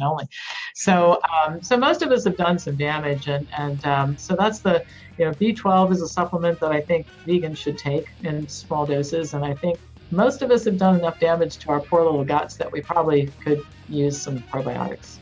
only. 0.00 0.28
So, 0.74 1.20
um, 1.44 1.62
so 1.62 1.76
most 1.76 2.02
of 2.02 2.10
us 2.10 2.24
have 2.24 2.36
done 2.36 2.58
some 2.58 2.76
damage, 2.76 3.28
and 3.28 3.46
and 3.56 3.84
um, 3.86 4.16
so 4.16 4.36
that's 4.36 4.60
the, 4.60 4.84
you 5.18 5.24
know, 5.24 5.32
B12 5.32 5.92
is 5.92 6.02
a 6.02 6.08
supplement 6.08 6.60
that 6.60 6.72
I 6.72 6.80
think 6.80 7.06
vegans 7.26 7.56
should 7.56 7.78
take 7.78 8.08
in 8.22 8.48
small 8.48 8.86
doses, 8.86 9.34
and 9.34 9.44
I 9.44 9.54
think 9.54 9.78
most 10.10 10.42
of 10.42 10.50
us 10.50 10.64
have 10.64 10.78
done 10.78 10.98
enough 10.98 11.18
damage 11.18 11.58
to 11.58 11.70
our 11.70 11.80
poor 11.80 12.04
little 12.04 12.24
guts 12.24 12.56
that 12.56 12.70
we 12.70 12.80
probably 12.80 13.26
could 13.42 13.62
use 13.88 14.20
some 14.20 14.38
probiotics. 14.38 15.18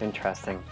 Interesting. 0.00 0.62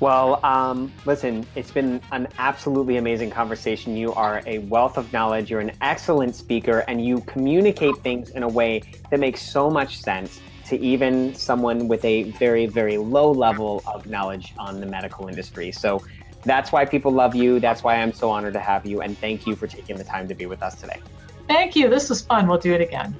Well, 0.00 0.44
um, 0.44 0.92
listen, 1.06 1.46
it's 1.54 1.70
been 1.70 2.00
an 2.10 2.26
absolutely 2.38 2.96
amazing 2.96 3.30
conversation. 3.30 3.96
You 3.96 4.12
are 4.14 4.42
a 4.46 4.58
wealth 4.58 4.98
of 4.98 5.12
knowledge. 5.12 5.48
You're 5.48 5.60
an 5.60 5.72
excellent 5.80 6.34
speaker, 6.34 6.80
and 6.88 7.04
you 7.04 7.20
communicate 7.20 7.96
things 7.98 8.30
in 8.30 8.42
a 8.42 8.48
way 8.48 8.82
that 9.10 9.20
makes 9.20 9.42
so 9.42 9.70
much 9.70 9.98
sense 10.00 10.40
to 10.66 10.78
even 10.80 11.34
someone 11.34 11.88
with 11.88 12.04
a 12.04 12.24
very, 12.32 12.66
very 12.66 12.98
low 12.98 13.30
level 13.30 13.82
of 13.86 14.06
knowledge 14.06 14.54
on 14.58 14.80
the 14.80 14.86
medical 14.86 15.28
industry. 15.28 15.72
So 15.72 16.04
that's 16.44 16.72
why 16.72 16.84
people 16.84 17.12
love 17.12 17.34
you. 17.34 17.60
That's 17.60 17.82
why 17.82 17.96
I'm 17.96 18.12
so 18.12 18.30
honored 18.30 18.54
to 18.54 18.60
have 18.60 18.86
you. 18.86 19.00
And 19.00 19.16
thank 19.18 19.46
you 19.46 19.56
for 19.56 19.66
taking 19.66 19.96
the 19.96 20.04
time 20.04 20.28
to 20.28 20.34
be 20.34 20.46
with 20.46 20.62
us 20.62 20.74
today. 20.80 21.00
Thank 21.48 21.76
you. 21.76 21.88
This 21.88 22.08
was 22.08 22.22
fun. 22.22 22.46
We'll 22.46 22.58
do 22.58 22.72
it 22.72 22.80
again. 22.80 23.16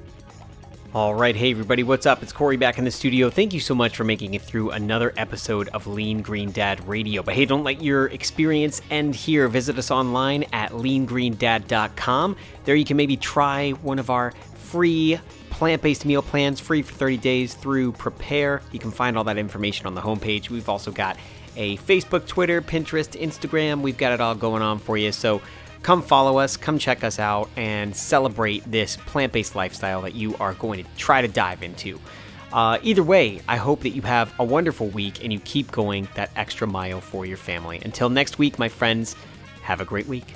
All 0.95 1.15
right, 1.15 1.35
hey 1.35 1.49
everybody, 1.49 1.81
what's 1.81 2.05
up? 2.05 2.21
It's 2.21 2.31
Corey 2.31 2.55
back 2.55 2.77
in 2.77 2.85
the 2.85 2.91
studio. 2.91 3.31
Thank 3.31 3.51
you 3.51 3.59
so 3.59 3.73
much 3.73 3.97
for 3.97 4.03
making 4.03 4.35
it 4.35 4.43
through 4.43 4.69
another 4.69 5.11
episode 5.17 5.69
of 5.69 5.87
Lean 5.87 6.21
Green 6.21 6.51
Dad 6.51 6.87
Radio. 6.87 7.23
But 7.23 7.33
hey, 7.33 7.45
don't 7.45 7.63
let 7.63 7.81
your 7.81 8.09
experience 8.09 8.79
end 8.91 9.15
here. 9.15 9.47
Visit 9.47 9.79
us 9.79 9.89
online 9.89 10.45
at 10.53 10.69
leangreendad.com. 10.69 12.35
There 12.65 12.75
you 12.75 12.85
can 12.85 12.95
maybe 12.95 13.17
try 13.17 13.71
one 13.71 13.97
of 13.97 14.11
our 14.11 14.33
free 14.53 15.19
plant 15.53 15.83
based 15.83 16.03
meal 16.03 16.23
plans 16.23 16.59
free 16.59 16.81
for 16.81 16.93
30 16.93 17.17
days 17.17 17.53
through 17.53 17.91
Prepare. 17.91 18.63
You 18.71 18.79
can 18.79 18.89
find 18.89 19.15
all 19.15 19.23
that 19.25 19.37
information 19.37 19.85
on 19.85 19.93
the 19.93 20.01
homepage. 20.01 20.49
We've 20.49 20.67
also 20.67 20.91
got 20.91 21.15
a 21.55 21.77
Facebook, 21.77 22.25
Twitter, 22.25 22.59
Pinterest, 22.59 23.19
Instagram. 23.21 23.81
We've 23.81 23.97
got 23.97 24.11
it 24.11 24.19
all 24.19 24.33
going 24.33 24.63
on 24.63 24.79
for 24.79 24.97
you. 24.97 25.11
So 25.11 25.41
come 25.83 26.01
follow 26.01 26.39
us, 26.39 26.57
come 26.57 26.79
check 26.79 27.03
us 27.03 27.19
out, 27.19 27.49
and 27.55 27.95
celebrate 27.95 28.69
this 28.69 28.97
plant 28.97 29.31
based 29.31 29.55
lifestyle 29.55 30.01
that 30.01 30.15
you 30.15 30.35
are 30.37 30.55
going 30.55 30.83
to 30.83 30.89
try 30.97 31.21
to 31.21 31.27
dive 31.27 31.61
into. 31.61 31.99
Uh, 32.51 32.79
either 32.81 33.03
way, 33.03 33.39
I 33.47 33.57
hope 33.57 33.81
that 33.81 33.89
you 33.89 34.01
have 34.01 34.33
a 34.39 34.43
wonderful 34.43 34.87
week 34.87 35.23
and 35.23 35.31
you 35.31 35.39
keep 35.39 35.71
going 35.71 36.07
that 36.15 36.31
extra 36.35 36.65
mile 36.67 36.99
for 36.99 37.27
your 37.27 37.37
family. 37.37 37.79
Until 37.85 38.09
next 38.09 38.39
week, 38.39 38.57
my 38.57 38.69
friends, 38.69 39.15
have 39.61 39.81
a 39.81 39.85
great 39.85 40.07
week. 40.07 40.33